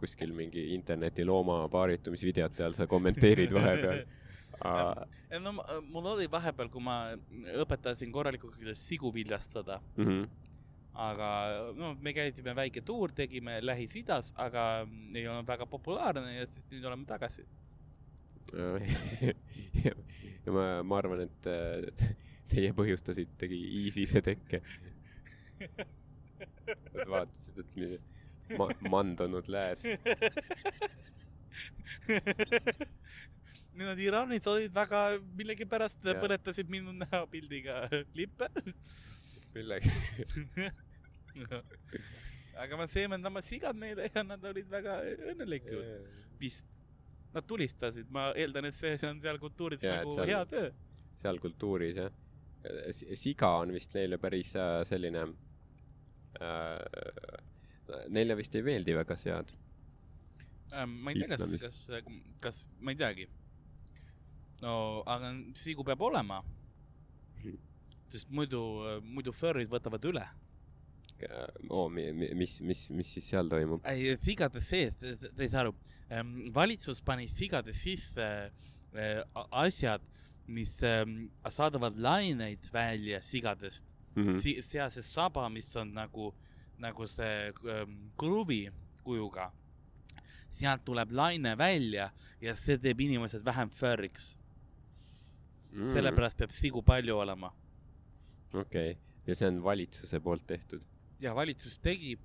kuskil 0.00 0.32
mingi 0.36 0.68
interneti 0.76 1.24
looma 1.26 1.64
paaritumisvideote 1.72 2.64
all 2.64 2.76
sa 2.78 2.86
kommenteerid 2.86 3.52
vahepeal. 3.58 4.04
no 5.42 5.52
mul 5.90 6.06
oli 6.14 6.28
vahepeal, 6.30 6.68
kui 6.70 6.82
ma 6.84 6.96
õpetasin 7.64 8.12
korralikult, 8.14 8.56
kuidas 8.60 8.82
sigu 8.88 9.10
viljastada, 9.14 9.80
Mhm. 9.96 10.24
aga 10.94 11.28
no 11.74 11.94
me 12.00 12.12
käisime 12.12 12.52
väike 12.54 12.82
tuur, 12.84 13.12
tegime 13.16 13.60
Lähis-Idas, 13.64 14.32
aga 14.36 14.86
ei 15.14 15.26
olnud 15.26 15.48
väga 15.48 15.66
populaarne 15.66 16.34
ja 16.36 16.46
siis 16.46 16.66
nüüd 16.70 16.84
oleme 16.84 17.06
tagasi. 17.08 17.46
ja 18.52 18.72
ja 20.46 20.52
ma, 20.52 20.82
ma 20.82 20.98
arvan, 20.98 21.20
et 21.26 22.04
teie 22.52 22.72
põhjustasitegi 22.76 23.58
ISISe 23.86 24.20
tekke. 24.22 24.60
Nad 26.66 27.08
vaatasid, 27.16 27.58
et 27.64 27.76
mi- 27.76 28.00
ma, 28.58 28.68
mandunud 28.92 29.48
lääs. 29.50 29.82
Need 33.72 34.00
Iraanis 34.04 34.46
olid 34.50 34.72
väga, 34.76 35.00
millegipärast 35.38 36.02
Jah. 36.04 36.18
põletasid 36.20 36.68
minu 36.72 36.92
näopildiga 36.96 37.86
lippe. 38.18 38.48
millega? 39.54 39.88
aga 42.62 42.76
ma 42.76 42.86
seemendamas 42.90 43.46
sigad 43.48 43.78
neile 43.80 44.10
ja 44.12 44.22
nad 44.28 44.44
olid 44.50 44.68
väga 44.72 44.98
õnnelikud 45.32 45.86
vist. 46.42 46.66
Nad 47.32 47.46
tulistasid, 47.48 48.10
ma 48.12 48.26
eeldan, 48.36 48.66
et 48.68 48.76
see, 48.76 48.92
see 49.00 49.08
on 49.08 49.20
seal 49.24 49.38
kultuuris 49.40 49.80
et 49.80 49.88
nagu 49.88 50.12
seal- 50.18 50.28
hea 50.28 50.42
töö. 50.50 50.66
seal 51.22 51.38
kultuuris 51.40 51.96
jah. 51.96 52.10
siga 53.16 53.54
on 53.62 53.72
vist 53.72 53.94
neile 53.96 54.18
päris 54.20 54.50
äh, 54.60 54.82
selline. 54.84 55.22
Neile 58.12 58.36
vist 58.38 58.54
ei 58.56 58.64
meeldi 58.64 58.94
väga 58.96 59.16
sead. 59.20 59.52
Ähm, 60.72 60.96
ma 61.04 61.12
ei 61.12 61.20
tea, 61.20 61.36
kas 61.36 61.56
kas, 61.60 61.80
kas, 62.40 62.60
ma 62.80 62.94
ei 62.94 62.98
teagi. 63.00 63.28
no 64.62 65.02
aga 65.10 65.32
sigu 65.58 65.84
peab 65.84 66.00
olema. 66.08 66.40
Sest 68.12 68.30
muidu, 68.30 68.60
muidu 69.04 69.32
furry'd 69.32 69.70
võtavad 69.72 70.04
üle. 70.08 70.24
oo, 71.70 71.86
mis, 71.88 72.56
mis, 72.66 72.88
mis 72.90 73.10
siis 73.14 73.28
seal 73.30 73.50
toimub? 73.50 73.84
ei, 73.86 74.16
sigade 74.24 74.60
sees, 74.64 74.96
te 74.98 75.30
ei 75.36 75.50
saa 75.52 75.66
aru. 75.66 75.74
valitsus 76.54 77.00
pani 77.04 77.28
sigade 77.30 77.74
sisse 77.76 78.26
äh, 78.48 79.20
asjad, 79.50 80.02
mis 80.46 80.74
ähm, 80.82 81.28
saadavad 81.48 81.96
laineid 82.02 82.66
välja 82.72 83.20
sigadest 83.22 83.91
Mhm. 84.16 84.36
si-, 84.40 84.62
sealses 84.62 85.14
saba, 85.14 85.48
mis 85.48 85.76
on 85.76 85.94
nagu, 85.94 86.34
nagu 86.78 87.06
see 87.06 87.52
ähm, 87.70 87.96
kruvi 88.18 88.70
kujuga. 89.04 89.50
sealt 90.52 90.84
tuleb 90.84 91.12
laine 91.16 91.54
välja 91.58 92.10
ja 92.40 92.54
see 92.56 92.76
teeb 92.78 93.00
inimesed 93.00 93.44
vähem 93.44 93.70
furry'ks, 93.70 94.36
Mm. 95.72 95.88
sellepärast 95.88 96.36
peab 96.36 96.50
sigu 96.52 96.82
palju 96.82 97.16
olema. 97.16 97.48
okei 98.52 98.90
okay., 98.90 98.96
ja 99.26 99.34
see 99.34 99.48
on 99.48 99.62
valitsuse 99.64 100.20
poolt 100.20 100.46
tehtud. 100.46 100.82
ja 101.20 101.34
valitsus 101.34 101.78
tegi, 101.78 102.18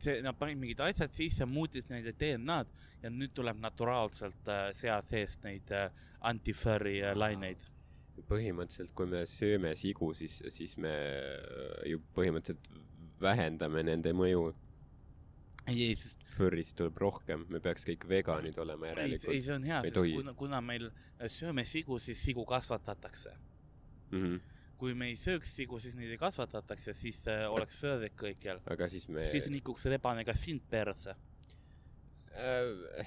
see, 0.00 0.18
nad 0.22 0.36
panid 0.38 0.58
mingid 0.58 0.80
asjad 0.84 1.14
sisse, 1.16 1.46
muutis 1.46 1.88
nende 1.88 2.12
DNA-d 2.12 2.68
ja 3.02 3.10
nüüd 3.10 3.32
tuleb 3.34 3.56
naturaalselt 3.62 4.48
äh, 4.48 4.68
sea 4.76 5.00
seest 5.08 5.42
neid 5.44 5.70
äh, 5.72 5.88
anti-furry 6.20 6.98
äh, 7.02 7.16
laineid. 7.16 7.64
põhimõtteliselt, 8.28 8.94
kui 8.96 9.08
me 9.10 9.22
sööme 9.28 9.74
sigu, 9.78 10.12
siis, 10.16 10.40
siis 10.52 10.76
me 10.80 10.92
ju 11.88 12.00
põhimõtteliselt 12.16 12.70
vähendame 13.22 13.84
nende 13.86 14.12
mõju. 14.16 14.50
ei, 15.70 15.94
sest 15.98 16.24
Furry'st 16.34 16.74
tuleb 16.78 16.96
rohkem, 16.98 17.44
me 17.52 17.60
peaks 17.62 17.86
kõik 17.86 18.06
veganid 18.10 18.58
olema 18.58 18.88
ei, 18.88 18.90
ei, 18.90 18.96
järelikult 18.96 19.44
see 19.46 19.54
on 19.54 19.66
hea, 19.68 19.82
sest 19.86 19.98
tohi. 19.98 20.14
kuna, 20.18 20.34
kuna 20.38 20.60
meil 20.64 20.88
sööme 21.30 21.64
sigu, 21.68 21.98
siis 22.02 22.22
sigu 22.22 22.44
kasvatatakse. 22.48 23.34
mm. 24.10 24.24
-hmm. 24.24 24.40
kui 24.78 24.94
me 24.94 25.06
ei 25.12 25.16
sööks 25.16 25.54
sigu, 25.56 25.78
siis 25.78 25.94
neid 25.94 26.10
ei 26.10 26.18
kasvatataks 26.18 26.86
ja 26.86 26.94
siis 26.94 27.22
äh, 27.28 27.44
oleks 27.50 27.78
furry'd 27.80 28.16
kõikjal. 28.18 28.62
aga 28.66 28.88
siis 28.88 29.08
me 29.08 29.24
siis 29.24 29.46
nikuks 29.50 29.84
rebane 29.84 30.24
ka 30.24 30.34
sind 30.34 30.62
perse. 30.70 31.14
äh, 32.34 33.06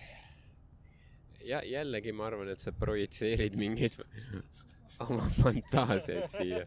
ja 1.43 1.61
jällegi 1.63 2.11
ma 2.11 2.27
arvan, 2.27 2.49
et 2.49 2.59
sa 2.59 2.71
projitseerid 2.71 3.55
mingeid 3.55 3.97
oma 4.99 5.29
fantaasiaid 5.41 6.29
siia. 6.31 6.65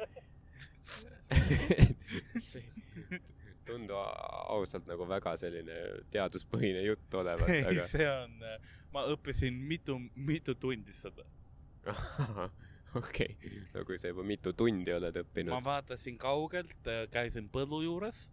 see 2.41 2.63
ei 2.65 3.21
tundu 3.69 3.97
a- 4.01 4.45
ausalt 4.55 4.87
nagu 4.89 5.07
väga 5.09 5.35
selline 5.41 5.77
teaduspõhine 6.13 6.83
jutt 6.87 7.17
olevat, 7.21 7.51
ei, 7.53 7.65
aga 7.69 7.85
see 7.91 8.07
on, 8.09 8.39
ma 8.95 9.05
õppisin 9.13 9.59
mitu, 9.69 9.99
mitu 10.17 10.55
tundi 10.61 10.97
seda. 10.97 11.27
okei, 13.01 13.37
no 13.75 13.85
kui 13.89 14.01
sa 14.01 14.13
juba 14.13 14.25
mitu 14.27 14.55
tundi 14.57 14.93
oled 14.95 15.17
ma 15.17 15.25
õppinud. 15.25 15.57
vaatasin 15.65 16.19
kaugelt, 16.21 16.93
käisin 17.13 17.51
põllu 17.53 17.83
juures, 17.85 18.27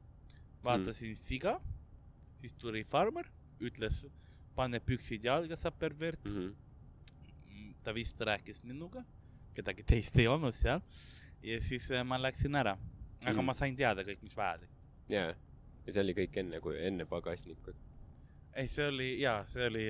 vaatasin 0.65 1.11
mm. 1.11 1.23
siga, 1.27 1.57
siis 2.41 2.55
tuli 2.61 2.85
farmer, 2.87 3.27
ütles, 3.63 4.05
pane 4.55 4.79
püksid 4.83 5.27
jalga, 5.27 5.59
sa 5.59 5.71
pervert. 5.71 6.23
Mhm. 6.31 6.53
ta 7.85 7.93
vist 7.93 8.17
rääkis 8.17 8.63
minuga, 8.65 9.03
kedagi 9.55 9.85
teist 9.87 10.17
ei 10.19 10.27
olnud 10.31 10.55
seal 10.55 10.83
ja 11.45 11.61
siis 11.63 11.89
äh, 11.91 12.03
ma 12.05 12.19
läksin 12.21 12.55
ära. 12.55 12.77
aga 13.25 13.41
mm. 13.41 13.45
ma 13.45 13.53
sain 13.57 13.75
teada 13.75 14.03
kõik, 14.05 14.21
mis 14.23 14.37
vajalik. 14.37 14.69
jaa, 15.09 15.33
ja 15.85 15.93
see 15.93 16.03
oli 16.03 16.15
kõik 16.17 16.39
enne, 16.41 16.61
kui 16.61 16.77
enne 16.81 17.05
pagasnikut. 17.09 17.75
ei, 18.53 18.67
see 18.67 18.87
oli 18.87 19.09
jaa, 19.21 19.43
see 19.49 19.67
oli, 19.69 19.85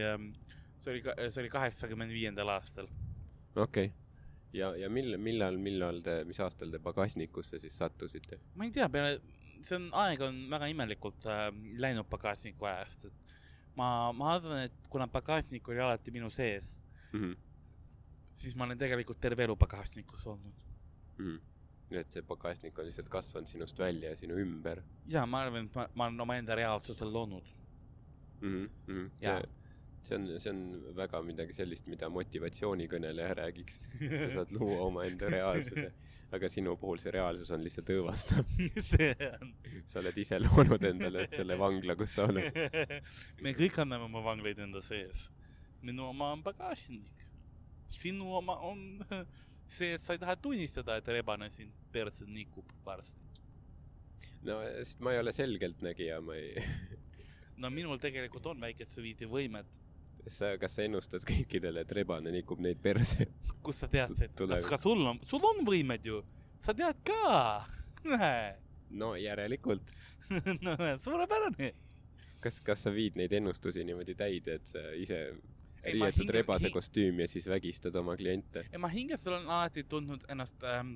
see 0.83 0.95
oli, 0.95 1.03
see 1.29 1.43
oli 1.43 1.53
kaheksakümmend 1.53 2.15
viiendal 2.15 2.53
aastal. 2.55 2.89
okei 3.55 3.91
okay.. 3.91 3.91
ja, 4.53 4.73
ja 4.79 4.89
mil-, 4.89 5.17
millal, 5.17 5.57
millal 5.57 6.01
te, 6.05 6.21
mis 6.27 6.39
aastal 6.39 6.73
te 6.73 6.79
pagasnikusse 6.83 7.59
siis 7.59 7.77
sattusite 7.77 8.39
ma 8.55 8.67
ei 8.67 8.73
tea, 8.75 8.89
peale, 8.89 9.19
see 9.61 9.79
on, 9.79 9.89
aeg 10.05 10.25
on 10.25 10.41
väga 10.51 10.71
imelikult 10.73 11.27
äh, 11.29 11.47
läinud 11.81 12.09
pagasniku 12.11 12.67
ajast, 12.71 13.07
et 13.09 13.25
ma, 13.79 14.11
ma 14.15 14.35
arvan, 14.35 14.65
et 14.69 14.91
kuna 14.91 15.07
pagasnik 15.11 15.67
oli 15.69 15.81
alati 15.83 16.13
minu 16.15 16.29
sees, 16.29 16.75
mm? 17.11 17.19
-hmm. 17.19 17.35
Siis 18.35 18.55
ma 18.55 18.67
olen 18.67 18.77
tegelikult 18.77 19.19
terve 19.21 19.43
elu 19.47 19.55
pagasnikus 19.55 20.25
olnud. 20.27 20.63
Mm 21.17 21.43
nii 21.91 22.01
et 22.01 22.15
see 22.15 22.23
pagasnik 22.25 22.79
on 22.81 22.87
lihtsalt 22.87 23.09
kasvanud 23.13 23.49
sinust 23.49 23.79
välja 23.79 24.13
ja 24.13 24.17
sinu 24.19 24.39
ümber 24.41 24.81
ja 25.11 25.25
ma 25.29 25.43
arvan, 25.45 25.67
et 25.69 25.75
ma, 25.77 25.85
ma 25.93 26.07
olen 26.09 26.25
omaenda 26.25 26.55
reaalsusel 26.57 27.13
loonud. 27.13 27.51
mm. 28.41 28.69
-hmm. 28.87 29.11
See, 29.21 29.41
see 30.01 30.15
on, 30.17 30.25
see 30.39 30.49
on 30.51 30.95
väga 30.97 31.21
midagi 31.21 31.53
sellist, 31.53 31.87
mida 31.87 32.09
motivatsioonikõneleja 32.09 33.33
räägiks. 33.41 33.79
sa 33.99 34.33
saad 34.33 34.51
luua 34.59 34.79
omaenda 34.85 35.29
reaalsuse, 35.29 35.91
aga 36.31 36.49
sinu 36.49 36.75
puhul 36.77 36.97
see 36.97 37.11
reaalsus 37.11 37.51
on 37.51 37.63
lihtsalt 37.63 37.89
õõvastav. 37.95 38.45
see 38.91 39.15
on. 39.29 39.53
sa 39.85 39.99
oled 39.99 40.17
ise 40.17 40.39
loonud 40.39 40.83
endale 40.83 41.27
selle 41.31 41.57
vangla, 41.59 41.95
kus 41.95 42.17
sa 42.17 42.25
oled. 42.29 42.61
me 43.43 43.53
kõik 43.53 43.81
anname 43.81 44.09
oma 44.09 44.23
vanglaid 44.23 44.59
enda 44.67 44.81
sees. 44.81 45.29
minu 45.81 46.09
oma 46.09 46.31
on 46.33 46.43
pagasnik. 46.43 47.24
Sinu 47.89 48.33
oma 48.37 48.57
on 48.67 48.99
see, 49.67 49.97
sa 50.01 50.15
ei 50.15 50.21
taha 50.21 50.35
tunnistada, 50.35 50.97
et 50.99 51.07
rebane 51.07 51.49
sind 51.53 51.73
perse 51.91 52.25
nikub 52.27 52.69
varsti. 52.85 53.21
no 54.45 54.59
sest 54.77 55.01
ma 55.01 55.15
ei 55.15 55.21
ole 55.23 55.33
selgeltnägija, 55.35 56.21
ma 56.21 56.37
ei, 56.37 56.63
no 57.61 57.71
minul 57.73 58.01
tegelikult 58.01 58.45
on 58.53 58.61
väikest 58.61 58.97
viidi 59.01 59.29
võimet. 59.29 59.69
sa, 60.27 60.55
kas 60.61 60.77
sa 60.77 60.85
ennustad 60.85 61.25
kõikidele, 61.27 61.85
et 61.85 61.95
rebane 61.97 62.33
nikub 62.33 62.61
neid 62.63 62.81
perse? 62.81 63.29
kust 63.65 63.85
sa 63.85 63.89
tead, 63.91 64.13
et 64.21 64.35
kas 64.35 64.69
ka 64.69 64.81
sul 64.81 65.05
on, 65.05 65.21
sul 65.27 65.43
on 65.45 65.63
võimed 65.65 66.05
ju, 66.05 66.21
sa 66.65 66.73
tead 66.77 67.01
ka. 67.05 67.65
no 68.89 69.15
järelikult. 69.17 69.91
no 70.65 70.75
suurepärane. 71.03 71.73
kas, 72.41 72.61
kas 72.61 72.85
sa 72.85 72.93
viid 72.93 73.17
neid 73.17 73.33
ennustusi 73.33 73.83
niimoodi 73.85 74.15
täide, 74.17 74.59
et 74.59 74.69
sa 74.69 74.81
ise 74.97 75.19
riietud 75.93 76.23
hinge- 76.25 76.33
rebase 76.33 76.69
kostüümi 76.69 77.21
ja 77.21 77.27
siis 77.27 77.47
vägistad 77.47 77.95
oma 77.95 78.15
kliente? 78.17 78.65
ja 78.71 78.79
ma 78.79 78.87
hinges 78.87 79.27
olen 79.27 79.47
alati 79.47 79.83
tundnud 79.83 80.23
ennast 80.29 80.63
ähm, 80.63 80.95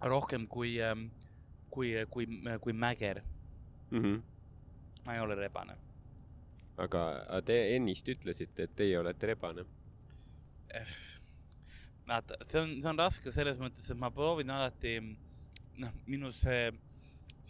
rohkem 0.00 0.46
kui 0.48 0.76
ähm,, 0.82 1.08
kui, 1.70 1.92
kui, 2.10 2.26
kui 2.60 2.72
mäger. 2.72 3.20
Mm 3.90 4.02
-hmm. 4.02 4.22
ma 5.06 5.14
ei 5.14 5.20
ole 5.20 5.34
rebane. 5.34 5.76
aga, 6.76 7.02
te 7.44 7.76
ennist 7.76 8.08
ütlesite, 8.08 8.62
et 8.62 8.76
teie 8.76 8.98
olete 8.98 9.26
rebane. 9.26 9.64
vaata, 12.08 12.34
see 12.48 12.60
on, 12.60 12.74
see 12.82 12.90
on 12.90 12.98
raske 12.98 13.32
selles 13.34 13.58
mõttes, 13.60 13.90
et 13.90 13.98
ma 13.98 14.10
proovin 14.14 14.50
alati, 14.50 14.94
noh, 15.78 15.92
minu 16.06 16.30
see, 16.32 16.70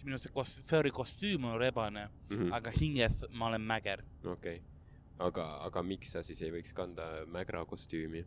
minu 0.04 0.18
see 0.18 0.32
kos-, 0.34 0.56
furry 0.66 0.90
kostüüm 0.94 1.44
on 1.44 1.58
rebane, 1.60 2.08
Mhm. 2.30 2.52
aga 2.52 2.70
hinges 2.80 3.24
ma 3.30 3.46
olen 3.46 3.60
mäger. 3.62 4.02
okei, 4.24 4.60
aga, 5.18 5.46
aga 5.66 5.82
miks 5.82 6.14
sa 6.16 6.22
siis 6.26 6.40
ei 6.42 6.52
võiks 6.54 6.74
kanda 6.76 7.08
mägra 7.26 7.64
kostüümi? 7.68 8.24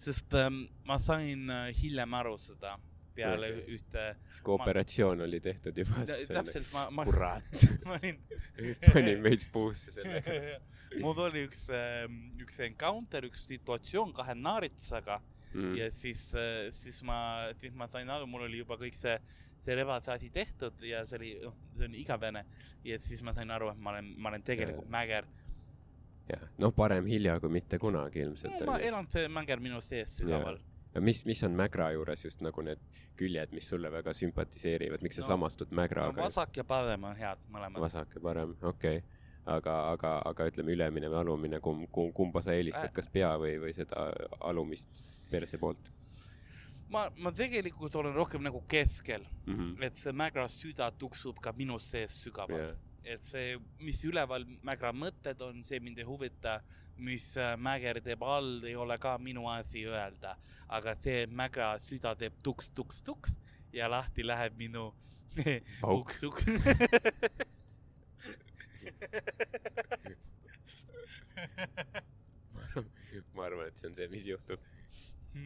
sest 0.00 0.32
ähm, 0.38 0.62
ma 0.88 0.96
sain 0.98 1.50
äh, 1.52 1.68
hiljem 1.76 2.14
aru 2.16 2.38
seda 2.40 2.78
peale 3.14 3.50
Okei. 3.52 3.76
ühte, 3.76 4.04
siis 4.30 4.44
kui 4.46 4.54
operatsioon 4.54 5.26
oli 5.26 5.40
tehtud 5.44 5.76
juba, 5.76 6.04
täpselt 6.06 6.70
ma, 6.72 6.86
ma, 6.94 7.04
kurat, 7.04 7.50
ma 7.88 7.98
olin 7.98 8.20
panin 8.92 9.24
veits 9.24 9.50
puusse 9.52 9.92
sellega. 9.92 10.60
mul 11.02 11.18
oli 11.26 11.44
üks, 11.46 11.66
üks 12.40 12.62
encounter, 12.64 13.26
üks 13.28 13.44
situatsioon 13.50 14.14
kahe 14.16 14.34
naaritsaga 14.38 15.20
Mm. 15.54 15.74
ja 15.76 15.90
siis, 15.90 16.20
siis 16.70 17.02
ma, 17.02 17.50
siis 17.58 17.74
ma 17.74 17.88
sain 17.90 18.10
aru, 18.10 18.26
mul 18.30 18.46
oli 18.46 18.60
juba 18.60 18.76
kõik 18.78 18.94
see, 18.94 19.16
see 19.58 19.74
rebase 19.74 20.12
asi 20.14 20.30
tehtud 20.30 20.78
ja 20.86 21.02
see 21.08 21.18
oli, 21.18 21.30
noh, 21.42 21.56
see 21.74 21.88
on 21.88 21.96
igavene. 21.98 22.44
ja 22.86 22.98
siis 23.02 23.22
ma 23.26 23.34
sain 23.34 23.50
aru, 23.50 23.72
et 23.72 23.80
ma 23.82 23.90
olen, 23.90 24.12
ma 24.16 24.30
olen 24.30 24.44
tegelikult 24.46 24.86
Jaa. 24.86 24.94
mäger. 24.94 25.26
jah, 26.30 26.48
noh, 26.58 26.72
parem 26.76 27.06
hilja 27.10 27.38
kui 27.40 27.52
mitte 27.52 27.78
kunagi 27.78 28.24
ilmselt 28.24 28.58
no 28.60 28.72
ma 28.72 28.78
elan 28.78 29.08
see 29.12 29.28
mäger 29.32 29.62
minu 29.62 29.80
sees 29.84 30.16
sügaval. 30.20 30.58
ja 30.94 31.04
mis, 31.04 31.24
mis 31.28 31.42
on 31.46 31.56
mägra 31.58 31.90
juures 31.96 32.24
just 32.24 32.42
nagu 32.44 32.64
need 32.66 32.82
küljed, 33.20 33.52
mis 33.52 33.68
sulle 33.68 33.90
väga 33.92 34.14
sümpatiseerivad, 34.16 35.02
miks 35.04 35.20
sa 35.20 35.22
No, 35.26 35.28
samastud 35.34 35.72
mägraga? 35.76 36.22
vasak 36.22 36.56
ja 36.56 36.64
parem 36.64 37.04
on 37.04 37.16
head 37.16 37.40
mõlemad. 37.52 37.80
vasak 37.80 38.14
ja 38.16 38.24
parem, 38.24 38.56
okei 38.62 38.96
okay.. 39.02 39.16
aga, 39.44 39.76
aga, 39.92 40.16
aga 40.32 40.50
ütleme, 40.50 40.72
ülemine 40.76 41.08
või 41.12 41.20
alumine, 41.24 41.60
kumb, 41.60 41.88
kumb, 41.92 42.14
kumba 42.16 42.42
sa 42.42 42.56
eelistad 42.56 42.90
Äh., 42.90 42.92
kas 42.92 43.08
pea 43.08 43.32
või, 43.38 43.56
või 43.60 43.72
seda 43.76 44.10
alumist 44.40 45.02
perse 45.30 45.58
poolt 45.58 45.90
ma, 46.90 47.06
ma 47.16 47.32
tegelikult 47.32 47.94
olen 47.96 48.14
rohkem 48.14 48.42
nagu 48.42 48.62
keskel, 48.68 49.24
mm? 49.46 49.54
-hmm. 49.54 49.82
et 49.86 49.96
see 49.96 50.12
mägra 50.12 50.48
süda 50.48 50.90
tuksub 50.90 51.38
ka 51.42 51.52
minu 51.56 51.78
sees 51.78 52.22
sügaval 52.24 52.58
Yeah. 52.60 52.89
Et 53.04 53.24
see, 53.24 53.58
mis 53.80 54.04
üleval 54.04 54.44
mägra 54.66 54.92
mõtted 54.92 55.40
on, 55.44 55.62
see 55.64 55.80
mind 55.80 55.98
ei 55.98 56.04
huvita, 56.08 56.60
mis 57.00 57.36
äh, 57.40 57.56
mäger 57.56 58.00
teeb 58.04 58.22
all, 58.22 58.60
ei 58.68 58.76
ole 58.76 58.98
ka 59.00 59.18
minu 59.18 59.48
asi 59.50 59.86
öelda. 59.88 60.36
aga 60.68 60.94
see 61.02 61.26
mägra 61.26 61.78
süda 61.82 62.14
teeb 62.14 62.32
tuks, 62.42 62.70
tuks, 62.74 63.02
tuks 63.02 63.32
ja 63.72 63.90
lahti 63.90 64.26
läheb 64.26 64.56
minu 64.58 64.94
Pauk. 65.80 66.00
uks, 66.00 66.22
uks. 66.24 66.46
ma 73.34 73.44
arvan, 73.46 73.66
et 73.68 73.78
see 73.78 73.88
on 73.88 73.94
see, 73.96 74.08
mis 74.12 74.26
juhtub. 74.28 74.60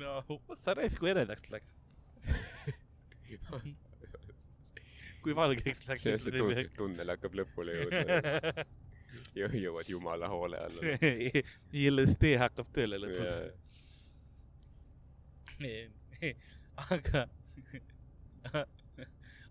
no, 0.00 0.22
sa 0.64 0.74
kui 0.98 1.10
eredaks 1.12 1.50
läks. 1.52 1.70
kui 5.24 5.36
valgeks 5.36 5.86
läks. 5.88 6.04
see, 6.04 6.18
see 6.20 6.38
tun-, 6.38 6.70
tunnel 6.78 7.14
hakkab 7.14 7.36
lõpule 7.40 7.78
jõudma. 7.80 8.64
jõuad 9.64 9.88
jumala 9.90 10.28
hoole 10.28 10.60
alla. 10.66 10.80
ILSD 11.84 12.34
hakkab 12.42 12.70
tööle 12.74 13.00
lõpuks. 13.02 13.60
aga, 16.94 17.20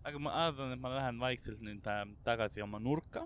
aga 0.04 0.20
ma 0.20 0.34
arvan, 0.46 0.74
et 0.74 0.82
ma 0.82 0.92
lähen 0.92 1.20
vaikselt 1.22 1.62
nüüd 1.64 1.86
äh, 1.90 2.02
tagasi 2.26 2.62
oma 2.64 2.78
nurka. 2.82 3.24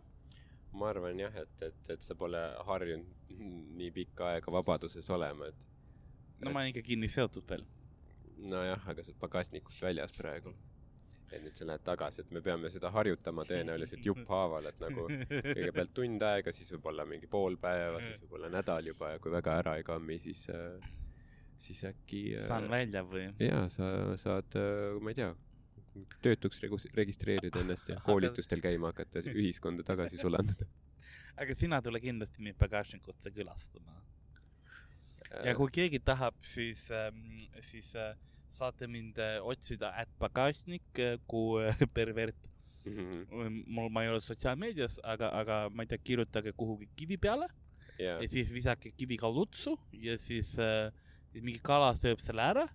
ma 0.73 0.91
arvan 0.93 1.19
jah, 1.19 1.35
et, 1.43 1.63
et, 1.67 1.91
et 1.95 2.05
sa 2.05 2.15
pole 2.15 2.39
harjunud 2.69 3.33
nii 3.79 3.91
pikka 3.95 4.33
aega 4.35 4.53
vabaduses 4.53 5.09
olema, 5.11 5.49
et 5.51 5.59
no 6.45 6.53
ma 6.53 6.63
olen 6.63 6.73
ikka 6.73 6.85
kinni 6.87 7.11
seotud 7.11 7.47
veel. 7.51 7.65
nojah, 8.39 8.85
aga 8.87 9.03
sa 9.03 9.11
oled 9.13 9.21
pagasnikust 9.21 9.83
väljas 9.83 10.15
praegu. 10.15 10.55
Et 11.33 11.43
nüüd 11.45 11.57
sa 11.59 11.67
lähed 11.69 11.85
tagasi, 11.85 12.23
et 12.25 12.31
me 12.33 12.41
peame 12.45 12.71
seda 12.73 12.91
harjutama 12.95 13.45
tõenäoliselt 13.49 14.07
jupphaaval, 14.07 14.71
et 14.71 14.79
nagu 14.81 15.09
kõigepealt 15.09 15.93
tund 15.97 16.25
aega, 16.25 16.55
siis 16.57 16.71
võib-olla 16.77 17.05
mingi 17.09 17.29
pool 17.31 17.59
päeva, 17.61 18.01
siis 18.05 18.23
võib-olla 18.25 18.51
nädal 18.53 18.89
juba 18.93 19.13
ja 19.15 19.21
kui 19.23 19.33
väga 19.35 19.59
ära 19.63 19.77
ei 19.81 19.85
kammi, 19.87 20.19
siis, 20.23 20.47
siis 21.65 21.85
äkki 21.91 22.23
saan 22.47 22.71
välja 22.73 23.05
või? 23.05 23.27
jaa, 23.45 23.67
sa 23.73 23.91
saad, 24.21 24.57
ma 25.03 25.13
ei 25.13 25.21
tea, 25.21 25.33
töötuks 26.25 26.63
registreerida 26.97 27.63
ennast 27.63 27.91
ja 27.93 27.99
koolitustel 28.09 28.63
käima 28.65 28.93
hakata, 28.93 29.25
ühiskonda 29.33 29.87
tagasi 29.87 30.21
sulanduda. 30.21 30.69
aga 31.37 31.57
sina 31.59 31.83
tule 31.83 32.01
kindlasti 32.03 32.43
mind 32.43 32.59
Pagašnikusse 32.59 33.31
külastama. 33.35 34.01
ja 35.45 35.55
kui 35.59 35.71
keegi 35.75 36.01
tahab, 36.01 36.41
siis 36.43 36.89
ähm,, 36.95 37.37
siis 37.61 37.95
äh, 37.97 38.17
saate 38.51 38.89
mind 38.89 39.19
äh, 39.19 39.39
otsida 39.45 39.93
at 39.97 40.09
Pagašnik 40.19 40.99
äh, 40.99 41.19
kui 41.27 41.65
äh, 41.67 41.87
pervert. 41.97 42.49
Mhm. 42.89 43.65
mul, 43.67 43.89
ma 43.93 44.03
ei 44.05 44.09
ole 44.09 44.21
sotsiaalmeedias, 44.25 45.01
aga, 45.05 45.29
aga 45.37 45.57
ma 45.69 45.85
ei 45.85 45.91
tea, 45.91 45.99
kirjutage 46.01 46.55
kuhugi 46.57 46.87
kivi 46.97 47.19
peale 47.21 47.49
jaa 47.99 48.19
ja, 48.23 48.29
siis 48.31 48.53
visake 48.55 48.93
kiviga 48.97 49.31
lutsu 49.31 49.75
ja 49.93 50.17
siis 50.19 50.55
äh, 50.63 50.93
mingi 51.35 51.61
kala 51.63 51.91
sööb 51.99 52.23
selle 52.23 52.45
ära 52.47 52.67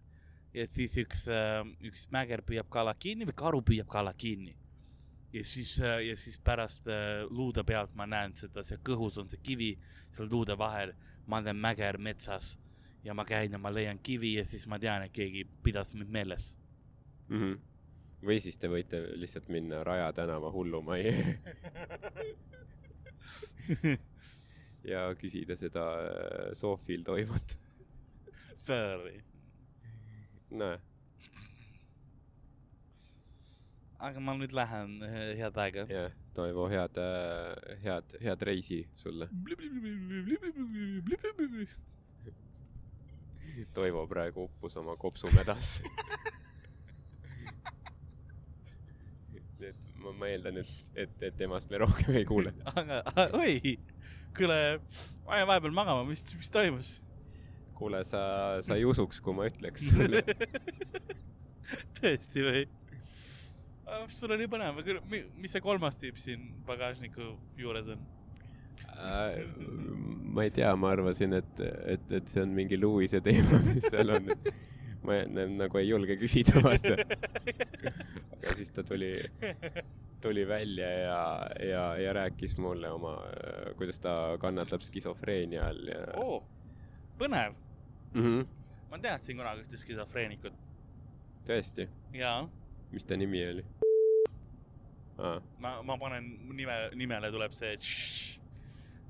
ja 0.54 0.66
siis 0.76 0.98
üks 1.02 1.26
äh,, 1.32 1.64
üks 1.88 2.06
mäger 2.14 2.44
püüab 2.46 2.70
kala 2.74 2.94
kinni 3.00 3.28
või 3.30 3.38
karu 3.38 3.62
püüab 3.66 3.90
kala 3.90 4.14
kinni. 4.14 4.56
ja 5.34 5.44
siis 5.44 5.78
äh,, 5.80 6.04
ja 6.10 6.18
siis 6.20 6.38
pärast 6.38 6.88
äh, 6.88 7.24
luude 7.30 7.64
pealt 7.64 7.96
ma 7.96 8.06
näen 8.06 8.36
seda, 8.38 8.64
see 8.64 8.78
kõhus 8.84 9.18
on 9.18 9.32
see 9.32 9.42
kivi 9.42 9.72
seal 10.12 10.30
luude 10.30 10.58
vahel, 10.60 10.94
ma 11.26 11.40
olen 11.42 11.58
mäger 11.58 11.98
metsas 11.98 12.58
ja 13.04 13.14
ma 13.14 13.26
käin 13.26 13.52
ja 13.52 13.58
ma 13.58 13.74
leian 13.74 14.00
kivi 14.00 14.34
ja 14.38 14.46
siis 14.46 14.68
ma 14.68 14.80
tean, 14.80 15.04
et 15.04 15.12
keegi 15.14 15.48
pidas 15.64 15.94
mind 15.94 16.10
meeles. 16.10 16.58
mm. 17.28 17.40
-hmm. 17.40 17.60
või 18.26 18.40
siis 18.40 18.58
te 18.58 18.68
võite 18.68 19.02
lihtsalt 19.16 19.50
minna 19.50 19.84
Raja 19.84 20.14
tänava 20.14 20.52
hullumajja 20.52 21.14
ja 24.94 25.16
küsida 25.16 25.56
seda 25.56 26.00
äh, 26.00 26.54
Sofil 26.54 27.04
toimut. 27.04 27.58
Sorry. 28.58 29.24
näe, 30.52 30.80
aga 34.04 34.20
ma 34.20 34.36
nüüd 34.38 34.54
lähen, 34.56 35.00
head 35.40 35.58
aega. 35.58 35.86
jah, 35.90 36.12
Toivo, 36.34 36.68
head, 36.72 36.98
head, 37.84 38.16
head 38.24 38.42
reisi 38.42 38.88
sulle. 38.96 39.30
Toivo 43.74 44.08
praegu 44.10 44.48
uppus 44.48 44.78
oma 44.78 44.96
kopsumädasse. 44.98 45.84
nii 49.60 49.70
et 49.70 49.84
ma, 50.02 50.12
ma 50.18 50.30
eeldan, 50.32 50.58
et, 50.64 50.72
et, 50.96 51.18
et 51.30 51.38
temast 51.38 51.70
me 51.72 51.82
rohkem 51.84 52.18
ei 52.20 52.26
kuule. 52.28 52.54
aga, 52.74 53.02
oi, 53.40 53.78
kuule, 54.38 54.60
ma 55.28 55.40
jäin 55.40 55.50
vahepeal 55.52 55.76
magama, 55.76 56.06
mis, 56.10 56.26
mis 56.38 56.52
toimus? 56.54 56.96
kuule, 57.78 58.04
sa, 58.08 58.24
sa 58.64 58.78
ei 58.78 58.86
usuks, 58.86 59.20
kui 59.24 59.36
ma 59.36 59.48
ütleks 59.50 59.90
sulle. 59.92 60.24
tõesti 62.00 62.46
või? 62.46 62.66
sul 64.10 64.34
oli 64.34 64.48
põnev, 64.50 64.80
mis 65.12 65.54
see 65.54 65.62
kolmas 65.62 65.98
tüüp 66.02 66.18
siin 66.22 66.50
pagasniku 66.68 67.34
juures 67.60 67.90
on? 67.94 68.02
Äh, 69.04 69.46
ma 70.34 70.44
ei 70.44 70.52
tea, 70.52 70.76
ma 70.76 70.94
arvasin, 70.96 71.34
et, 71.40 71.60
et, 71.86 72.12
et 72.20 72.30
see 72.32 72.44
on 72.44 72.54
mingi 72.56 72.80
Louis'e 72.80 73.22
teema, 73.24 73.60
mis 73.68 73.90
seal 73.92 74.16
on. 74.16 74.30
ma 75.04 75.20
nagu 75.28 75.80
ei 75.82 75.90
julge 75.90 76.16
küsida, 76.20 76.62
vaata. 76.64 76.96
aga 78.38 78.56
siis 78.56 78.72
ta 78.72 78.84
tuli, 78.88 79.12
tuli 80.24 80.48
välja 80.48 80.90
ja, 80.90 81.20
ja, 81.60 81.84
ja 82.00 82.14
rääkis 82.14 82.58
mulle 82.58 82.90
oma, 82.92 83.18
kuidas 83.78 84.00
ta 84.00 84.38
kannatab 84.40 84.86
skisofreenia 84.86 85.68
all 85.68 85.88
ja 85.92 86.04
oo, 86.24 86.44
põnev. 87.20 87.56
mm. 88.14 88.22
-hmm. 88.22 88.46
ma 88.92 89.00
teadsin 89.00 89.38
kunagi 89.38 89.66
ühte 89.66 89.78
skisofreenikut. 89.78 90.54
tõesti, 91.48 91.90
jaa, 92.14 92.48
mis 92.92 93.06
ta 93.06 93.18
nimi 93.20 93.44
oli 93.50 93.66
ah,? 95.18 95.42
ma, 95.60 95.82
ma 95.84 95.98
panen 95.98 96.32
nime, 96.56 96.78
nimele 96.96 97.32
tuleb 97.32 97.52
see 97.52 97.76
tšš, 97.78 98.40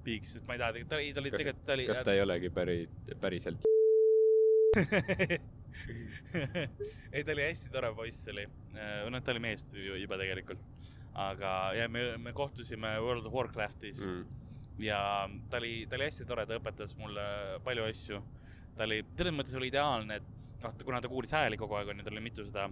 piik, 0.03 0.27
sest 0.29 0.47
ma 0.47 0.57
ei 0.57 0.61
taha, 0.61 0.85
ta 0.89 0.99
oli, 0.99 1.11
ta 1.15 1.23
oli 1.23 1.33
tegelikult, 1.33 1.65
ta 1.67 1.77
oli. 1.77 1.87
kas 1.89 2.03
ta 2.05 2.15
ei 2.15 2.21
olegi 2.23 2.51
päri, 2.53 2.77
päriselt? 3.21 3.67
ei, 7.13 7.23
ta 7.23 7.31
oli 7.31 7.43
hästi 7.43 7.71
tore 7.73 7.91
poiss 7.95 8.27
oli, 8.31 8.45
noh, 8.73 9.21
ta 9.23 9.33
oli 9.33 9.41
mees 9.43 9.65
ju- 9.73 9.97
juba 10.01 10.17
tegelikult, 10.21 10.61
aga 11.19 11.73
ja 11.77 11.89
me, 11.89 12.05
me 12.17 12.33
kohtusime 12.33 12.95
World 13.01 13.29
of 13.29 13.35
Warcraftis 13.35 14.05
mm. 14.05 14.39
Ja 14.81 15.29
ta 15.49 15.59
oli, 15.59 15.85
ta 15.85 15.95
oli 15.95 16.07
hästi 16.07 16.25
tore, 16.25 16.47
ta 16.49 16.57
õpetas 16.57 16.95
mulle 16.97 17.23
palju 17.65 17.83
asju. 17.85 18.21
ta 18.73 18.87
oli, 18.87 19.03
selles 19.17 19.35
mõttes 19.35 19.53
oli 19.53 19.69
ideaalne, 19.69 20.17
et 20.17 20.63
noh, 20.63 20.73
kuna 20.81 21.01
ta 21.01 21.11
kuulis 21.11 21.33
hääli 21.35 21.59
kogu 21.61 21.77
aeg, 21.77 21.91
onju, 21.93 22.05
tal 22.07 22.15
oli 22.15 22.23
mitu 22.25 22.45
seda, 22.47 22.65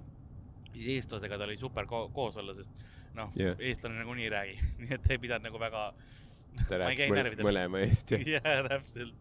siis 0.71 0.87
eestlasega 0.95 1.37
ta 1.37 1.45
oli 1.45 1.59
super 1.61 1.85
ko 1.85 2.07
koos 2.09 2.39
olla, 2.41 2.55
sest 2.57 2.73
noh 3.13 3.29
yeah., 3.37 3.53
eestlane 3.59 3.99
nagunii 3.99 4.25
ei 4.25 4.33
räägi, 4.33 4.57
nii 4.81 4.95
et 4.97 5.09
ei 5.11 5.21
pidanud 5.21 5.49
nagu 5.49 5.61
väga. 5.61 5.91
Ta 6.67 6.81
rääkis 6.83 7.41
mõlema 7.45 7.81
eest 7.85 8.13
ja 8.15 8.19
jaa, 8.35 8.57
täpselt. 8.67 9.15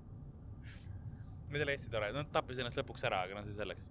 see 1.50 1.62
oli 1.62 1.72
hästi 1.74 1.92
tore, 1.92 2.12
no 2.14 2.24
ta 2.26 2.40
tappis 2.40 2.60
ennast 2.62 2.78
lõpuks 2.80 3.06
ära, 3.08 3.24
aga 3.26 3.38
noh, 3.38 3.48
see 3.48 3.58
selleks. 3.58 3.86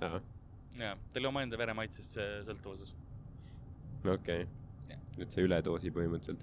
jaa, 0.00 0.94
ta 0.96 1.22
oli 1.22 1.30
omaenda 1.30 1.60
veremaitsest 1.60 2.18
sõltuvuses. 2.48 2.96
okei 4.04 4.46
Jah. 4.90 5.00
okay., 5.12 5.24
et 5.24 5.34
see 5.34 5.46
üledoosi 5.46 5.92
põhimõtteliselt. 5.94 6.40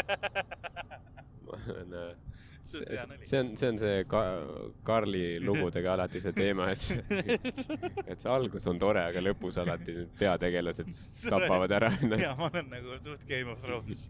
ma 1.46 1.58
olen 1.74 1.96
äh, 1.98 2.29
See 2.70 3.38
on 3.40 3.48
see 3.56 3.68
on, 3.68 3.78
see 3.80 4.04
ka-, 4.10 4.44
Karli 4.86 5.40
lugudega 5.42 5.94
alati 5.96 6.20
see 6.22 6.32
teema, 6.36 6.68
et 6.74 6.84
see, 6.84 7.02
et 8.10 8.14
see 8.22 8.30
algus 8.30 8.66
on 8.70 8.78
tore, 8.82 9.02
aga 9.10 9.22
lõpus 9.24 9.58
alati 9.62 9.96
need 9.98 10.12
peategelased 10.20 10.92
tapavad 11.32 11.74
ära 11.80 11.90
ennast. 12.00 12.26
ma 12.38 12.48
olen 12.50 12.70
nagu 12.76 12.98
suht 13.02 13.26
Game 13.28 13.50
of 13.54 13.62
Thrones. 13.64 14.06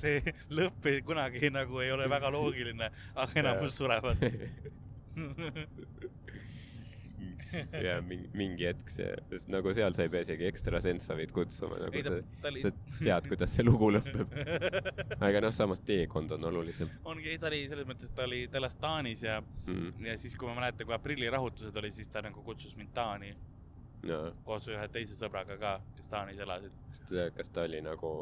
see 0.00 0.34
lõpp 0.54 0.86
ei- 0.92 1.00
kunagi 1.06 1.50
nagu 1.50 1.80
ei 1.82 1.90
ole 1.96 2.06
väga 2.12 2.30
loogiline, 2.36 2.90
aga 3.16 3.40
enamus 3.42 3.80
surevad. 3.80 4.20
ja 7.86 7.96
mingi, 8.02 8.28
mingi 8.38 8.66
hetk 8.68 8.90
see, 8.92 9.10
sest 9.30 9.48
nagu 9.52 9.72
seal 9.76 9.94
sa 9.96 10.04
ei 10.06 10.10
pea 10.12 10.22
isegi 10.26 10.46
ekstrasensavit 10.48 11.32
kutsuma, 11.36 11.78
nagu 11.82 11.96
ei 11.98 12.02
ta 12.06 12.12
sa, 12.16 12.22
ta 12.44 12.48
oli 12.52 12.62
sa. 12.64 12.72
tead, 13.00 13.28
kuidas 13.32 13.54
see 13.56 13.64
lugu 13.66 13.90
lõpeb. 13.96 14.34
aga 15.28 15.40
noh, 15.46 15.54
samas 15.56 15.80
teekond 15.86 16.32
on 16.36 16.44
olulisem 16.50 16.90
ongi, 17.10 17.36
ta 17.42 17.50
oli 17.50 17.62
selles 17.70 17.88
mõttes, 17.88 18.10
et 18.10 18.14
ta 18.18 18.26
oli, 18.28 18.42
ta 18.52 18.60
elas 18.62 18.76
Taanis 18.80 19.22
ja, 19.26 19.40
mm.. 19.66 19.90
ja 20.06 20.16
siis, 20.20 20.36
kui 20.38 20.48
ma 20.50 20.54
mäletan, 20.60 20.86
kui 20.88 20.94
aprillirahutused 20.96 21.76
oli, 21.82 21.92
siis 21.96 22.08
ta 22.12 22.22
nagu 22.26 22.42
kutsus 22.46 22.76
mind 22.78 22.94
Taani 22.96 23.34
no 24.08 24.20
koos 24.46 24.64
ühe 24.72 24.86
teise 24.94 25.18
sõbraga 25.18 25.58
ka, 25.60 25.74
kes 25.98 26.08
Taanis 26.08 26.38
elasid. 26.40 26.72
kas 27.36 27.50
ta, 27.52 27.66
oli 27.68 27.82
nagu, 27.84 28.14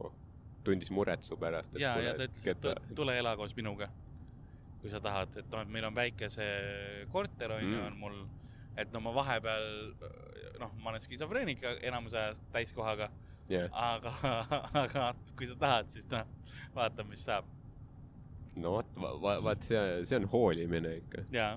tundis 0.67 0.91
muret 0.91 1.23
su 1.25 1.37
pärast, 1.39 1.77
et 1.77 1.85
ja, 1.85 1.93
ja 2.03 2.17
ta 2.19 2.27
ütles, 2.27 2.43
et 2.43 2.49
keda- 2.57 2.75
tu- 2.89 2.97
tule 3.03 3.15
ela 3.21 3.37
koos 3.39 3.55
minuga, 3.57 3.87
kui 4.83 4.91
sa 4.91 4.99
tahad, 5.03 5.37
et 5.39 5.47
noh, 5.55 5.63
et 5.63 5.71
meil 5.75 5.87
on 5.89 5.95
väike 5.95 6.29
see 6.31 7.07
korter 7.15 7.55
on 7.57 7.63
ju, 7.63 7.77
Mm. 7.79 7.87
on 7.87 7.97
mul, 8.03 8.19
et 8.79 8.93
no 8.95 9.03
ma 9.05 9.13
vahepeal 9.17 9.69
noh, 10.63 10.75
ma 10.83 10.93
olen 10.93 11.03
skisofreenik 11.03 11.65
enamus 11.87 12.15
ajast 12.15 12.47
täiskohaga, 12.55 13.11
jah, 13.51 13.69
aga, 13.73 14.15
aga 14.85 15.11
kui 15.39 15.51
sa 15.51 15.59
tahad, 15.65 15.93
siis 15.95 16.07
noh, 16.13 16.31
vaatame, 16.77 17.15
mis 17.15 17.25
saab 17.29 17.49
no 18.59 18.79
vot, 18.79 18.95
vaat 19.45 19.67
see, 19.67 19.83
see 20.09 20.19
on 20.19 20.31
hoolimine 20.33 20.97
ikka, 21.03 21.27
ja 21.35 21.53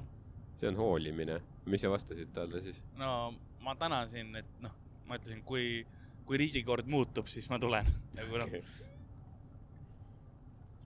see 0.61 0.69
on 0.69 0.77
hoolimine. 0.77 1.41
mis 1.65 1.81
sa 1.81 1.89
vastasid 1.93 2.33
talle 2.33 2.61
siis? 2.61 2.83
no 2.99 3.33
ma 3.61 3.75
tänasin, 3.75 4.35
et 4.35 4.61
noh, 4.61 4.73
ma 5.07 5.17
ütlesin, 5.19 5.41
kui, 5.45 5.83
kui 6.25 6.39
riigikord 6.41 6.89
muutub, 6.89 7.29
siis 7.29 7.49
ma 7.49 7.59
tulen. 7.61 7.87
nagu 8.17 8.41
noh, 8.41 8.55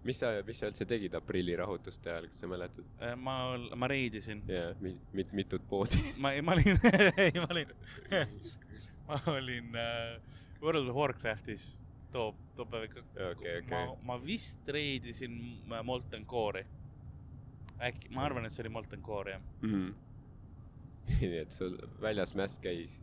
mis 0.05 0.19
sa, 0.21 0.29
mis 0.47 0.59
sa 0.61 0.69
üldse 0.69 0.85
tegid 0.89 1.15
aprillirahutuste 1.17 2.11
ajal, 2.13 2.27
kas 2.31 2.39
sa 2.43 2.47
mäletad? 2.51 2.85
ma, 3.17 3.35
ma 3.75 3.87
reidisin, 3.91 4.43
jaa, 4.49 4.73
mi-, 4.81 4.95
mit-, 5.17 5.33
mitut 5.33 5.65
poodi? 5.69 6.01
ma, 6.23 6.31
ma 6.45 6.55
olin, 6.57 6.79
ei 7.17 7.33
ma 7.41 7.47
olin 7.55 7.73
ma 9.07 9.19
olin 9.33 9.75
äh, 9.75 10.21
World 10.61 10.89
of 10.89 10.95
Warcraftis 10.95 11.75
too, 12.13 12.31
too 12.55 12.65
päev 12.65 12.87
ikka 12.89 13.03
Okei, 13.31 13.57
okei. 13.59 13.69
ma, 13.71 13.97
ma 14.13 14.19
vist 14.25 14.67
reidisin 14.71 15.35
äh, 15.73 15.83
Molten 15.83 16.25
Core'i. 16.25 16.65
äkki, 17.83 18.09
ma 18.15 18.23
arvan, 18.25 18.45
et 18.47 18.53
see 18.55 18.63
oli 18.63 18.71
Molten 18.71 19.01
Core 19.03 19.33
jah. 19.35 19.41
Mhm. 19.61 19.89
nii 21.19 21.37
et 21.41 21.51
sul 21.53 21.75
väljas 22.01 22.31
mäss 22.39 22.55
käis, 22.63 22.95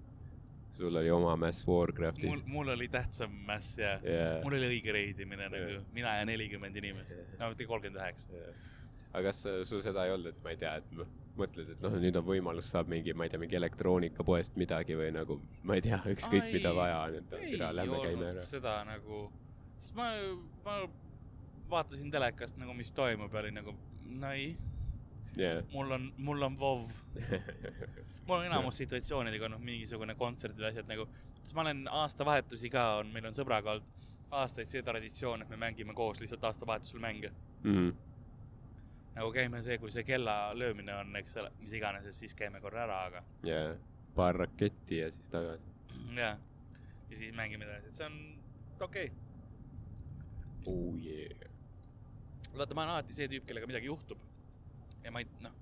sul 0.72 0.96
oli 0.96 1.10
oma 1.12 1.34
mäss 1.36 1.66
Warcraftis 1.68 2.30
mul, 2.30 2.44
mul 2.48 2.74
oli 2.74 2.88
tähtsam 2.92 3.32
mäss 3.48 3.78
ja 3.78 3.96
yeah. 4.00 4.38
mul 4.44 4.56
oli 4.58 4.70
õige 4.76 4.94
reidimine 4.94 5.48
nagu 5.52 5.74
Jah. 5.76 5.88
mina 5.96 6.18
ja 6.20 6.28
nelikümmend 6.28 6.76
inimest 6.80 7.18
Jah., 7.18 7.34
no 7.40 7.50
mitte 7.52 7.66
kolmkümmend 7.68 8.00
üheksa. 8.00 8.46
aga 9.12 9.26
kas 9.28 9.42
sul 9.68 9.84
seda 9.84 10.06
ei 10.08 10.14
olnud, 10.14 10.32
et 10.32 10.40
ma 10.44 10.54
ei 10.54 10.60
tea, 10.60 10.78
et 10.80 11.20
mõtled, 11.38 11.70
et 11.74 11.84
noh, 11.84 11.94
nüüd 12.00 12.16
on 12.20 12.26
võimalus, 12.26 12.68
saab 12.72 12.90
mingi, 12.92 13.14
ma 13.16 13.26
ei 13.26 13.32
tea, 13.32 13.40
mingi 13.40 13.56
elektroonikapoest 13.56 14.58
midagi 14.60 14.96
või 14.98 15.12
nagu, 15.16 15.38
ma 15.68 15.78
ei 15.78 15.84
tea, 15.84 16.00
ükskõik 16.14 16.48
Ai, 16.48 16.56
mida 16.56 16.74
vaja 16.76 16.98
on, 17.06 17.20
et 17.20 17.32
türa, 17.36 17.70
lähme 17.76 18.02
käime 18.04 18.28
ära. 18.32 18.44
seda 18.48 18.76
nagu, 18.88 19.24
sest 19.76 19.96
ma, 19.98 20.10
ma 20.66 20.82
vaatasin 21.72 22.12
telekast 22.12 22.60
nagu, 22.60 22.76
mis 22.76 22.92
toimub 22.96 23.32
ja 23.32 23.44
oli 23.44 23.54
nagu, 23.54 23.74
no 24.12 24.32
ei, 24.36 24.52
jah. 25.36 25.64
mul 25.72 25.90
on, 25.98 26.12
mul 26.16 26.42
on 26.42 26.56
WoW. 26.58 26.86
mul 28.26 28.38
on 28.38 28.46
enamus 28.46 28.80
situatsioonidega 28.82 29.48
olnud 29.48 29.64
mingisugune 29.64 30.14
kontsert 30.14 30.58
või 30.58 30.70
asjad 30.70 30.88
nagu, 30.90 31.08
sest 31.40 31.54
ma 31.56 31.66
olen 31.66 31.84
aastavahetusi 31.90 32.70
ka 32.72 32.86
on, 33.00 33.12
meil 33.14 33.28
on 33.30 33.36
sõbraga 33.36 33.76
olnud 33.76 34.08
aastaid 34.32 34.68
see 34.68 34.82
traditsioon, 34.84 35.44
et 35.44 35.50
me 35.52 35.58
mängime 35.60 35.94
koos 35.94 36.20
lihtsalt 36.20 36.44
aastavahetusel 36.48 37.00
mänge. 37.00 37.32
Mhm. 37.64 37.90
nagu 39.12 39.32
käime 39.32 39.58
see, 39.62 39.76
kui 39.78 39.90
see 39.92 40.06
kella 40.08 40.54
löömine 40.56 40.94
on, 40.96 41.16
eks 41.16 41.36
ole, 41.36 41.50
mis 41.60 41.72
iganes, 41.76 42.06
et 42.08 42.16
siis 42.16 42.32
käime 42.34 42.60
korra 42.64 42.86
ära, 42.86 43.00
aga 43.10 43.20
jah, 43.44 43.74
paar 44.16 44.38
raketti 44.40 45.02
ja 45.02 45.10
siis 45.12 45.28
tagasi. 45.28 45.74
jah. 46.16 46.38
ja 47.10 47.16
siis 47.18 47.34
mängime 47.36 47.68
edasi, 47.68 47.90
et 47.90 48.00
see 48.00 48.06
on 48.06 48.16
okei 48.80 49.10
okay.. 49.10 49.18
oh 50.66 50.96
yeah. 50.96 51.50
vaata, 52.56 52.74
ma 52.74 52.86
olen 52.86 52.94
alati 52.94 53.18
see 53.18 53.28
tüüp, 53.28 53.44
kellega 53.50 53.68
midagi 53.68 53.92
juhtub. 53.92 54.24
Ja 55.04 55.12
ma 55.14 55.22
ei, 55.22 55.28
noh, 55.44 55.54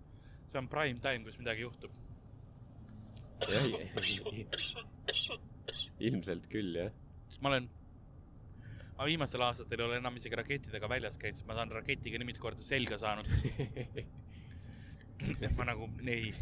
see 0.50 0.60
on 0.60 0.68
prime 0.70 1.00
time, 1.04 1.24
kus 1.26 1.38
midagi 1.40 1.64
juhtub. 1.64 1.92
ilmselt 6.00 6.48
küll 6.52 6.76
jah. 6.76 6.92
ma 7.40 7.52
olen, 7.52 7.68
ma 8.98 9.08
viimastel 9.08 9.44
aastatel 9.46 9.80
ei 9.80 9.86
ole 9.88 10.00
enam 10.02 10.16
isegi 10.20 10.38
rakettidega 10.40 10.90
väljas 10.92 11.18
käinud, 11.20 11.40
sest 11.40 11.48
ma 11.48 11.56
saan 11.58 11.72
raketiga 11.72 12.20
nii 12.20 12.32
mitu 12.32 12.42
korda 12.44 12.64
selga 12.64 13.00
saanud. 13.00 13.28
ja 15.42 15.52
ma 15.56 15.68
nagu 15.72 15.88
ei. 16.04 16.34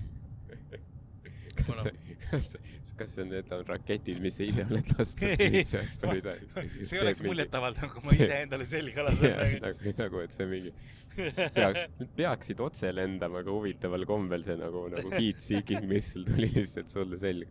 Kas 1.68 1.82
see, 1.84 2.16
kas, 2.24 2.92
kas 2.98 3.14
see 3.14 3.24
on, 3.24 3.32
need 3.34 3.52
on 3.56 3.64
raketid, 3.68 4.20
mis 4.24 4.38
sa 4.40 4.48
ise 4.48 4.64
oled 4.66 4.92
lasknud? 4.94 5.44
see 5.70 5.80
oleks 5.80 6.00
päris 6.02 6.28
see 6.90 7.02
oleks 7.02 7.22
muljetavaldav, 7.26 7.92
kui 7.94 8.06
ma 8.08 8.16
ise 8.16 8.40
endale 8.42 8.68
selga 8.70 9.06
lasen. 9.08 9.62
nagu, 9.64 9.94
nagu, 10.02 10.24
et 10.24 10.36
see 10.36 10.48
mingi 10.50 10.74
peaks, 11.54 12.10
peaksid 12.18 12.60
otse 12.64 12.92
lendama, 12.94 13.42
aga 13.44 13.54
huvitaval 13.54 14.06
kombel 14.08 14.44
see 14.46 14.58
nagu, 14.60 14.84
nagu 14.92 15.14
heat 15.16 15.42
seeking 15.44 15.88
missile 15.90 16.28
tuli 16.28 16.50
lihtsalt 16.58 16.94
sulle 16.94 17.20
selga. 17.20 17.50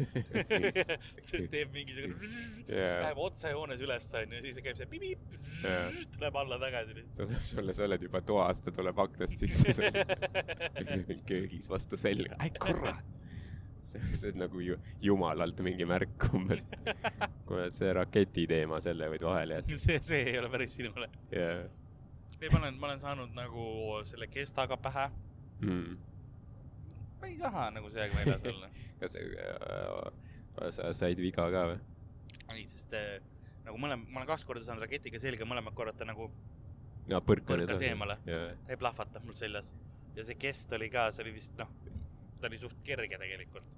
teeb 1.52 1.72
mingisugune, 1.74 2.30
Jaa. 2.68 3.00
läheb 3.04 3.20
otsejoones 3.20 3.82
üles 3.84 4.06
onju, 4.20 4.40
siis 4.46 4.60
käib 4.64 4.78
see 4.78 4.88
pipip 4.90 5.34
Jaa., 5.64 5.82
tuleb 6.16 6.38
alla 6.42 6.58
tagasi. 6.62 7.04
tuleb 7.18 7.44
sulle, 7.52 7.76
sa 7.76 7.84
oled 7.88 8.06
juba 8.08 8.22
toas, 8.24 8.62
ta 8.64 8.74
tuleb 8.74 9.02
aknast 9.04 9.44
sisse 9.44 9.76
sulle 9.76 11.18
köögis 11.30 11.68
vastu 11.70 12.00
selga. 12.00 12.38
ai 12.40 12.52
kurat. 12.56 13.19
see 14.20 14.32
on 14.32 14.42
nagu 14.44 14.62
ju 14.64 14.76
jumalalt 15.02 15.60
mingi 15.66 15.86
märk 15.88 16.28
umbes. 16.34 16.66
kuule, 17.46 17.70
see 17.74 17.92
raketi 17.96 18.46
teema, 18.50 18.80
selle 18.84 19.10
võid 19.14 19.24
vahele 19.26 19.60
jätta. 19.60 19.80
see, 19.86 19.98
see 20.04 20.22
ei 20.32 20.38
ole 20.40 20.50
päris 20.52 20.76
sinule. 20.78 21.10
jaa. 21.34 21.64
ei, 22.40 22.48
ma 22.48 22.62
olen, 22.62 22.78
ma 22.80 22.90
olen 22.90 23.02
saanud 23.02 23.34
nagu 23.36 23.66
selle 24.08 24.30
kestaga 24.30 24.78
pähe. 24.80 25.08
Hmm. 25.60 25.98
ma 27.20 27.28
ei 27.28 27.36
taha 27.40 27.68
nagu 27.76 27.90
sellega 27.92 28.16
väljas 28.22 28.46
olla. 28.54 28.70
kas 29.00 29.16
äh, 29.16 30.70
sa 30.76 30.92
said 30.96 31.20
viga 31.20 31.46
ka 31.52 31.66
või? 31.72 31.80
ei, 32.56 32.64
sest 32.68 32.94
äh, 32.96 33.20
nagu 33.66 33.78
mõlem-, 33.80 34.06
ma 34.08 34.22
olen 34.22 34.30
kaks 34.30 34.46
korda 34.48 34.64
saanud 34.66 34.84
raketiga 34.86 35.20
selga, 35.22 35.46
mõlemad 35.48 35.76
korrad 35.76 35.98
ta 35.98 36.08
nagu, 36.08 36.30
põrkad 37.10 37.64
Põrkas 37.64 37.82
eemale. 37.86 38.18
jaa, 38.28 38.52
ta 38.66 38.74
ei 38.74 38.80
plahvata 38.80 39.22
mul 39.24 39.36
seljas. 39.36 39.72
ja 40.16 40.26
see 40.26 40.38
kest 40.40 40.72
oli 40.76 40.90
ka, 40.92 41.10
see 41.14 41.24
oli 41.26 41.34
vist 41.36 41.56
noh, 41.58 41.70
ta 42.40 42.50
oli 42.50 42.58
suht 42.58 42.82
kerge 42.84 43.18
tegelikult. 43.18 43.68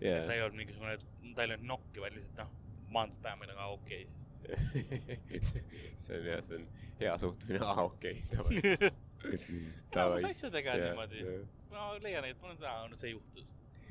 ta 0.00 0.08
jaa. 0.08 0.32
ei 0.34 0.42
olnud 0.42 0.58
mingisugune, 0.62 0.98
ta 1.36 1.44
ei 1.44 1.52
olnud 1.52 1.66
nokki, 1.68 2.00
vaid 2.02 2.16
lihtsalt 2.18 2.42
noh, 2.42 2.52
maandus 2.92 3.22
meil 3.40 3.54
aga 3.54 3.66
okei 3.76 4.06
siis. 4.06 4.22
see 6.02 6.18
on 6.18 6.26
jah, 6.26 6.42
see 6.44 6.58
on 6.58 6.66
hea 7.00 7.18
suhtumine, 7.18 7.60
aa 7.66 7.84
okei, 7.86 8.22
davai. 8.32 8.62
enamus 9.92 10.26
asjadega 10.30 10.74
on 10.74 10.82
niimoodi. 10.86 11.22
ma 11.70 11.86
leian, 12.02 12.26
et 12.26 12.42
mul 12.42 12.54
on 12.54 12.58
seda, 12.58 12.74
no 12.90 12.98
see 12.98 13.14
juhtus. 13.14 13.46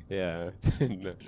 jaa, 0.09 0.51
see 0.65 0.89
on 0.89 0.97
noh, 1.07 1.25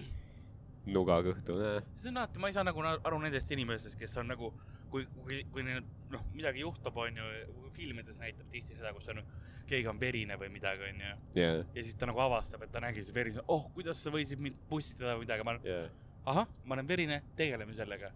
nuga 0.97 1.19
kõhtu, 1.29 1.57
näe. 1.61 1.81
see 1.95 2.11
on 2.11 2.21
alati, 2.21 2.43
ma 2.43 2.51
ei 2.51 2.57
saa 2.57 2.67
nagu 2.67 2.83
na- 2.85 2.99
aru 3.07 3.21
nendest 3.23 3.51
inimestest, 3.55 3.99
kes 3.99 4.17
on 4.21 4.31
nagu, 4.33 4.51
kui, 4.91 5.07
kui, 5.21 5.41
kui 5.55 5.65
neil 5.67 5.83
noh, 6.13 6.27
midagi 6.35 6.65
juhtub, 6.65 6.99
onju, 7.05 7.29
filmides 7.77 8.19
näitab 8.21 8.51
tihti 8.53 8.77
seda, 8.77 8.93
kus 8.95 9.07
on, 9.13 9.23
keegi 9.68 9.88
on 9.88 9.99
verine 9.99 10.38
või 10.39 10.49
midagi, 10.53 10.89
onju. 10.89 11.11
jaa, 11.39 11.61
ja 11.76 11.84
siis 11.84 11.95
ta 11.99 12.09
nagu 12.09 12.20
avastab, 12.24 12.64
et 12.66 12.72
ta 12.72 12.82
nägi 12.84 13.03
seda 13.03 13.16
verine, 13.20 13.43
oh, 13.47 13.70
kuidas 13.76 14.03
sa 14.03 14.11
võisid 14.14 14.41
mind 14.43 14.59
pussitada 14.70 15.16
või 15.16 15.26
midagi, 15.26 15.45
ma 15.47 15.55
olen, 15.55 15.68
jaa, 15.68 15.88
ahah, 16.34 16.51
ma 16.66 16.78
olen 16.78 16.88
verine, 16.88 17.22
tegeleme 17.39 17.76
sellega. 17.78 18.11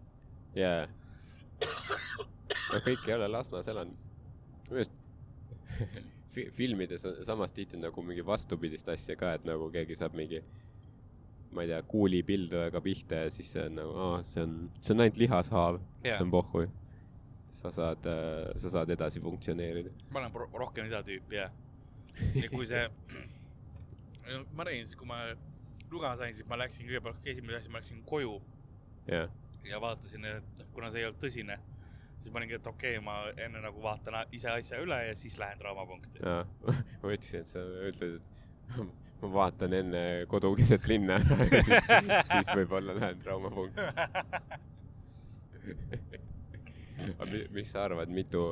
jaa. 0.55 0.87
no 2.73 2.83
kõik 2.85 3.07
ei 3.07 3.15
ole 3.15 3.27
Lasnas 3.31 3.67
elanud. 3.71 4.05
minu 4.69 4.81
arust 4.81 4.93
fi- 6.35 6.49
filmides 6.53 7.05
on 7.09 7.17
samas 7.25 7.53
tihti 7.55 7.79
nagu 7.81 8.03
mingi 8.05 8.25
vastupidist 8.25 8.89
asja 8.93 9.15
ka, 9.19 9.33
et 9.37 9.45
nagu 9.47 9.71
keegi 9.73 9.95
saab 9.97 10.13
mingi 10.17 10.43
ma 11.55 11.63
ei 11.63 11.71
tea, 11.71 11.79
kuulipildujaga 11.89 12.81
pihta 12.83 13.23
ja 13.23 13.29
siis 13.33 13.49
see 13.55 13.63
on 13.65 13.77
nagu, 13.79 13.93
aa, 14.03 14.19
see 14.27 14.43
on, 14.43 14.57
see 14.81 14.93
on 14.93 15.05
ainult 15.05 15.17
lihashaav, 15.21 15.79
Jaa. 16.03 16.17
see 16.17 16.25
on 16.25 16.33
pohhui. 16.33 16.67
Sa 17.57 17.71
saad, 17.73 18.05
sa 18.61 18.69
saad 18.69 18.91
edasi 18.93 19.21
funktsioneerida. 19.23 19.93
ma 20.13 20.21
olen 20.21 20.35
ro- 20.43 20.51
rohkem 20.65 20.89
seda 20.89 21.01
tüüpi 21.07 21.39
jah. 21.39 21.51
ja 22.35 22.49
kui 22.53 22.67
see, 22.69 22.83
ma 24.57 24.67
räägin 24.67 24.85
siis, 24.87 24.99
kui 24.99 25.09
ma 25.09 25.23
luga 25.91 26.13
sain, 26.19 26.35
siis 26.35 26.47
ma 26.49 26.59
läksin 26.59 26.87
kõigepealt, 26.89 27.25
esimese 27.25 27.61
asja 27.61 27.73
ma 27.73 27.81
läksin 27.81 28.03
koju 28.07 28.37
jah, 29.09 29.33
ja 29.67 29.81
vaatasin, 29.81 30.25
et 30.25 30.53
noh, 30.59 30.69
kuna 30.75 30.91
see 30.93 31.01
ei 31.01 31.09
olnud 31.09 31.21
tõsine, 31.23 31.57
siis 32.21 32.33
ma 32.33 32.41
olingi, 32.41 32.57
et 32.59 32.69
okei 32.69 32.97
okay,, 32.97 33.05
ma 33.05 33.17
enne 33.47 33.63
nagu 33.63 33.81
vaatan 33.83 34.19
ise 34.35 34.51
asja 34.51 34.81
üle 34.83 34.99
ja 35.07 35.15
siis 35.17 35.37
lähen 35.41 35.59
draamapunkti. 35.61 36.23
ma 37.01 37.13
ütlesin, 37.15 37.43
et 37.43 37.51
sa 37.51 37.63
ütled, 37.89 38.19
et 38.19 38.25
ma 39.21 39.33
vaatan 39.39 39.71
enne 39.81 40.03
kodu 40.31 40.53
keset 40.59 40.87
linna 40.91 41.13
ära 41.21 41.49
ja 41.49 41.63
siis, 41.65 41.83
siis 42.31 42.53
võib-olla 42.55 42.97
lähen 42.99 43.25
traumapunkti. 43.25 43.81
Mis 47.55 47.71
sa 47.71 47.85
arvad, 47.85 48.09
mitu, 48.13 48.43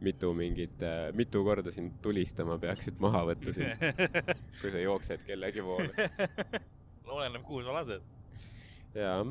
mitu 0.00 0.32
mingit, 0.36 0.82
mitu 1.18 1.44
korda 1.44 1.72
sind 1.74 1.98
tulistama 2.02 2.58
peaksid 2.62 3.00
maha 3.02 3.26
võtta 3.32 3.54
sind, 3.56 3.86
kui 4.60 4.72
sa 4.72 4.82
jooksed 4.82 5.24
kellegi 5.28 5.64
poole? 5.64 5.90
oleneb, 7.10 7.44
kuhu 7.46 7.62
sa 7.66 7.74
lased. 7.74 8.02
jaa, 8.94 9.22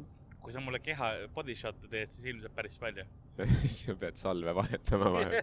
kui 0.43 0.55
sa 0.55 0.63
mulle 0.63 0.81
keha 0.83 1.11
body 1.35 1.55
shot'e 1.57 1.91
teed, 1.91 2.13
siis 2.15 2.31
ilmselt 2.33 2.55
päris 2.55 2.79
palju. 2.81 3.05
siis 3.61 3.77
sa 3.85 3.95
pead 3.99 4.19
salve 4.19 4.55
vahetama 4.55 5.11
vahel. 5.15 5.33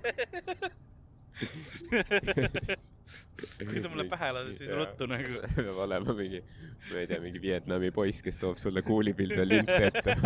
kui 3.60 3.82
sa 3.82 3.92
mulle 3.92 4.06
pähe 4.12 4.32
lased, 4.38 4.56
siis 4.60 4.72
ruttu 4.76 5.08
nagu. 5.10 5.42
peab 5.56 5.82
olema 5.86 6.16
mingi, 6.18 6.42
ma 6.90 7.02
ei 7.02 7.10
tea, 7.10 7.20
mingi 7.24 7.42
Vietnami 7.42 7.92
poiss, 7.94 8.24
kes 8.24 8.40
toob 8.42 8.60
sulle 8.62 8.84
kuulipildu 8.86 9.40
ja 9.42 9.48
linte 9.48 9.80
ette. 9.90 10.16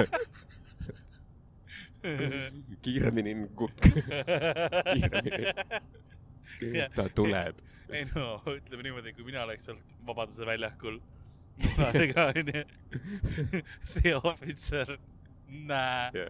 kiiremini, 2.85 3.35
kukk. 3.55 3.81
kiiremini. 4.93 5.47
ta 6.95 7.09
tuleb. 7.15 7.61
ei 7.97 8.05
no 8.15 8.43
ütleme 8.47 8.83
niimoodi, 8.87 9.13
kui 9.17 9.25
mina 9.27 9.43
oleks 9.45 9.67
sealt 9.69 9.95
Vabaduse 10.07 10.47
väljakul, 10.47 11.01
ka 12.15 12.27
onju, 12.31 12.63
see 13.93 14.15
ohvitser, 14.17 14.95
näe. 15.71 16.27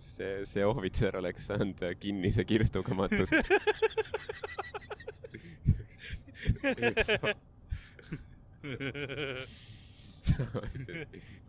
see, 0.00 0.44
see 0.48 0.64
ohvitser 0.66 1.18
oleks 1.20 1.46
saanud 1.50 1.84
kinnise 2.00 2.44
kirstuga 2.48 2.96
matuse. 2.96 3.42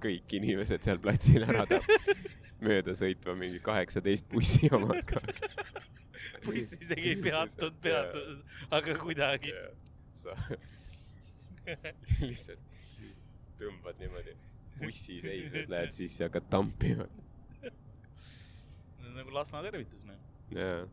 kõik 0.03 0.33
inimesed 0.37 0.83
seal 0.85 0.99
platsil 1.01 1.47
ära 1.47 1.63
tappa, 1.69 1.97
mööda 2.63 2.95
sõitva 2.97 3.35
mingi 3.37 3.59
kaheksateist 3.63 4.27
bussi 4.31 4.69
omad 4.77 5.01
ka. 5.07 5.21
buss 6.45 6.73
isegi 6.77 7.13
ei 7.13 7.19
peatunud, 7.21 7.77
peatunud, 7.83 8.43
aga 8.77 8.97
kuidagi. 9.01 9.53
sa 10.21 10.35
lihtsalt 12.29 12.63
tõmbad 13.57 13.97
niimoodi 14.01 14.35
bussi 14.77 15.19
seismes, 15.23 15.69
lähed 15.71 15.93
sisse 15.95 16.27
hakkad 16.27 16.49
tampima. 16.51 17.07
nagu 19.17 19.33
Lasna 19.33 19.63
tervitus, 19.65 20.03
noh. 20.05 20.17
jaa, 20.53 20.83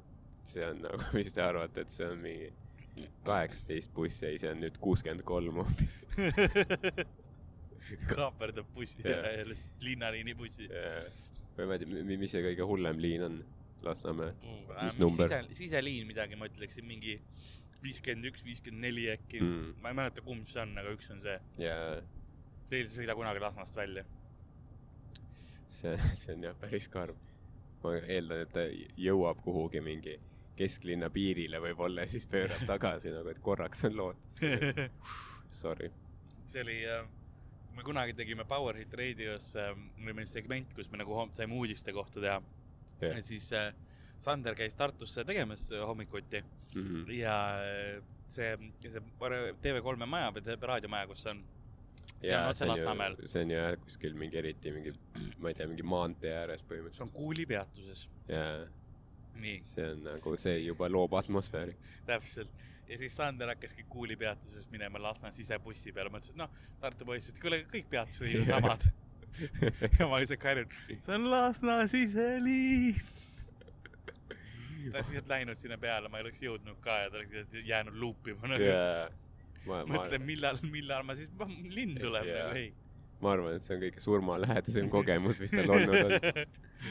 see 0.48 0.64
on 0.64 0.80
nagu, 0.84 1.02
mis 1.16 1.34
te 1.34 1.42
arvate, 1.44 1.84
et 1.84 1.92
see 1.92 2.08
on 2.08 2.22
mingi 2.24 3.10
kaheksateist 3.26 3.92
bussi, 3.94 4.24
ei, 4.30 4.40
see 4.40 4.52
on 4.52 4.64
nüüd 4.64 4.80
kuuskümmend 4.80 5.26
kolm 5.28 5.60
hoopis. 5.60 6.00
kaaperdab 8.14 8.68
bussi 8.74 9.04
ära 9.04 9.32
ja 9.34 9.44
lihtsalt 9.48 9.84
linnaliini 9.84 10.34
bussi. 10.38 10.68
Või 11.58 11.68
ma 11.70 11.76
ei 11.78 11.84
tea, 11.84 12.06
mis 12.18 12.32
see 12.34 12.42
kõige 12.44 12.66
hullem 12.68 12.98
liin 13.02 13.22
on 13.28 13.36
Lasnamäe? 13.84 14.32
Mis 14.40 14.94
Mis 14.94 14.98
number? 15.02 15.28
sise, 15.28 15.54
siseliin 15.60 16.06
midagi, 16.08 16.36
ma 16.40 16.48
ütleksin 16.48 16.86
mingi 16.88 17.18
viiskümmend 17.84 18.30
üks, 18.30 18.44
viiskümmend 18.46 18.86
neli 18.86 19.08
äkki 19.12 19.40
Mm. 19.42 19.54
mm.. 19.60 19.74
ma 19.82 19.92
ei 19.92 19.98
mäleta, 20.00 20.22
kumb 20.24 20.46
see 20.48 20.60
on, 20.62 20.72
aga 20.80 20.92
üks 20.96 21.10
on 21.12 21.20
see. 21.24 21.38
ja 21.60 21.76
see 22.64 22.80
ei 22.80 22.86
sõida 22.88 23.16
kunagi 23.18 23.42
Lasnast 23.44 23.76
välja. 23.76 24.04
see, 25.68 25.96
see 26.16 26.34
on 26.36 26.46
jah 26.48 26.56
päris 26.60 26.88
karm. 26.88 27.18
ma 27.82 27.92
eeldan, 28.00 28.46
et 28.46 28.54
ta 28.54 28.64
jõuab 28.96 29.42
kuhugi 29.44 29.82
mingi 29.84 30.16
kesklinna 30.56 31.10
piirile 31.10 31.58
võib-olla 31.60 32.04
ja 32.06 32.10
siis 32.14 32.24
pöörab 32.30 32.62
tagasi 32.66 33.10
nagu, 33.12 33.28
et 33.28 33.40
korraks 33.42 33.84
on 33.84 33.96
lootust. 33.98 34.40
Sorry. 35.62 35.90
see 36.46 36.62
oli, 36.62 36.78
me 37.74 37.82
kunagi 37.82 38.14
tegime 38.14 38.44
Power 38.48 38.76
Hit 38.78 38.94
Radios, 38.94 39.52
oli 39.56 40.12
meil 40.14 40.26
segment, 40.30 40.74
kus 40.76 40.90
me 40.92 40.98
nagu 41.00 41.16
saime 41.36 41.54
uudiste 41.58 41.92
kohta 41.92 42.20
teha. 42.20 42.42
ja 43.02 43.22
siis 43.22 43.50
äh, 43.52 43.72
Sander 44.24 44.54
käis 44.56 44.74
Tartusse 44.74 45.24
tegemas 45.24 45.70
hommikuti 45.86 46.44
Mhm. 46.74 47.10
ja 47.14 47.34
äh, 47.62 48.02
see, 48.28 48.56
see 48.82 49.00
TV3-e 49.62 50.06
maja 50.10 50.30
või 50.34 50.56
raadiomaja, 50.66 51.06
kus 51.06 51.20
see 51.22 51.30
on, 51.30 51.42
see 52.20 52.32
on 52.34 52.48
otse 52.50 52.66
Lasnamäel. 52.66 53.14
see 53.30 53.42
on 53.44 53.50
jah 53.54 53.76
kuskil 53.84 54.14
mingi 54.18 54.40
eriti 54.40 54.72
mingi, 54.74 54.94
ma 55.38 55.52
ei 55.52 55.54
tea, 55.54 55.68
mingi 55.70 55.86
maantee 55.86 56.32
ääres 56.34 56.64
see 56.64 56.70
põhimõtteliselt. 56.72 57.06
on 57.06 57.12
Kuuli 57.14 57.46
peatuses. 57.46 58.08
jaa, 58.28 58.66
see 59.70 59.86
on 59.92 60.02
nagu, 60.08 60.36
see 60.40 60.56
juba 60.64 60.88
loob 60.90 61.14
atmosfääri. 61.20 61.76
täpselt. 62.06 62.50
Ja 62.88 62.98
siis 62.98 63.16
Sander 63.16 63.48
hakkaski 63.48 63.84
Kuuli 63.88 64.16
peatuses 64.16 64.68
minema 64.70 65.02
Lasna 65.02 65.30
sisebussi 65.34 65.92
peale, 65.92 66.12
mõtlesin, 66.12 66.36
et 66.36 66.42
noh, 66.44 66.52
Tartu 66.80 67.08
poiss, 67.08 67.32
et 67.32 67.40
kuule, 67.42 67.62
kõik 67.70 67.88
peatused 67.90 68.26
on 68.28 68.32
ju 68.34 68.44
samad. 68.48 68.86
ja 69.98 70.06
ma 70.06 70.20
lihtsalt 70.22 70.42
karjun, 70.42 70.78
see 70.92 71.16
on 71.16 71.28
Lasna 71.30 71.80
siseliin. 71.90 73.00
ta 74.92 74.98
oleks 74.98 75.10
lihtsalt 75.10 75.32
läinud 75.32 75.58
sinna 75.58 75.78
peale, 75.80 76.12
ma 76.12 76.20
ei 76.20 76.28
oleks 76.28 76.42
jõudnud 76.44 76.80
ka 76.84 77.00
ja 77.04 77.10
ta 77.10 77.20
oleks 77.20 77.36
lihtsalt 77.38 77.68
jäänud 77.72 78.00
luupima 78.00 78.52
ma, 79.64 79.82
ma, 79.82 79.82
mõtlen, 79.98 80.24
millal, 80.26 80.60
millal 80.68 81.04
ma 81.08 81.16
siis, 81.18 81.30
linn 81.72 81.96
tuleb 81.98 82.28
Jaa. 82.28 82.48
nagu, 82.48 82.60
ei. 82.60 82.70
ma 83.24 83.34
arvan, 83.34 83.58
et 83.58 83.66
see 83.66 83.78
on 83.78 83.84
kõige 83.86 84.04
surmalähedasem 84.04 84.90
kogemus, 84.92 85.40
mis 85.42 85.54
tal 85.54 85.72
olnud 85.72 86.00
on. 86.04 86.16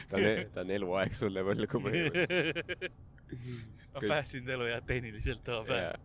ta 0.09 0.19
on, 0.19 0.29
ta 0.55 0.63
on 0.65 0.73
eluaeg 0.79 1.17
sulle 1.17 1.45
võlgu 1.45 1.81
põhimõtteliselt. 1.85 3.12
Ma 3.37 3.99
Kõik- 3.99 4.09
päästsin 4.09 4.49
elu 4.55 4.65
jah, 4.71 4.81
tehniliselt 4.87 5.43
too 5.45 5.61
päev 5.67 5.83
jaa, 5.89 5.97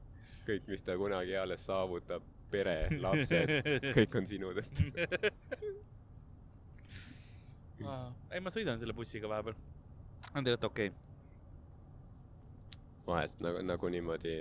kõik, 0.48 0.68
mis 0.70 0.82
ta 0.84 0.96
kunagi 1.00 1.36
alles 1.36 1.66
saavutab, 1.68 2.22
pere, 2.52 2.78
lapsed, 3.00 3.48
kõik 3.98 4.12
on 4.20 4.24
sinu 4.28 4.54
tõttu. 4.56 4.82
ei, 8.32 8.40
ma 8.40 8.50
sõidan 8.52 8.80
selle 8.80 8.94
bussiga 8.96 9.26
vahepeal. 9.30 9.56
on 10.34 10.44
tegelikult 10.44 10.70
okei 10.72 10.90
vahest 13.08 13.40
nagu, 13.44 13.62
nagu 13.64 13.88
niimoodi 13.92 14.34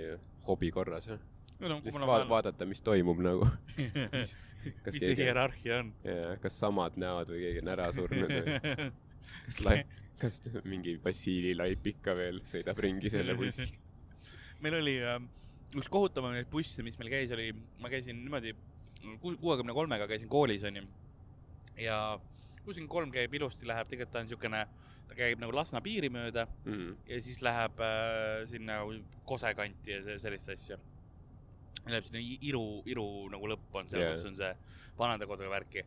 hobi 0.48 0.70
korras, 0.74 1.08
jah. 1.08 1.20
okay.. 1.56 1.68
no 1.68 1.78
kui 1.80 1.88
lihtsalt 1.88 2.04
mul 2.04 2.10
va 2.10 2.20
on 2.22 2.30
vaadata, 2.32 2.68
mis 2.68 2.84
toimub 2.84 3.20
nagu. 3.24 3.48
kas 4.84 4.94
mis 4.94 5.04
see 5.04 5.16
hierarhia 5.18 5.82
on. 5.82 5.92
kas 6.42 6.58
samad 6.60 6.98
näod 7.00 7.32
või 7.32 7.44
keegi 7.46 7.62
on 7.64 7.72
ära 7.76 7.90
surnud 7.94 8.34
või 8.34 8.90
kas 9.46 9.60
lai-, 9.66 9.84
kas 10.20 10.40
mingi 10.64 10.96
Vassili 11.04 11.54
Laip 11.56 11.86
ikka 11.92 12.16
veel 12.18 12.40
sõidab 12.48 12.80
ringi 12.84 13.10
selle 13.12 13.36
bussiga? 13.38 13.84
meil 14.64 14.80
oli 14.80 14.96
äh, 15.04 15.20
üks 15.76 15.90
kohutavamaid 15.92 16.48
busse, 16.50 16.82
mis 16.82 16.98
meil 16.98 17.12
käis, 17.12 17.32
oli, 17.36 17.52
ma 17.82 17.90
käisin 17.92 18.18
niimoodi 18.24 18.54
kuuekümne 19.22 19.74
kolmega 19.76 20.08
käisin 20.10 20.28
koolis 20.28 20.64
onju. 20.66 20.82
ja 21.78 21.98
kuuskümmend 22.64 22.90
kolm 22.92 23.12
käib 23.14 23.34
ilusti, 23.34 23.66
läheb, 23.68 23.88
tegelikult 23.88 24.12
ta 24.12 24.22
on 24.24 24.28
siukene, 24.28 24.62
ta 25.08 25.16
käib 25.16 25.40
nagu 25.40 25.54
Lasna 25.56 25.80
piiri 25.84 26.10
mööda 26.12 26.46
Mm. 26.64 26.96
ja 27.08 27.20
siis 27.22 27.40
läheb 27.42 27.80
äh, 27.80 28.44
sinna 28.50 28.80
Kose 29.24 29.54
kanti 29.54 29.92
ja 29.92 30.18
sellist 30.18 30.48
asja. 30.48 30.78
Läheb 31.86 32.04
sinna 32.04 32.20
Iru, 32.20 32.82
Iru 32.86 33.28
nagu 33.32 33.48
lõpp 33.48 33.78
on 33.80 33.88
seal 33.88 34.02
yeah., 34.02 34.16
kus 34.16 34.26
on 34.28 34.36
see 34.36 34.50
vanadekodu 34.98 35.48
värki. 35.48 35.84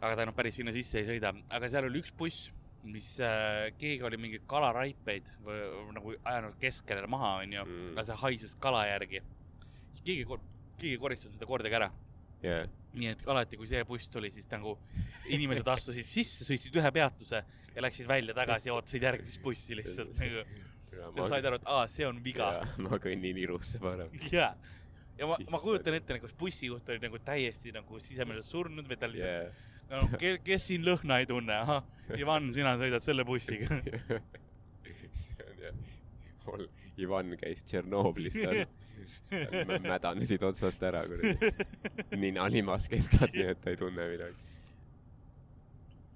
Aga 0.00 0.14
ta 0.16 0.26
noh, 0.28 0.34
päris 0.36 0.58
sinna 0.60 0.72
sisse 0.74 1.00
ei 1.00 1.06
sõida, 1.08 1.32
aga 1.50 1.68
seal 1.72 1.88
oli 1.88 2.02
üks 2.02 2.12
buss, 2.16 2.50
mis 2.86 3.16
äh,, 3.24 3.72
keegi 3.80 4.04
oli 4.06 4.18
mingeid 4.20 4.44
kalaraipeid 4.50 5.28
või, 5.42 5.56
või 5.72 5.94
nagu 5.96 6.12
ajanud 6.22 6.58
keskele 6.62 7.06
maha, 7.10 7.32
onju 7.42 7.64
Mm. 7.66 7.92
aga 7.96 8.04
see 8.10 8.18
haises 8.22 8.54
kala 8.62 8.84
järgi. 8.86 9.22
keegi, 10.04 10.26
keegi 10.78 10.98
koristas 11.02 11.32
seda 11.34 11.46
kordagi 11.50 11.74
ära. 11.74 11.90
jah, 12.42 12.68
nii 12.94 13.08
et 13.10 13.24
alati, 13.26 13.56
kui 13.56 13.66
see 13.66 13.82
buss 13.84 14.08
tuli, 14.08 14.30
siis 14.30 14.46
nagu 14.52 14.76
inimesed 15.32 15.66
astusid 15.66 16.06
sisse, 16.06 16.44
sõitsid 16.46 16.76
ühe 16.78 16.92
peatuse 16.92 17.42
ja 17.74 17.82
läksid 17.82 18.06
välja 18.08 18.34
tagasi 18.36 18.68
ja 18.70 18.74
ootasid 18.76 19.02
järgmist 19.02 19.42
bussi 19.42 19.74
lihtsalt 19.76 20.14
nagu. 20.20 20.44
ja 21.16 21.28
said 21.28 21.44
aru, 21.44 21.58
et 21.58 21.66
aa, 21.66 21.86
see 21.90 22.06
on 22.06 22.22
viga. 22.24 22.52
ma 22.78 23.00
kõnnin 23.02 23.36
Irusse 23.42 23.80
parem. 23.82 24.14
jaa. 24.30 24.52
ja 25.18 25.26
ma, 25.26 25.36
ma 25.50 25.58
kujutan 25.60 25.96
ette, 25.98 26.14
nagu 26.14 26.28
kas 26.28 26.36
bussijuht 26.38 26.88
oli 26.94 27.02
nagu 27.02 27.18
täiesti 27.18 27.72
nagu 27.74 27.98
sisemiselt 28.00 28.46
surnud 28.46 28.86
või 28.86 29.00
ta 29.00 29.10
lihtsalt 29.10 29.48
jah, 29.50 29.64
no,, 29.90 30.02
kes, 30.20 30.40
kes 30.46 30.66
siin 30.70 30.86
lõhna 30.86 31.20
ei 31.22 31.28
tunne, 31.30 31.60
ahah, 31.64 31.84
Ivan, 32.18 32.50
sina 32.54 32.76
sõidad 32.80 33.04
selle 33.04 33.26
bussiga. 33.26 33.80
see 35.22 35.46
on 35.46 35.62
jah, 35.62 35.78
mul 36.46 36.66
Ivan 37.02 37.36
käis 37.40 37.64
Tšernobõlis, 37.66 38.38
tal 38.40 38.64
mädanesid 39.84 40.42
otsast 40.42 40.82
ära, 40.82 41.02
kuradi. 41.08 41.50
nina 42.16 42.46
limas 42.50 42.88
kestad, 42.88 43.32
nii 43.34 43.50
et 43.52 43.60
ta 43.62 43.72
ei 43.72 43.78
tunne 43.80 44.08
midagi. 44.10 44.36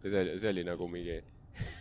ja 0.02 0.10
see 0.10 0.22
oli, 0.22 0.38
see 0.40 0.52
oli 0.54 0.64
nagu 0.64 0.88
mingi 0.88 1.18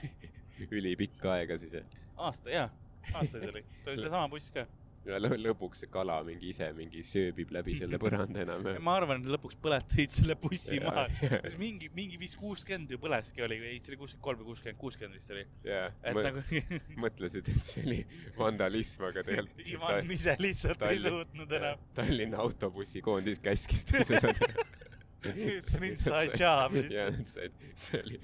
ülipikka 0.77 1.33
aega 1.37 1.57
siis 1.57 1.77
jah. 1.79 1.97
aasta, 2.17 2.51
jaa, 2.53 2.69
aastaid 3.13 3.47
oli, 3.49 3.63
ta 3.83 3.93
oli 3.93 4.03
seesama 4.03 4.29
buss 4.29 4.51
ka. 4.55 4.65
Ja 5.07 5.17
lõ- 5.21 5.37
lõpuks 5.39 5.83
see 5.83 5.89
kala 5.91 6.17
mingi 6.27 6.49
ise 6.51 6.67
mingi 6.75 7.01
sööbib 7.07 7.53
läbi 7.55 7.75
selle 7.79 7.97
põranda 8.01 8.41
enam 8.43 8.65
ja. 8.67 8.73
ma 8.83 8.97
arvan, 8.99 9.21
et 9.23 9.31
lõpuks 9.35 9.55
põletasid 9.63 10.11
selle 10.19 10.35
bussi 10.39 10.75
Jaa. 10.79 10.89
maha. 10.89 11.39
mingi, 11.61 11.87
mingi 11.95 12.19
vist 12.21 12.35
kuuskümmend 12.41 12.91
ju 12.91 12.99
põleski 13.01 13.43
oli, 13.45 13.57
ei, 13.71 13.79
see 13.79 13.93
oli 13.93 13.99
kuuskümmend 14.03 14.25
kolm 14.27 14.41
või 14.41 14.49
kuuskümmend, 14.51 14.79
kuuskümmend 14.81 15.19
vist 15.19 15.31
oli. 15.35 15.45
et 15.65 16.19
nagu 16.19 16.43
mõtlesid, 17.05 17.47
et 17.55 17.69
see 17.71 17.85
oli 17.87 18.01
vandalism, 18.37 19.07
aga 19.09 19.23
tegelikult 19.29 19.71
Ivan 19.75 20.11
ise 20.17 20.35
lihtsalt 20.39 20.83
ei 20.83 20.99
Tallinn- 20.99 21.15
suutnud 21.19 21.55
enam. 21.61 21.87
Tallinna 21.97 22.43
autobussikoondis 22.43 23.39
käskis 23.43 23.87
tal 23.89 24.05
seda 24.11 24.33
teha. 24.35 24.67
Inside 25.29 26.37
job 26.39 26.75
ja 26.91 27.09
lihtsalt. 27.09 27.17
nad 27.17 27.27
said, 27.27 27.51
see 27.75 27.99
oli 28.03 28.19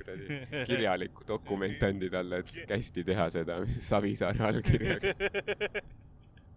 kuradi 0.00 0.38
kirjalik 0.66 1.20
dokument 1.28 1.82
andi 1.90 2.08
talle, 2.10 2.40
et 2.42 2.52
kästi 2.70 3.04
teha 3.06 3.28
seda 3.30 3.60
Savisaare 3.70 4.46
allkirjaga 4.48 5.14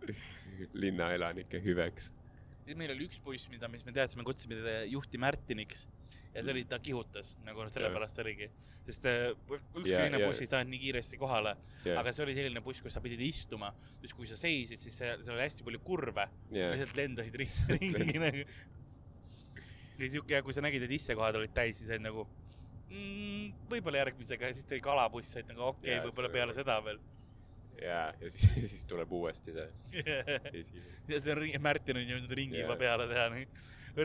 linnaelanike 0.83 1.61
hüveks. 1.63 2.11
siis 2.65 2.77
meil 2.79 2.93
oli 2.95 3.07
üks 3.09 3.19
buss, 3.23 3.49
mida, 3.51 3.67
mis 3.71 3.83
me 3.85 3.91
teadsime, 3.95 4.23
kutsusime 4.27 4.59
teda 4.61 4.83
juhti 4.87 5.19
Märtiniks. 5.19 5.87
Ja 6.33 6.41
see 6.41 6.53
oli, 6.53 6.63
ta 6.65 6.79
kihutas 6.81 7.33
nagu 7.45 7.65
sellepärast 7.69 8.17
oligi, 8.23 8.47
sest 8.87 9.03
äh, 9.05 9.31
ükski 9.51 9.91
Ja- 9.91 9.99
teine 10.01 10.17
ja- 10.21 10.27
buss 10.29 10.41
ei 10.41 10.47
saanud 10.49 10.71
nii 10.73 10.79
kiiresti 10.81 11.17
kohale, 11.21 11.55
ja, 11.85 11.99
aga 11.99 12.13
see 12.13 12.23
oli 12.25 12.33
selline 12.37 12.61
buss, 12.65 12.81
kus 12.81 12.93
sa 12.95 13.01
pidid 13.03 13.21
istuma, 13.21 13.69
siis 13.99 14.13
kui 14.17 14.25
sa 14.29 14.37
seisid, 14.39 14.81
siis 14.81 14.97
see, 14.97 15.11
seal 15.23 15.35
oli 15.35 15.43
hästi 15.45 15.65
palju 15.67 15.81
kurve. 15.85 16.25
Ja, 16.51 16.71
lihtsalt 16.73 16.95
lendasid 16.97 17.37
ringi, 17.41 17.91
ringi 18.03 18.23
nagu. 18.23 18.45
ja 19.99 20.09
siuke, 20.15 20.41
kui 20.47 20.55
sa 20.57 20.63
nägid, 20.65 20.87
et 20.87 20.95
istekohad 20.97 21.37
olid 21.37 21.53
täis, 21.53 21.77
siis 21.79 21.91
olid 21.93 22.05
nagu 22.07 22.25
mm, 22.89 23.53
võib-olla 23.71 24.01
järgmisega. 24.03 24.49
Ja 24.49 24.57
siis 24.57 24.65
tuli 24.69 24.81
kalabuss, 24.83 25.35
et 25.37 25.49
nagu 25.51 25.67
okei 25.69 25.97
okay,, 25.99 26.07
võib-olla 26.07 26.31
see- 26.31 26.39
peale 26.39 26.57
seda 26.57 26.79
veel. 26.85 26.99
ja, 27.81 27.99
ja 28.21 28.31
siis, 28.31 28.49
siis 28.73 28.85
tuleb 28.89 29.11
uuesti 29.13 29.53
see 29.55 29.67
esimene. 30.59 30.97
ja 31.09 31.21
see 31.21 31.35
on 31.35 31.41
ring-, 31.43 31.59
Märtin 31.63 32.01
on 32.01 32.09
jõudnud 32.13 32.35
ringi 32.39 32.59
Jaa. 32.59 32.67
juba 32.67 32.77
peale 32.79 33.07
teha, 33.11 33.27
nii. 33.33 33.47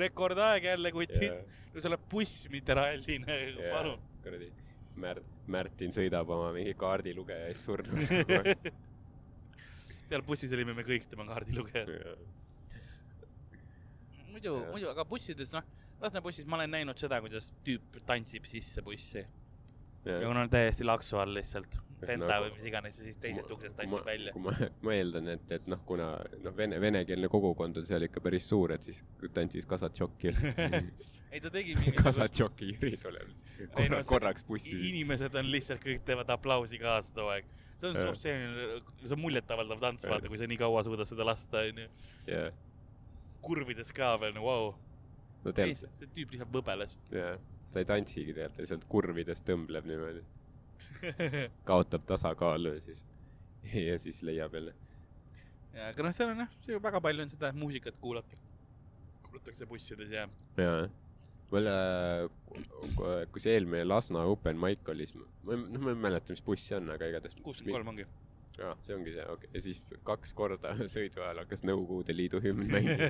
rekordaeg 0.04 0.68
jälle, 0.70 0.92
kutid 0.94 1.28
ja, 1.28 1.38
no 1.74 1.84
see 1.84 1.92
läheb 1.92 2.08
buss, 2.10 2.46
mitte 2.52 2.76
ralli, 2.78 3.20
ja 3.24 3.72
palun. 3.74 4.04
kuradi 4.24 4.50
Mär-, 4.98 5.24
Märtin 5.48 5.94
sõidab 5.94 6.30
oma 6.34 6.52
mingi 6.56 6.74
kaardilugejaid 6.78 7.60
surnuks 7.62 8.12
kogu 8.14 8.40
aeg. 8.42 8.70
seal 10.08 10.24
bussis 10.24 10.52
olime 10.56 10.72
me 10.76 10.84
kõik 10.86 11.04
tema 11.10 11.26
kaardilugejad. 11.28 11.92
muidu 14.32 14.54
Jaa., 14.54 14.70
muidu, 14.72 14.88
aga 14.94 15.04
bussides, 15.08 15.52
noh, 15.54 15.66
Lasna 15.98 16.20
bussis 16.22 16.46
ma 16.46 16.54
olen 16.60 16.70
näinud 16.70 17.00
seda, 17.00 17.18
kuidas 17.18 17.48
tüüp 17.66 17.96
tantsib 18.06 18.44
sisse 18.46 18.82
bussi. 18.86 19.24
Ja 20.04 20.26
kuna 20.26 20.40
on 20.46 20.50
täiesti 20.50 20.84
laksu 20.86 21.18
all 21.18 21.34
lihtsalt, 21.34 21.78
penta 22.00 22.28
nagu- 22.28 22.46
või 22.46 22.54
mis 22.54 22.66
iganes 22.70 22.98
ja 22.98 23.04
siis 23.04 23.18
teisest 23.22 23.50
uksest 23.50 23.74
kui 23.74 23.82
tantsib 23.82 24.06
välja. 24.06 24.32
kui 24.32 24.44
ma, 24.44 24.54
ma 24.86 24.94
eeldan, 24.94 25.28
et, 25.34 25.52
et 25.58 25.68
noh, 25.70 25.82
kuna 25.86 26.08
noh, 26.44 26.56
vene, 26.56 26.80
venekeelne 26.82 27.30
kogukond 27.32 27.80
on 27.80 27.86
seal 27.88 28.06
ikka 28.06 28.22
päris 28.24 28.48
suur, 28.48 28.72
et 28.76 28.86
siis 28.86 29.02
tantsis 29.34 29.66
Kasatšokil. 29.68 30.38
ei, 31.32 31.40
ta 31.40 31.50
tegi 31.50 31.74
mingisugust, 31.74 32.04
Kasatšoki 32.06 32.72
Jüri 32.72 32.94
tuleb 33.02 33.32
korra, 33.74 33.88
no 33.88 33.96
no, 33.96 34.02
korraks 34.08 34.46
bussi. 34.48 34.76
inimesed 34.92 35.38
on 35.40 35.50
lihtsalt, 35.52 35.82
kõik 35.84 36.04
teevad 36.06 36.30
aplausi 36.34 36.80
kaasa 36.82 37.14
kogu 37.14 37.34
aeg. 37.34 37.52
see 37.78 37.90
on 37.90 38.00
suht 38.00 38.24
selline, 38.24 38.80
see 39.04 39.14
on 39.18 39.22
muljetavaldav 39.26 39.82
tants, 39.82 40.08
vaata, 40.10 40.30
kui 40.30 40.40
sa 40.40 40.50
nii 40.50 40.60
kaua 40.60 40.86
suudad 40.86 41.08
seda 41.10 41.26
lasta, 41.26 41.66
onju. 41.68 41.90
kurvides 43.42 43.94
ka 43.94 44.16
veel, 44.22 44.34
no 44.38 44.46
vau. 44.46 44.72
no 45.44 45.50
ei, 45.50 45.54
tegelikult, 45.54 46.02
see 46.02 46.14
tüüp 46.16 46.34
lihtsalt 46.34 46.54
võbeles. 46.54 46.98
jah, 47.14 47.38
ta 47.72 47.82
ei 47.82 47.88
tantsigi 47.88 48.34
tegelikult, 48.34 48.56
ta 48.56 48.64
lihtsalt 48.64 48.86
kurvides 48.90 49.42
tõmbleb 49.46 49.88
niimoodi, 49.88 50.22
kaotab 51.68 52.06
tasakaalu 52.08 52.76
ja 52.76 52.84
siis, 52.84 53.02
ja 53.74 53.98
siis 54.00 54.22
leiab 54.26 54.54
jälle. 54.58 54.74
ja, 55.74 55.90
aga 55.90 56.06
noh, 56.06 56.14
seal 56.16 56.32
on 56.34 56.44
jah, 56.44 56.54
see 56.66 56.80
väga 56.88 57.02
palju 57.04 57.26
on 57.26 57.34
seda, 57.34 57.52
muusikat 57.56 58.00
kuulata, 58.00 58.40
kuulatakse 59.28 59.68
bussides 59.70 60.14
ja 60.14 60.28
jaa, 60.60 60.88
mul, 61.52 61.70
kui 63.32 63.42
see 63.42 63.56
eelmine 63.56 63.84
Lasna 63.88 64.24
open 64.28 64.58
mic 64.60 64.88
oli, 64.92 65.06
siis 65.08 65.18
ma, 65.18 65.56
noh, 65.56 65.84
ma 65.84 65.94
ei 65.94 66.02
mäleta, 66.08 66.34
mis 66.34 66.44
buss 66.44 66.68
see 66.70 66.78
on, 66.80 66.90
aga 66.94 67.12
igatahes. 67.12 67.38
kuuskümmend 67.44 67.78
kolm 67.78 67.94
ongi. 67.94 68.08
jaa, 68.58 68.74
see 68.82 68.94
ongi 68.96 69.12
see, 69.14 69.24
okei 69.24 69.48
okay., 69.48 69.54
ja 69.54 69.62
siis 69.62 69.78
kaks 70.06 70.32
korda 70.38 70.72
sõidu 70.94 71.22
ajal 71.22 71.42
hakkas 71.42 71.62
Nõukogude 71.68 72.14
Liidu 72.16 72.40
hümn 72.42 72.66
mängima. 72.74 73.08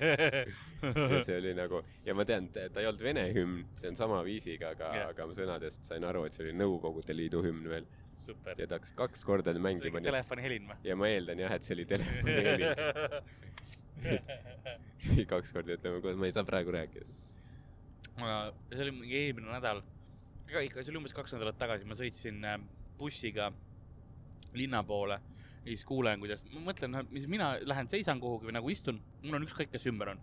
ja 1.14 1.20
see 1.24 1.38
oli 1.40 1.54
nagu, 1.56 1.80
ja 2.06 2.16
ma 2.16 2.26
tean, 2.28 2.48
ta 2.52 2.68
ei 2.68 2.88
olnud 2.88 3.04
vene 3.04 3.24
hümn, 3.36 3.62
see 3.80 3.92
on 3.92 3.98
sama 3.98 4.20
viisiga, 4.26 4.74
aga 4.76 4.90
yeah., 4.94 5.12
aga 5.14 5.28
ma 5.30 5.36
sõnadest 5.38 5.88
sain 5.88 6.04
aru, 6.08 6.26
et 6.28 6.36
see 6.36 6.44
oli 6.46 6.54
Nõukogude 6.58 7.16
Liidu 7.16 7.42
hümn 7.46 7.68
veel. 7.70 7.88
ja 8.28 8.66
ta 8.66 8.76
hakkas 8.76 8.92
kaks 8.98 9.24
korda 9.24 9.54
see 9.54 9.62
mängima 9.62 10.00
oli. 10.00 10.08
telefonihelin 10.10 10.64
või? 10.72 10.80
ja 10.88 10.96
ma 10.98 11.08
eeldan 11.12 11.44
jah, 11.44 11.54
et 11.54 11.64
see 11.64 11.76
oli 11.78 11.86
telefoniheli. 11.88 12.64
kaks 15.32 15.54
korda 15.54 15.78
ütleme, 15.78 16.02
kuule, 16.02 16.18
ma 16.18 16.28
ei 16.28 16.34
saa 16.34 16.44
praegu 16.46 16.74
rääkida. 16.74 17.06
see 18.18 18.82
oli 18.84 18.92
mingi 18.98 19.16
eelmine 19.22 19.54
nädal, 19.54 19.80
ega 20.50 20.66
ikka, 20.66 20.82
see 20.82 20.92
oli 20.92 21.00
umbes 21.00 21.16
kaks 21.16 21.32
nädalat 21.38 21.58
tagasi, 21.62 21.88
ma 21.88 21.96
sõitsin 21.96 22.44
äh, 22.44 22.60
bussiga 22.98 23.48
linna 24.58 24.82
poole 24.86 25.18
ja 25.64 25.68
siis 25.70 25.84
kuulen, 25.88 26.20
kuidas, 26.22 26.44
ma 26.52 26.62
mõtlen, 26.70 26.92
noh, 26.94 27.06
mis 27.14 27.28
mina 27.30 27.52
lähen 27.66 27.88
seisan 27.90 28.20
kuhugi 28.22 28.48
või 28.48 28.56
nagu 28.58 28.70
istun, 28.72 29.00
mul 29.24 29.38
on 29.38 29.46
ükskõik, 29.46 29.72
kes 29.72 29.86
ümber 29.90 30.14
on. 30.14 30.20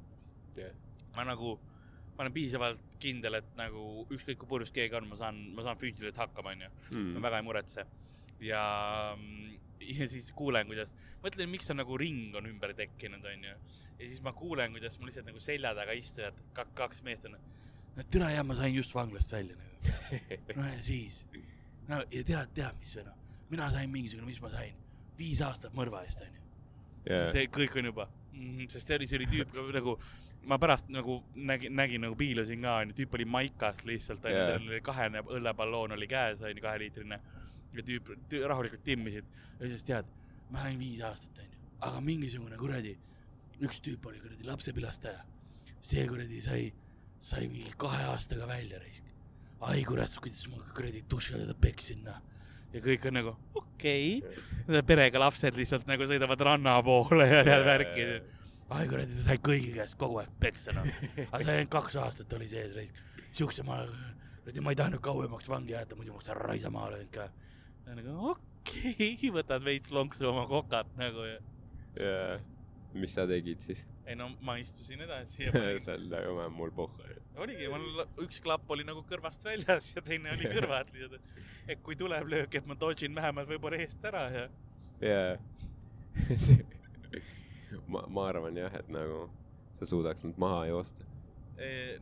jah, 0.58 0.74
ma 1.16 1.26
nagu, 1.28 1.56
ma 2.16 2.24
olen 2.26 2.34
piisavalt 2.36 2.98
kindel, 3.00 3.40
et 3.42 3.52
nagu 3.60 4.06
ükskõik 4.10 4.40
kui 4.42 4.50
purjus 4.50 4.72
keegi 4.76 4.96
on, 4.98 5.10
ma 5.12 5.20
saan, 5.20 5.42
ma 5.56 5.66
saan 5.68 5.80
füüsiliselt 5.82 6.18
hakkama, 6.24 6.56
onju. 6.56 6.72
ma 6.92 6.98
Mm. 6.98 7.22
väga 7.28 7.42
ei 7.42 7.48
muretse. 7.50 7.86
ja 8.40 8.64
ja 9.80 10.08
siis 10.08 10.32
kuulen, 10.36 10.68
kuidas, 10.68 10.94
mõtlen, 11.24 11.50
miks 11.52 11.70
on 11.72 11.80
nagu 11.82 11.98
ring 11.98 12.36
on 12.36 12.48
ümber 12.50 12.74
tekkinud, 12.78 13.26
onju. 13.26 13.56
ja 14.00 14.08
siis 14.08 14.22
ma 14.24 14.34
kuulen, 14.34 14.72
kuidas 14.76 15.00
mul 15.00 15.12
lihtsalt 15.12 15.28
nagu 15.30 15.40
selja 15.44 15.74
taga 15.76 15.96
istujad, 15.98 16.40
kaks 16.54 17.04
meest 17.04 17.26
on. 17.30 17.38
no 17.96 18.04
türa 18.12 18.32
hea, 18.34 18.44
ma 18.44 18.56
sain 18.56 18.76
just 18.76 18.96
vanglast 18.96 19.32
välja 19.36 19.56
nagu. 19.56 19.72
no 20.58 20.66
ja 20.68 20.82
siis, 20.82 21.26
no 21.88 22.02
ja 22.12 22.24
tead, 22.24 22.56
tead, 22.58 22.80
mis 22.80 22.96
või 22.98 23.06
noh, 23.10 23.22
mina 23.52 23.70
sain 23.72 23.92
mingisugune, 23.92 24.28
mis 24.30 24.42
ma 24.42 24.50
sain, 24.54 24.74
viis 25.18 25.42
aastat 25.46 25.74
mõrva 25.78 26.04
eest 26.06 26.24
onju. 26.26 26.44
see 27.32 27.48
kõik 27.54 27.80
on 27.80 27.92
juba 27.92 28.08
mm,, 28.34 28.68
sest 28.70 28.88
see 28.88 29.00
oli, 29.00 29.08
see 29.10 29.20
oli 29.20 29.28
tüüp 29.32 29.56
nagu, 29.76 29.96
ma 30.50 30.58
pärast 30.62 30.90
nagu 30.94 31.20
nägin, 31.36 31.74
nägin 31.76 32.04
nagu 32.06 32.18
piilusin 32.20 32.62
ka 32.66 32.78
onju, 32.84 32.98
tüüp 33.00 33.18
oli 33.18 33.28
maikas 33.38 33.84
lihtsalt 33.88 34.26
onju 34.26 34.44
tal 34.52 34.70
oli 34.70 34.82
kahene 34.86 35.24
õlleballoon 35.38 35.96
oli 35.98 36.10
käes 36.12 36.44
onju, 36.46 36.64
kaheliitrine. 36.64 37.20
ja 37.76 37.84
tüüp 37.84 38.12
tüü, 38.32 38.44
rahulikult 38.48 38.84
timmisid 38.84 39.26
ja 39.60 39.68
ütles, 39.68 39.84
tead, 39.88 40.12
ma 40.50 40.66
sain 40.66 40.80
viis 40.80 41.02
aastat 41.04 41.42
onju, 41.44 41.64
aga 41.90 42.02
mingisugune 42.04 42.60
kuradi, 42.60 42.96
üks 43.64 43.82
tüüp 43.84 44.06
oli 44.12 44.22
kuradi 44.24 44.48
lapsepilastaja. 44.48 45.26
see 45.86 46.08
kuradi 46.10 46.42
sai, 46.42 46.74
sai 47.22 47.48
mingi 47.48 47.74
kahe 47.78 48.04
aastaga 48.12 48.48
välja 48.48 48.80
raisk. 48.80 49.04
ai 49.60 49.84
kurat, 49.84 50.18
kuidas 50.22 50.48
ma 50.52 50.64
kuradi 50.76 51.04
duši 51.10 51.34
all 51.34 51.46
teda 51.46 51.54
peksin 51.62 52.04
noh. 52.04 52.22
Ja 52.74 52.82
kõik 52.84 53.08
on 53.10 53.18
nagu 53.20 53.36
okei 53.56 54.18
okay., 54.20 54.82
perega 54.88 55.22
lapsed 55.22 55.58
lihtsalt 55.58 55.86
nagu 55.90 56.08
sõidavad 56.10 56.42
ranna 56.48 56.76
poole 56.86 57.28
ja 57.30 57.44
tead 57.46 57.66
värki. 57.68 58.06
ai 58.76 58.88
kuradi, 58.90 59.14
sa 59.14 59.30
said 59.30 59.44
kõigi 59.46 59.74
käest 59.76 59.98
kogu 60.02 60.20
aeg 60.22 60.32
peksa 60.42 60.74
noh. 60.76 60.90
aga 61.28 61.44
see 61.44 61.58
ainult 61.58 61.74
kaks 61.76 62.00
aastat 62.02 62.34
oli 62.38 62.50
sees 62.50 62.76
raisk. 62.76 63.02
siukse 63.32 63.66
ma, 63.68 63.82
kuradi 64.44 64.66
ma 64.66 64.74
ei 64.74 64.82
tahtnud 64.82 65.04
kauemaks 65.06 65.50
vangi 65.52 65.76
jääda, 65.76 65.98
muidu 66.00 66.14
ma 66.14 66.20
oleks 66.20 66.32
ära 66.34 66.48
raisama 66.50 66.90
löönud 66.94 67.12
ka. 67.14 67.30
nagu 67.92 68.18
okei 68.34 68.96
okay, 68.96 69.34
võtad 69.40 69.66
veits 69.66 69.94
lonksu 69.94 70.30
oma 70.32 70.48
kokat 70.50 70.90
nagu 71.00 71.28
ja. 71.30 71.42
jaa. 72.00 72.40
mis 72.94 73.14
sa 73.14 73.28
tegid 73.30 73.62
siis? 73.62 73.86
Ei 74.06 74.16
no 74.16 74.30
ma 74.46 74.58
istusin 74.62 75.02
edasi 75.06 75.44
ja 75.48 75.54
panin- 75.56 75.80
seal 75.82 76.06
nagu 76.12 76.36
ma, 76.38 76.50
mul 76.54 76.72
pohhu. 76.76 77.08
oligi, 77.42 77.68
mul 77.72 78.06
üks 78.26 78.42
klapp 78.44 78.70
oli 78.72 78.86
nagu 78.88 79.02
kõrvast 79.10 79.46
väljas 79.46 79.92
ja 79.96 80.04
teine 80.06 80.34
oli 80.36 80.52
kõrvad 80.56 80.92
lihtsalt. 80.94 81.34
et 81.68 81.82
kui 81.86 81.98
tuleb 82.00 82.30
löök, 82.30 82.56
et 82.60 82.70
ma 82.70 82.78
dodžin 82.80 83.16
vähemalt 83.18 83.50
võib-olla 83.50 83.82
eest 83.82 84.06
ära 84.06 84.28
ja. 84.34 84.46
jaa. 85.02 85.38
ma, 87.92 88.06
ma 88.08 88.30
arvan 88.30 88.58
jah, 88.58 88.74
et 88.80 88.92
nagu 88.94 89.26
sa 89.80 89.90
suudaks 89.90 90.24
nad 90.24 90.38
maha 90.40 90.66
joosta. 90.72 91.08
ma, 91.58 91.98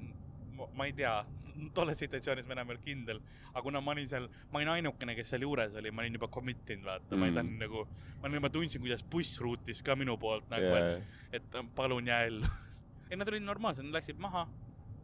ma 0.74 0.86
ei 0.90 0.94
tea, 0.98 1.14
tolles 1.74 2.00
situatsioonis 2.02 2.48
ma 2.50 2.56
enam 2.58 2.70
ei 2.72 2.74
olnud 2.76 2.86
kindel, 2.86 3.20
aga 3.52 3.62
kuna 3.66 3.82
ma 3.82 3.92
olin 3.94 4.08
seal, 4.10 4.26
ma 4.52 4.60
olin 4.62 4.72
ainukene, 4.78 5.16
kes 5.16 5.30
seal 5.34 5.46
juures 5.46 5.76
oli, 5.80 5.92
ma 5.92 6.02
olin 6.02 6.18
juba 6.18 6.28
commit 6.34 6.70
inud, 6.74 6.86
vaata 6.88 7.16
mm., 7.16 7.20
ma 7.22 7.26
ei 7.28 7.32
Mm. 7.32 7.38
tahtnud 7.40 7.60
nagu, 7.66 7.86
ma 8.24 8.32
nagu 8.34 8.50
tundsin, 8.56 8.82
kuidas 8.82 9.04
buss 9.04 9.40
ruutis 9.42 9.84
ka 9.86 9.96
minu 10.00 10.18
poolt 10.18 10.50
nagu 10.50 10.66
yeah., 10.72 11.02
et, 11.32 11.44
et 11.44 11.60
palun 11.76 12.08
jää 12.08 12.24
ellu. 12.32 12.50
ei, 13.12 13.18
nad 13.18 13.28
olid 13.30 13.46
normaalsed, 13.46 13.86
nad 13.86 14.00
läksid 14.00 14.18
maha, 14.22 14.48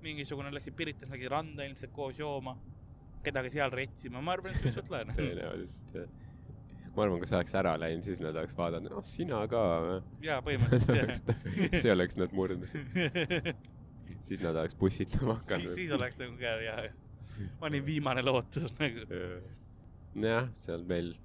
mingisugune 0.02 0.52
läksid 0.56 0.74
Piritas, 0.80 1.10
läksid 1.12 1.30
randa 1.32 1.66
ilmselt 1.68 1.92
koos 1.94 2.18
jooma, 2.20 2.56
kedagi 3.24 3.52
seal 3.58 3.70
retsima, 3.76 4.22
ma 4.22 4.34
arvan, 4.38 4.56
et 4.56 4.62
see 4.64 4.70
oli 4.72 4.80
suht 4.80 4.90
lahe. 4.94 5.14
tõenäoliselt 5.18 5.96
jah. 5.98 6.10
ma 6.96 7.04
arvan, 7.06 7.20
kui 7.22 7.28
sa 7.30 7.38
oleks 7.42 7.54
ära 7.60 7.74
läinud, 7.80 8.04
siis 8.08 8.22
nad 8.24 8.36
oleks 8.40 8.56
vaadanud, 8.58 8.90
noh, 8.96 9.04
sina 9.06 9.44
ka 9.52 9.62
jaa, 10.26 10.40
põhimõtteliselt 10.42 11.36
see 11.84 11.92
oleks 11.94 12.18
nad 12.18 12.34
murdnud. 12.34 12.72
Siis 14.28 14.44
nad 14.44 14.56
oleks 14.56 14.76
bussitama 14.80 15.36
siis, 15.38 15.46
hakanud. 15.46 15.74
siis 15.78 15.96
oleks 15.96 16.20
nagu 16.22 16.38
ka 16.40 16.54
jah, 16.64 16.84
ma 17.62 17.72
olin 17.72 17.86
viimane 17.86 18.24
lootus 18.26 18.76
nagu. 18.80 19.08
jah, 20.26 20.50
seal 20.66 20.86
meil 20.90 21.16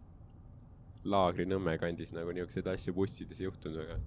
Laagri-Nõmme 1.04 1.76
kandis 1.80 2.14
nagu 2.16 2.32
niisuguseid 2.32 2.68
asju 2.72 2.94
bussides 2.96 3.42
juhtunud, 3.44 3.82
aga 3.82 3.98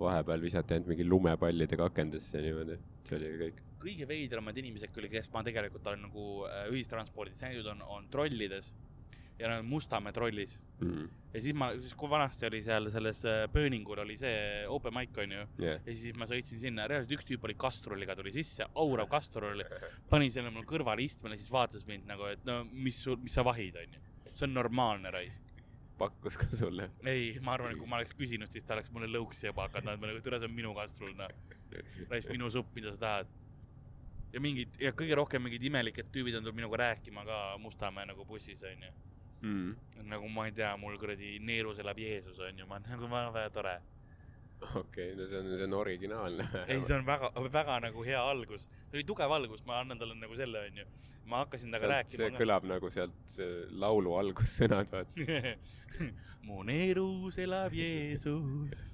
vahepeal 0.00 0.42
visati 0.44 0.76
ainult 0.76 0.90
mingi 0.92 1.06
lumepallidega 1.06 1.86
akendesse 1.88 2.40
niimoodi, 2.44 2.76
see 3.08 3.16
oli 3.16 3.30
kõik. 3.44 3.62
kõige 3.80 4.08
veidramad 4.08 4.56
inimesed 4.60 4.92
küll, 4.92 5.08
kes 5.12 5.30
ma 5.32 5.42
tegelikult 5.46 5.86
olen 5.88 6.04
nagu 6.08 6.26
äh, 6.48 6.66
ühistranspordis 6.72 7.40
näinud, 7.44 7.68
on, 7.72 7.82
on 7.96 8.08
trollides 8.12 8.72
ja 9.40 9.48
nad 9.48 9.64
on 9.64 9.72
Mustamäe 9.72 10.12
trollis 10.12 10.60
Mm. 10.80 11.08
ja 11.34 11.40
siis 11.44 11.52
ma, 11.54 11.66
siis 11.76 11.92
kui 11.98 12.08
vanasti 12.08 12.46
oli 12.48 12.62
seal 12.64 12.86
selles 12.92 13.18
äh, 13.28 13.42
Pööningul 13.52 14.00
oli 14.00 14.14
see 14.16 14.62
open 14.72 14.94
mic 14.96 15.18
onju 15.20 15.42
jah, 15.60 15.82
ja 15.84 15.96
siis 15.96 16.16
ma 16.16 16.24
sõitsin 16.28 16.60
sinna, 16.62 16.86
reaalselt 16.88 17.12
üks 17.18 17.28
tüüp 17.28 17.44
oli 17.44 17.56
kastrulliga 17.60 18.16
tuli 18.16 18.32
sisse, 18.32 18.64
aurav 18.80 19.10
kastrul, 19.12 19.60
pani 20.08 20.30
selle 20.32 20.48
mul 20.54 20.64
kõrvale 20.68 21.04
istmele, 21.04 21.36
siis 21.36 21.52
vaatas 21.52 21.84
mind 21.88 22.08
nagu, 22.08 22.30
et 22.32 22.48
no 22.48 22.62
mis 22.70 22.96
sul, 23.04 23.18
mis 23.20 23.36
sa 23.36 23.44
vahid 23.44 23.76
onju. 23.82 24.00
see 24.30 24.46
on 24.48 24.56
normaalne 24.56 25.12
raisk. 25.12 25.52
pakkus 26.00 26.40
ka 26.40 26.48
sulle. 26.56 26.88
ei, 27.04 27.36
ma 27.44 27.58
arvan, 27.58 27.76
et 27.76 27.82
kui 27.82 27.92
ma 27.92 28.00
oleks 28.00 28.16
küsinud, 28.16 28.48
siis 28.48 28.64
ta 28.64 28.78
oleks 28.78 28.88
mulle 28.96 29.12
lõuksi 29.12 29.50
juba 29.50 29.68
hakanud 29.68 29.92
andma, 29.92 30.14
nagu 30.14 30.24
türa, 30.24 30.40
see 30.40 30.48
on 30.48 30.56
minu 30.56 30.72
kastrul, 30.80 31.12
noh. 31.20 31.28
raisk 32.08 32.32
minu 32.32 32.48
supp, 32.48 32.72
mida 32.74 32.96
sa 32.96 33.04
tahad. 33.04 33.36
ja 34.32 34.40
mingid, 34.40 34.80
ja 34.80 34.96
kõige 34.96 35.20
rohkem 35.20 35.44
mingid 35.44 35.68
imelikud 35.68 36.08
tüübid 36.08 36.40
on 36.40 36.48
tulnud 36.48 36.62
minuga 36.62 36.86
rääkima 36.86 37.28
ka 37.28 37.44
Mustamäe 37.60 38.08
nagu 38.08 38.24
bussis, 38.24 38.64
onju. 38.64 38.96
Mm. 39.42 39.76
nagu 40.10 40.28
ma 40.28 40.46
ei 40.48 40.52
tea, 40.52 40.74
mul 40.76 40.98
kuradi 41.00 41.38
neerus 41.40 41.78
elab 41.80 41.98
Jeesus, 41.98 42.38
onju, 42.44 42.66
ma 42.68 42.78
nagu 42.84 43.08
väga, 43.08 43.30
väga 43.36 43.50
tore. 43.54 43.76
okei, 44.80 45.14
no 45.16 45.26
see 45.26 45.38
on, 45.40 45.52
see 45.56 45.64
on 45.64 45.76
originaalne. 45.78 46.48
ei, 46.66 46.80
see 46.84 46.96
on 46.96 47.06
väga, 47.06 47.30
väga 47.52 47.78
nagu 47.86 48.04
hea 48.04 48.20
algus. 48.20 48.68
see 48.90 48.98
oli 48.98 49.06
tugev 49.08 49.32
algus, 49.36 49.64
ma 49.66 49.80
annan 49.80 50.00
talle 50.00 50.18
nagu 50.20 50.36
selle, 50.36 50.66
onju. 50.68 50.88
ma 51.30 51.44
hakkasin 51.44 51.72
temaga 51.72 52.02
see 52.04 52.20
rääkima. 52.20 52.40
kõlab 52.42 52.68
nagu 52.68 52.90
sealt 52.92 53.16
see 53.36 53.62
laulu 53.84 54.16
algussõnad, 54.20 54.92
vaata. 54.92 55.54
mu 56.48 56.64
neerus 56.68 57.38
elab 57.40 57.76
Jeesus. 57.76 58.84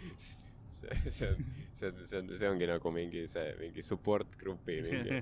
see, 0.80 1.10
see 1.10 1.28
on, 1.28 1.44
see 1.72 1.88
on, 1.90 2.02
see 2.06 2.18
on, 2.18 2.32
see 2.38 2.50
ongi 2.50 2.68
nagu 2.70 2.92
mingi 2.94 3.26
see, 3.30 3.54
mingi 3.60 3.84
support 3.84 4.36
grupi 4.40 4.80
mingi, 4.86 5.20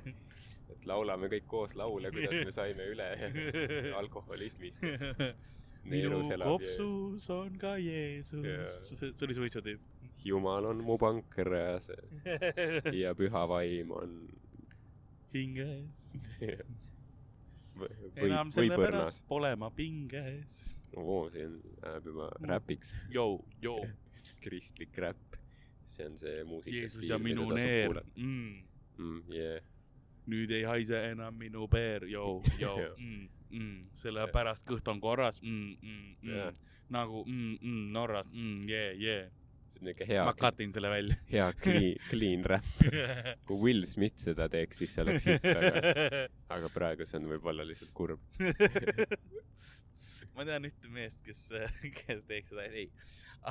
et 0.75 0.89
laulame 0.89 1.31
kõik 1.33 1.47
koos 1.51 1.77
laule, 1.79 2.13
kuidas 2.15 2.41
me 2.45 2.55
saime 2.55 2.89
üle 2.95 3.11
alkoholismist. 4.01 4.83
minu 5.89 6.21
kopsus 6.43 7.31
on 7.33 7.55
ka 7.61 7.77
Jeesus 7.81 8.83
see 8.91 9.25
oli 9.25 9.39
suitsutüüp. 9.39 9.81
jumal 10.25 10.67
on 10.69 10.83
mu 10.85 10.99
panker 11.01 11.53
ja 11.55 11.79
see 11.81 12.99
ja 13.05 13.15
püha 13.17 13.47
vaim 13.49 13.95
on 13.97 14.19
hinges. 15.33 16.11
või, 17.79 18.11
enam 18.27 18.53
või 18.55 18.71
põrnas 18.73 19.23
pole 19.29 19.53
ma 19.61 19.71
pinges. 19.75 20.61
oo, 20.97 21.27
on, 21.29 21.57
läheb 21.83 22.11
juba 22.11 22.29
räpiks. 22.53 22.95
Jou, 23.13 23.41
jou, 23.63 23.81
kristlik 24.43 24.97
räpp. 24.99 25.28
See 25.89 26.07
on 26.07 26.17
see 26.21 26.45
muusika. 26.45 26.77
Jeesus 26.77 27.03
ja 27.09 27.19
minu 27.19 27.49
neer. 27.55 28.03
Mm. 28.17 28.63
mm,. 28.99 29.23
Yeah. 29.33 29.65
nüüd 30.29 30.51
ei 30.53 30.65
haise 30.69 30.99
enam 31.09 31.37
minu 31.41 31.65
peer, 31.73 32.05
jou 32.11 32.43
Jah., 32.61 32.77
mm, 32.99 33.29
mm, 33.49 33.77
sellepärast 33.97 34.67
kõht 34.69 34.89
on 34.93 35.01
korras 35.01 35.41
mm,, 35.41 35.71
mm, 35.81 36.03
mm, 36.21 36.35
Jah. 36.35 36.59
nagu 36.93 37.23
mm, 37.25 37.55
mm, 37.63 37.87
Norras 37.95 38.29
mm,, 38.35 38.67
jee, 38.69 38.91
jee. 39.01 39.23
see 39.73 39.81
on 39.81 39.89
niuke 39.89 40.09
hea 40.11 40.27
ma, 40.29 40.35
cut 40.37 40.61
in 40.61 40.75
selle 40.77 40.93
välja. 40.93 41.17
hea 41.33 41.49
clean, 41.65 41.97
clean 42.11 42.45
räpp. 42.45 42.85
kui 43.49 43.63
Will 43.65 43.89
Smith 43.89 44.21
seda 44.29 44.51
teeks, 44.53 44.83
siis 44.83 44.97
see 44.99 45.07
oleks 45.07 45.31
hitt, 45.31 45.49
aga, 45.55 46.29
aga 46.59 46.73
praegu 46.77 47.09
see 47.09 47.23
on 47.23 47.33
võib-olla 47.33 47.65
lihtsalt 47.69 47.97
kurb. 47.97 48.21
ma 50.39 50.47
tean 50.49 50.67
ühte 50.69 50.91
meest, 50.95 51.19
kes, 51.27 51.45
kes 51.99 52.23
teeks 52.31 52.53
seda, 52.55 52.67
ei, 52.71 52.87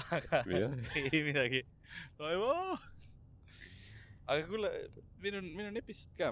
aga 0.01 0.43
Mida? 0.47 0.69
ei 1.11 1.23
midagi. 1.27 1.63
aga 4.27 4.43
kuule, 4.49 4.71
meil 5.23 5.39
on, 5.41 5.49
meil 5.55 5.69
on 5.71 5.79
episood 5.81 6.13
ka. 6.19 6.31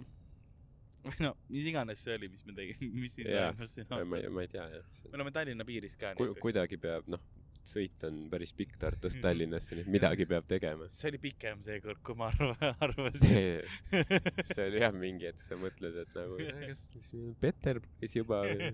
või 1.06 1.20
no, 1.22 1.36
mis 1.54 1.68
iganes 1.70 2.02
see 2.02 2.16
oli, 2.18 2.28
mis 2.34 2.44
me 2.48 2.56
tegime, 2.58 2.92
mis 3.04 3.14
siin 3.16 3.88
toimus 3.92 4.10
ma 4.12 4.20
ei, 4.24 4.30
ma 4.34 4.44
ei 4.46 4.52
tea 4.52 4.66
jah. 4.74 4.86
me 5.12 5.18
oleme 5.20 5.34
Tallinna 5.36 5.68
piiris 5.68 5.96
ka. 6.02 6.16
Ku, 6.18 6.32
kuidagi 6.42 6.80
peab, 6.82 7.06
noh, 7.14 7.22
sõit 7.66 8.04
on 8.08 8.24
päris 8.30 8.52
pikk 8.54 8.76
Tartust 8.82 9.18
Mhm. 9.18 9.24
Tallinnasse, 9.26 9.74
nii 9.78 9.86
et 9.86 9.92
midagi 9.96 10.26
peab 10.30 10.46
tegema. 10.50 10.86
see 10.94 11.10
oli 11.12 11.20
pikem 11.24 11.62
seekord, 11.66 12.02
kui 12.06 12.18
ma 12.20 12.28
arva- 12.34 12.74
arvasin. 12.86 13.64
see 14.52 14.68
oli 14.68 14.82
jah 14.84 14.94
mingi 14.94 15.30
hetk, 15.30 15.42
sa 15.46 15.58
mõtled, 15.62 15.98
et 16.04 16.14
nagu, 16.18 16.38
kas 16.68 16.84
Peterburis 17.42 18.18
juba 18.20 18.44
või, 18.46 18.70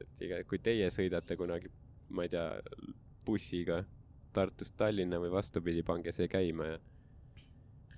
et 0.00 0.26
iga, 0.28 0.42
kui 0.48 0.58
teie 0.62 0.88
sõidate 0.92 1.36
kunagi, 1.38 1.70
ma 2.10 2.26
ei 2.26 2.32
tea, 2.32 2.46
bussiga 3.26 3.82
Tartust 4.36 4.76
Tallinna 4.76 5.18
või 5.22 5.32
vastupidi, 5.32 5.82
pange 5.86 6.12
see 6.12 6.28
käima 6.30 6.68
ja 6.74 6.78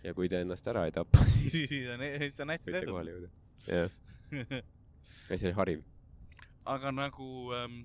ja 0.04 0.14
kui 0.14 0.28
te 0.30 0.40
ennast 0.44 0.66
ära 0.70 0.86
ei 0.86 0.94
tapa, 0.94 1.24
siis 1.36 1.52
siis 1.52 1.88
on, 1.92 2.02
siis 2.22 2.40
on 2.40 2.54
hästi 2.54 2.72
tehtud. 2.72 2.92
kohale 2.92 3.14
jõuda. 3.14 3.30
jah, 3.66 3.94
ei 5.30 5.38
see 5.38 5.48
oli 5.50 5.56
hariv. 5.58 5.86
aga 6.68 6.92
nagu 6.94 7.28
ähm, 7.56 7.80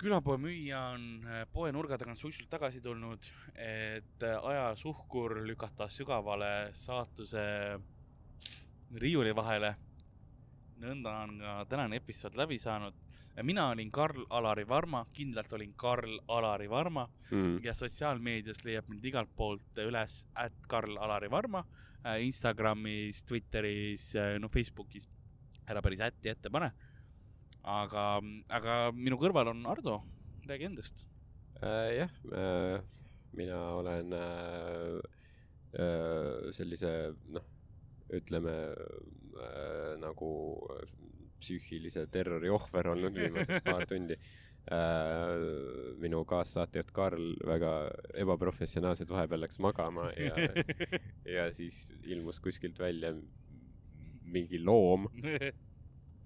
külapoe 0.00 0.38
müüja 0.40 0.82
on 0.94 1.06
äh, 1.24 1.44
poe 1.52 1.72
nurga 1.72 1.98
tagant 2.00 2.20
suitsult 2.20 2.50
tagasi 2.52 2.82
tulnud, 2.84 3.30
et 3.54 4.26
äh, 4.26 4.36
ajasuhkur 4.52 5.40
lükata 5.48 5.88
sügavale 5.92 6.70
saatuse 6.76 7.46
riiuli 8.94 9.34
vahele. 9.34 9.74
Nõnda 10.82 11.12
on 11.24 11.38
ka 11.40 11.56
tänane 11.70 11.96
episood 11.96 12.36
läbi 12.36 12.58
saanud. 12.58 12.94
mina 13.42 13.68
olin 13.70 13.90
Karl-Alari 13.90 14.64
Varma, 14.68 15.06
kindlalt 15.12 15.52
olin 15.52 15.74
Karl-Alari 15.76 16.70
Varma 16.70 17.08
mm.. 17.30 17.58
ja 17.64 17.74
sotsiaalmeedias 17.74 18.64
leiab 18.64 18.88
mind 18.88 19.04
igalt 19.04 19.28
poolt 19.36 19.78
üles 19.78 20.26
at 20.34 20.52
Karl-Alari 20.68 21.30
Varma, 21.30 21.64
Instagramis, 22.20 23.24
Twitteris, 23.24 24.14
no 24.40 24.48
Facebookis 24.48 25.08
ära 25.66 25.82
päris 25.82 26.02
ätti 26.06 26.30
ette 26.30 26.50
pane. 26.52 26.70
aga, 27.66 28.02
aga 28.48 28.74
minu 28.94 29.18
kõrval 29.18 29.50
on 29.50 29.64
Ardo, 29.66 29.96
räägi 30.46 30.68
endast. 30.68 31.02
Äh, 31.58 31.96
jah 31.96 32.12
äh,, 32.30 32.82
mina 33.34 33.58
olen 33.74 34.12
äh, 34.14 35.00
äh, 35.74 36.52
sellise 36.54 36.92
noh, 37.32 37.42
ütleme 38.14 38.56
äh, 38.72 39.94
nagu 40.00 40.30
psüühilise 41.40 42.06
terrori 42.12 42.50
ohver 42.52 42.92
olnud 42.94 43.16
viimased 43.16 43.62
paar 43.66 43.86
tundi 43.90 44.16
äh,. 44.16 45.96
minu 46.02 46.24
kaassaatejuht 46.28 46.92
Karl 46.96 47.34
väga 47.46 47.72
ebaprofessionaalselt 48.24 49.10
vahepeal 49.12 49.44
läks 49.44 49.60
magama 49.62 50.08
ja, 50.16 50.34
ja 51.36 51.48
siis 51.54 51.94
ilmus 52.04 52.40
kuskilt 52.42 52.78
välja 52.82 53.14
mingi 54.26 54.58
loom, 54.58 55.06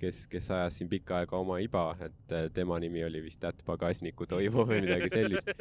kes, 0.00 0.24
kes 0.30 0.48
ajas 0.56 0.78
siin 0.80 0.90
pikka 0.90 1.20
aega 1.20 1.38
oma 1.38 1.58
iba, 1.62 1.84
et 2.04 2.34
äh, 2.36 2.48
tema 2.54 2.78
nimi 2.82 3.04
oli 3.06 3.22
vist 3.24 3.44
Att 3.44 3.62
Pagasniku 3.66 4.26
Toivo 4.30 4.66
või 4.68 4.82
midagi 4.86 5.10
sellist. 5.12 5.52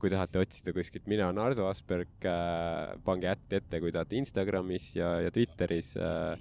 kui 0.00 0.10
tahate 0.10 0.40
otsida 0.40 0.72
kuskilt, 0.74 1.06
mina 1.10 1.28
olen 1.28 1.42
Ardo 1.42 1.68
Asperg 1.68 2.26
äh,, 2.26 2.94
pange 3.04 3.28
ätt 3.30 3.58
ette, 3.58 3.80
kui 3.82 3.92
tahate 3.92 4.16
Instagramis 4.18 4.94
ja, 4.96 5.16
ja 5.24 5.34
Twitteris 5.34 5.94
äh,. 5.98 6.34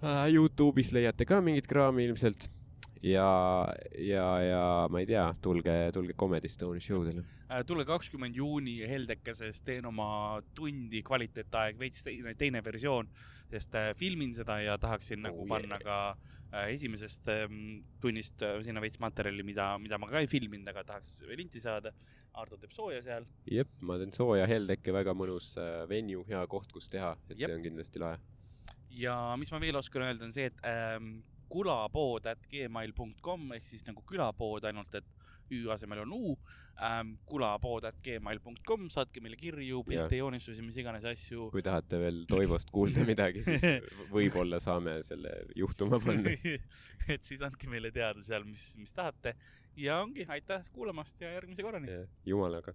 Äh, 0.00 0.26
Youtube'is 0.32 0.94
leiate 0.96 1.26
ka 1.28 1.42
mingit 1.44 1.66
kraami 1.68 2.06
ilmselt 2.08 2.48
ja, 3.02 3.28
ja, 3.98 4.26
ja 4.44 4.64
ma 4.92 5.00
ei 5.00 5.08
tea, 5.08 5.24
tulge, 5.42 5.74
tulge 5.94 6.16
Comedy 6.18 6.48
Stone'i 6.48 6.82
show 6.84 7.04
dele. 7.06 7.24
Äh, 7.50 7.64
tule 7.66 7.84
kakskümmend 7.88 8.36
juuni 8.36 8.78
Heldekeses, 8.86 9.62
teen 9.66 9.86
oma 9.88 10.40
tundi 10.54 11.02
kvaliteetaeg, 11.06 11.78
veits 11.80 12.04
teine, 12.06 12.34
teine 12.38 12.62
versioon, 12.64 13.08
sest 13.50 13.74
äh, 13.78 13.90
filmin 13.98 14.34
seda 14.36 14.60
ja 14.62 14.76
tahaksin 14.78 15.24
nagu 15.26 15.42
Oh 15.42 15.48
panna 15.50 15.80
yeah. 15.80 15.82
ka 15.82 15.98
äh, 16.52 16.70
esimesest 16.76 17.26
ähm, 17.32 17.82
tunnist 18.00 18.44
sinna 18.62 18.82
veits 18.84 19.00
materjali, 19.02 19.42
mida, 19.46 19.72
mida 19.82 19.98
ma 19.98 20.10
ka 20.12 20.22
ei 20.22 20.30
filminud, 20.30 20.68
aga 20.70 20.86
tahaks 20.94 21.22
linti 21.36 21.62
saada. 21.62 21.94
Ardo 22.38 22.54
teeb 22.62 22.70
sooja 22.70 23.00
seal. 23.02 23.24
jep, 23.50 23.72
ma 23.82 23.96
teen 23.98 24.12
sooja 24.14 24.44
Heldekke, 24.46 24.92
väga 24.94 25.10
mõnus 25.18 25.56
venue, 25.90 26.22
hea 26.28 26.44
koht, 26.46 26.70
kus 26.70 26.86
teha, 26.86 27.16
et 27.26 27.34
Jep. 27.34 27.48
see 27.48 27.56
on 27.56 27.64
kindlasti 27.64 27.98
lahe. 27.98 28.20
ja 28.94 29.16
mis 29.34 29.50
ma 29.50 29.58
veel 29.58 29.74
oskan 29.80 30.04
öelda, 30.06 30.28
on 30.28 30.36
see, 30.36 30.46
et 30.46 30.62
ähm, 30.62 31.16
kulapood 31.50 32.28
at 32.30 32.46
gmail.com 32.50 33.52
ehk 33.56 33.68
siis 33.68 33.84
nagu 33.88 34.04
külapood, 34.06 34.68
ainult 34.70 34.94
et 35.00 35.16
Ü 35.50 35.64
asemel 35.74 36.04
on 36.04 36.12
U 36.14 36.36
ähm,. 36.78 37.16
kulapood 37.26 37.84
at 37.88 37.96
gmail.com, 38.04 38.84
saatke 38.94 39.20
meile 39.20 39.36
kirju, 39.36 39.82
pilte, 39.88 40.20
joonistusi, 40.20 40.62
mis 40.62 40.78
iganes 40.78 41.04
asju. 41.10 41.48
kui 41.50 41.64
tahate 41.66 41.98
veel 41.98 42.22
Toivost 42.30 42.70
kuulda 42.70 43.02
midagi, 43.08 43.42
siis 43.44 43.66
võib-olla 44.14 44.60
saame 44.62 45.00
selle 45.06 45.34
juhtuma 45.58 45.98
panna. 46.04 46.36
et 47.14 47.26
siis 47.26 47.42
andke 47.42 47.68
meile 47.72 47.90
teada 47.94 48.22
seal, 48.22 48.46
mis, 48.46 48.70
mis 48.78 48.94
tahate 48.94 49.34
ja 49.76 50.00
ongi, 50.04 50.24
aitäh 50.28 50.64
kuulamast 50.72 51.20
ja 51.20 51.34
järgmise 51.34 51.66
korrani. 51.66 52.00
jumalaga. 52.26 52.74